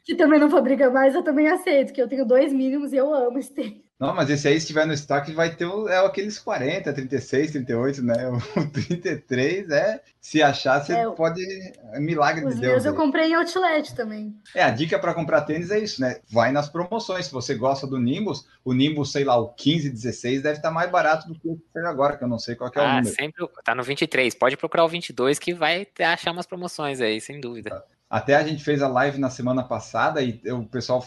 [0.09, 3.13] que também não fabrica mais, eu também aceito, que eu tenho dois mínimos e eu
[3.13, 3.87] amo esse tênis.
[3.99, 7.51] Não, mas esse aí, se tiver no estoque, vai ter o, é aqueles 40, 36,
[7.51, 8.15] 38, né?
[8.29, 8.39] O
[8.71, 10.01] 33 é.
[10.19, 11.43] Se achar, você é, pode.
[11.93, 12.59] É milagre de Deus.
[12.59, 14.33] Meus eu comprei em outlet também.
[14.55, 16.21] É, a dica para comprar tênis é isso, né?
[16.31, 17.25] Vai nas promoções.
[17.25, 20.89] Se você gosta do Nimbus, o Nimbus, sei lá, o 15, 16 deve estar mais
[20.89, 23.15] barato do que o que agora, que eu não sei qual é o ah, número.
[23.15, 24.33] sempre tá no 23.
[24.33, 27.69] Pode procurar o 22 que vai achar umas promoções aí, sem dúvida.
[27.69, 27.98] Tá.
[28.09, 31.05] Até a gente fez a live na semana passada e o pessoal.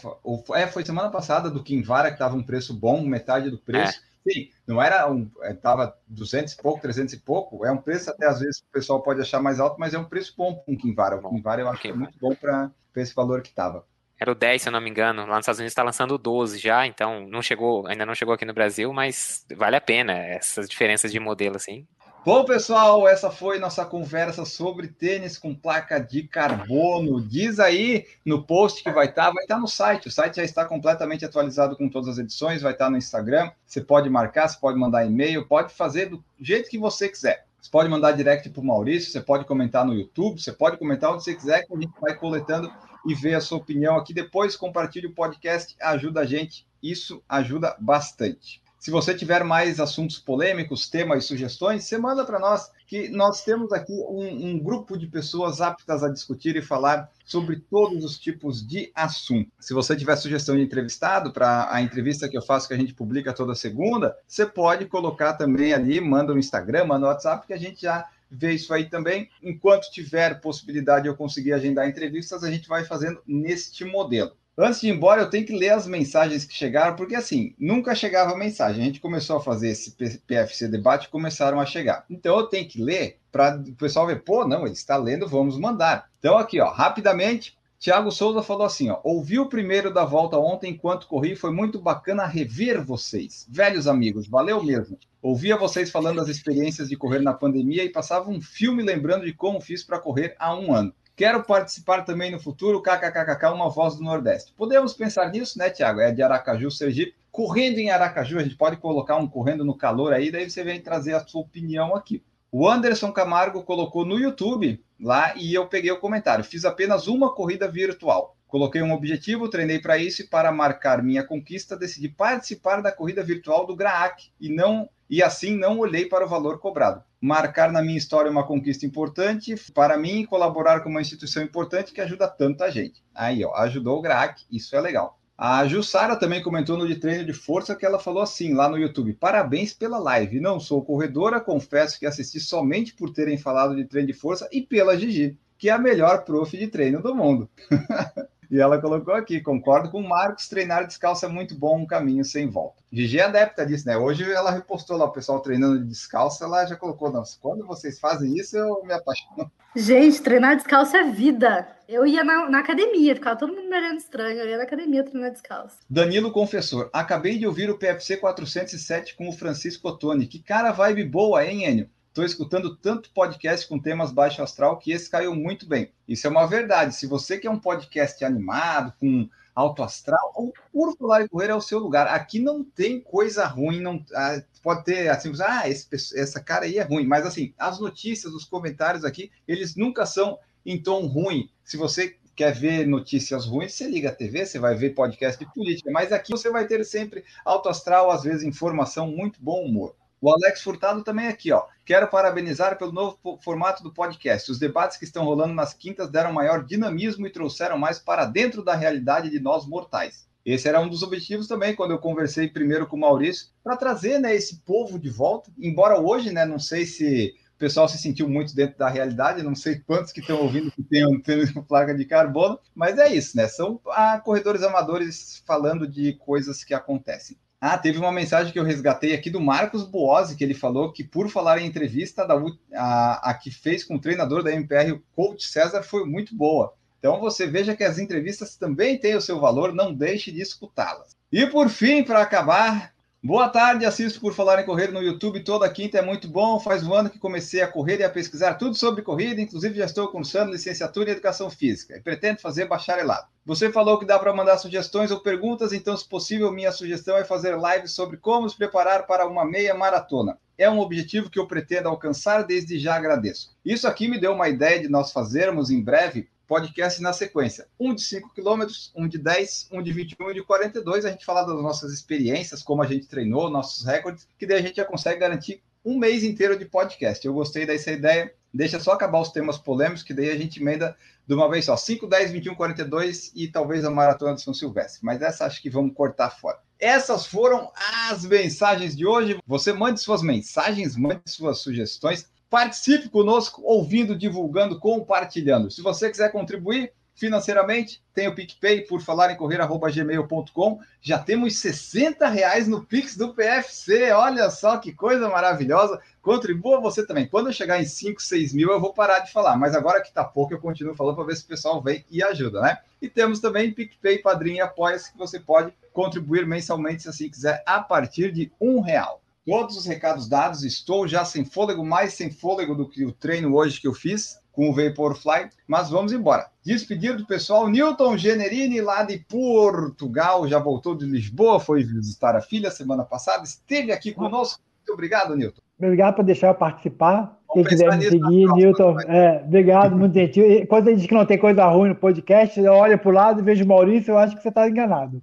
[0.55, 3.99] É, foi semana passada do Kinvara que estava um preço bom, metade do preço.
[3.99, 4.13] É.
[4.31, 5.29] Sim, não era um.
[5.43, 7.67] Estava é, 200 e pouco, 300 e pouco.
[7.67, 10.05] É um preço, até às vezes o pessoal pode achar mais alto, mas é um
[10.05, 11.17] preço bom para um Kinvara.
[11.17, 13.85] O Kinvara eu acho que é muito bom para esse valor que estava.
[14.17, 15.23] Era o 10, se eu não me engano.
[15.23, 18.33] Lá nos Estados Unidos está lançando o 12 já, então não chegou, ainda não chegou
[18.33, 21.85] aqui no Brasil, mas vale a pena essas diferenças de modelo assim.
[22.25, 27.21] Bom, pessoal, essa foi nossa conversa sobre tênis com placa de carbono.
[27.21, 30.07] Diz aí no post que vai estar, tá, vai estar tá no site.
[30.07, 33.51] O site já está completamente atualizado com todas as edições, vai estar tá no Instagram.
[33.67, 37.45] Você pode marcar, você pode mandar e-mail, pode fazer do jeito que você quiser.
[37.61, 41.13] Você pode mandar direct para o Maurício, você pode comentar no YouTube, você pode comentar
[41.13, 42.73] onde você quiser, que a gente vai coletando
[43.05, 44.15] e ver a sua opinião aqui.
[44.15, 46.65] Depois compartilhe o podcast, ajuda a gente.
[46.81, 48.63] Isso ajuda bastante.
[48.83, 53.71] Se você tiver mais assuntos polêmicos, temas sugestões, você manda para nós, que nós temos
[53.71, 58.67] aqui um, um, grupo de pessoas aptas a discutir e falar sobre todos os tipos
[58.67, 59.49] de assunto.
[59.61, 62.93] Se você tiver sugestão de entrevistado para a entrevista que eu faço, que a gente
[62.93, 67.53] publica toda segunda, você pode colocar também ali, manda no Instagram, manda no WhatsApp, que
[67.53, 69.31] a gente já vê isso aí também.
[69.41, 74.33] Enquanto tiver possibilidade de eu conseguir agendar entrevistas, a gente vai fazendo neste modelo.
[74.57, 77.95] Antes de ir embora, eu tenho que ler as mensagens que chegaram, porque assim, nunca
[77.95, 78.83] chegava mensagem.
[78.83, 79.93] A gente começou a fazer esse
[80.27, 82.05] PFC debate e começaram a chegar.
[82.11, 85.59] Então eu tenho que ler para o pessoal ver, pô, não, ele está lendo, vamos
[85.59, 86.11] mandar.
[86.19, 90.71] Então aqui, ó, rapidamente, Tiago Souza falou assim, ó, ouvi o primeiro da volta ontem
[90.71, 93.47] enquanto corri, foi muito bacana rever vocês.
[93.51, 94.99] Velhos amigos, valeu mesmo.
[95.23, 99.33] Ouvia vocês falando das experiências de correr na pandemia e passava um filme lembrando de
[99.33, 100.95] como fiz para correr há um ano.
[101.15, 104.55] Quero participar também no futuro, kkkk, uma voz do Nordeste.
[104.57, 106.01] Podemos pensar nisso, né, Tiago?
[106.01, 107.15] É de Aracaju, Sergipe.
[107.31, 110.81] Correndo em Aracaju, a gente pode colocar um correndo no calor aí, daí você vem
[110.81, 112.23] trazer a sua opinião aqui.
[112.51, 116.45] O Anderson Camargo colocou no YouTube lá e eu peguei o comentário.
[116.45, 118.37] Fiz apenas uma corrida virtual.
[118.47, 123.23] Coloquei um objetivo, treinei para isso e para marcar minha conquista, decidi participar da corrida
[123.23, 127.05] virtual do GRAAC e não e assim não olhei para o valor cobrado.
[127.21, 131.93] Marcar na minha história uma conquista importante para mim e colaborar com uma instituição importante
[131.93, 133.05] que ajuda tanta gente.
[133.15, 135.21] Aí, ó, ajudou o GRAAC, isso é legal.
[135.37, 138.79] A Jussara também comentou no de treino de força que ela falou assim lá no
[138.79, 140.41] YouTube: parabéns pela live.
[140.41, 144.63] Não sou corredora, confesso que assisti somente por terem falado de treino de força e
[144.63, 147.51] pela Gigi, que é a melhor prof de treino do mundo.
[148.53, 152.23] E ela colocou aqui: concordo com o Marcos, treinar descalço é muito bom, um caminho
[152.23, 152.83] sem volta.
[152.93, 153.97] Gigi é adepta disso, né?
[153.97, 157.99] Hoje ela repostou lá o pessoal treinando de descalço, ela já colocou: nossa, quando vocês
[157.99, 159.51] fazem isso, eu me apaixono.
[159.75, 161.67] Gente, treinar descalço é vida.
[161.89, 164.41] Eu ia na, na, academia, ficava todo mundo me olhando estranho.
[164.41, 165.79] Eu ia na academia treinar descalço.
[165.89, 170.27] Danilo Confessor, acabei de ouvir o PFC 407 com o Francisco Ottoni.
[170.27, 171.89] Que cara vibe boa, hein, Enio?
[172.13, 175.91] Estou escutando tanto podcast com temas baixo astral que esse caiu muito bem.
[176.07, 176.95] Isso é uma verdade.
[176.95, 180.31] Se você quer um podcast animado, com alto astral,
[180.75, 182.07] o Falar e Correr é o seu lugar.
[182.09, 185.89] Aqui não tem coisa ruim, não ah, pode ter assim, ah, esse,
[186.21, 190.39] essa cara aí é ruim, mas assim, as notícias, os comentários aqui, eles nunca são
[190.67, 191.49] em tom ruim.
[191.65, 195.51] Se você quer ver notícias ruins, você liga a TV, você vai ver podcast de
[195.51, 199.95] política, mas aqui você vai ter sempre alto astral, às vezes informação, muito bom humor.
[200.23, 201.65] O Alex Furtado também aqui, ó.
[201.85, 204.53] Quero parabenizar pelo novo formato do podcast.
[204.53, 208.63] Os debates que estão rolando nas quintas deram maior dinamismo e trouxeram mais para dentro
[208.63, 210.29] da realidade de nós mortais.
[210.47, 214.21] Esse era um dos objetivos também, quando eu conversei primeiro com o Maurício, para trazer
[214.21, 215.51] né, esse povo de volta.
[215.59, 219.57] Embora hoje, né, não sei se o pessoal se sentiu muito dentro da realidade, não
[219.57, 223.49] sei quantos que estão ouvindo que tenham, tenham placa de carbono, mas é isso, né?
[223.49, 227.37] São ah, corredores amadores falando de coisas que acontecem.
[227.65, 231.05] Ah, teve uma mensagem que eu resgatei aqui do Marcos Boazzi, que ele falou que,
[231.05, 232.35] por falar em entrevista, da,
[232.75, 236.75] a, a que fez com o treinador da MPR, o coach César, foi muito boa.
[236.99, 241.17] Então você veja que as entrevistas também têm o seu valor, não deixe de escutá-las.
[241.31, 242.93] E por fim, para acabar,
[243.25, 246.59] Boa tarde, assisto por falar em correr no YouTube toda quinta, é muito bom.
[246.59, 249.85] Faz um ano que comecei a correr e a pesquisar tudo sobre corrida, inclusive já
[249.85, 253.29] estou cursando licenciatura em educação física e pretendo fazer bacharelado.
[253.47, 257.23] Você falou que dá para mandar sugestões ou perguntas, então, se possível, minha sugestão é
[257.23, 260.37] fazer lives sobre como se preparar para uma meia maratona.
[260.59, 263.55] É um objetivo que eu pretendo alcançar, desde já agradeço.
[263.65, 267.67] Isso aqui me deu uma ideia de nós fazermos em breve podcast na sequência.
[267.79, 271.05] Um de 5 quilômetros, um de 10, um de 21 e um de 42.
[271.05, 274.63] A gente fala das nossas experiências, como a gente treinou, nossos recordes, que daí a
[274.63, 277.27] gente já consegue garantir um mês inteiro de podcast.
[277.27, 278.33] Eu gostei dessa ideia.
[278.55, 280.97] Deixa só acabar os temas polêmicos, que daí a gente emenda
[281.27, 281.77] de uma vez só.
[281.77, 285.01] 5, 10, 21, 42 e talvez a maratona de São Silvestre.
[285.03, 286.59] Mas essa acho que vamos cortar fora.
[286.79, 287.71] Essas foram
[288.11, 289.39] as mensagens de hoje.
[289.47, 292.29] Você mande suas mensagens, mande suas sugestões.
[292.53, 295.71] Participe conosco, ouvindo, divulgando, compartilhando.
[295.71, 300.79] Se você quiser contribuir financeiramente, tem o PicPay, por falar em correr.gmail.com.
[301.01, 304.13] Já temos 60 reais no Pix do PFC.
[304.13, 305.99] Olha só que coisa maravilhosa.
[306.21, 307.27] Contribua você também.
[307.27, 309.57] Quando eu chegar em 5, 6 mil, eu vou parar de falar.
[309.57, 312.23] Mas agora que está pouco, eu continuo falando para ver se o pessoal vem e
[312.23, 312.77] ajuda, né?
[313.01, 317.63] E temos também PicPay, Padrinho e Apoia-se, que você pode contribuir mensalmente, se assim quiser,
[317.65, 319.22] a partir de um real.
[319.45, 323.55] Todos os recados dados, estou já sem fôlego, mais sem fôlego do que o treino
[323.55, 326.47] hoje que eu fiz com o Vaporfly, mas vamos embora.
[326.65, 332.41] Despedir do pessoal, Newton Generini, lá de Portugal, já voltou de Lisboa, foi visitar a
[332.41, 334.61] filha semana passada, esteve aqui conosco.
[334.79, 335.61] Muito obrigado, Newton.
[335.79, 337.39] Obrigado por deixar eu participar.
[337.53, 340.67] Quem quiser me seguir, Newton, é, obrigado, muito gentil.
[340.67, 343.13] Quando a gente diz que não tem coisa ruim no podcast, eu olho para o
[343.13, 345.23] lado e vejo o Maurício, eu acho que você está enganado.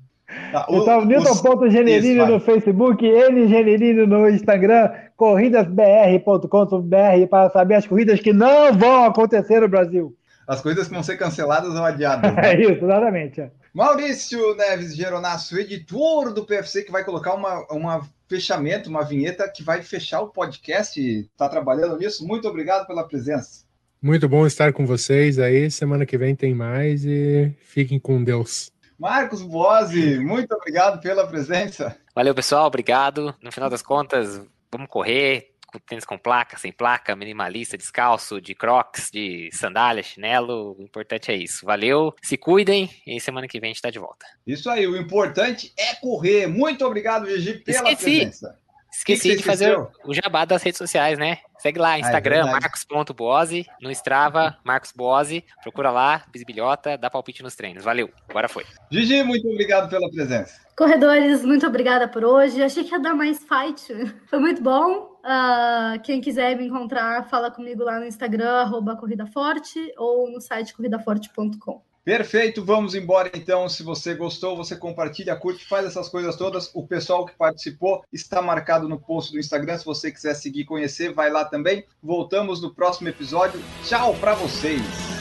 [0.52, 8.32] Tá, então, Newton.generino no Facebook, ele Generino no Instagram, corridasbr.com.br para saber as corridas que
[8.32, 10.16] não vão acontecer no Brasil.
[10.48, 12.34] As corridas que vão ser canceladas ou adiadas.
[12.34, 12.42] Né?
[12.54, 13.42] É isso, exatamente.
[13.42, 13.52] É.
[13.74, 19.64] Maurício Neves Geronasso, editor do PFC, que vai colocar uma, uma fechamento, uma vinheta que
[19.64, 21.00] vai fechar o podcast.
[21.00, 22.26] Está trabalhando nisso.
[22.26, 23.64] Muito obrigado pela presença.
[24.02, 25.70] Muito bom estar com vocês aí.
[25.70, 28.72] Semana que vem tem mais e fiquem com Deus.
[29.00, 31.98] Marcos Bose, muito obrigado pela presença.
[32.14, 33.34] Valeu, pessoal, obrigado.
[33.42, 38.54] No final das contas, vamos correr, com tênis com placa, sem placa, minimalista, descalço, de
[38.54, 40.76] crocs, de sandália, chinelo.
[40.78, 41.66] O importante é isso.
[41.66, 44.26] Valeu, se cuidem e semana que vem a gente está de volta.
[44.46, 46.48] Isso aí, o importante é correr.
[46.48, 48.18] Muito obrigado, Gigi, pela Esqueci.
[48.18, 48.60] presença.
[49.00, 51.38] Esqueci de fazer o jabá das redes sociais, né?
[51.58, 57.42] Segue lá, Instagram, ah, é marcos.boase, no Strava, Marcos Boase, procura lá, bisbilhota, dá palpite
[57.42, 57.86] nos treinos.
[57.86, 58.66] Valeu, agora foi.
[58.92, 60.60] Gigi, muito obrigado pela presença.
[60.76, 62.62] Corredores, muito obrigada por hoje.
[62.62, 63.88] Achei que ia dar mais fight.
[64.28, 65.18] Foi muito bom.
[65.20, 70.40] Uh, quem quiser me encontrar, fala comigo lá no Instagram, arroba Corrida Forte, ou no
[70.40, 71.89] site corridaforte.com.
[72.10, 73.70] Perfeito, vamos embora então.
[73.70, 76.72] Se você gostou, você compartilha, curte, faz essas coisas todas.
[76.74, 79.78] O pessoal que participou está marcado no post do Instagram.
[79.78, 81.86] Se você quiser seguir, conhecer, vai lá também.
[82.02, 83.62] Voltamos no próximo episódio.
[83.84, 85.19] Tchau para vocês.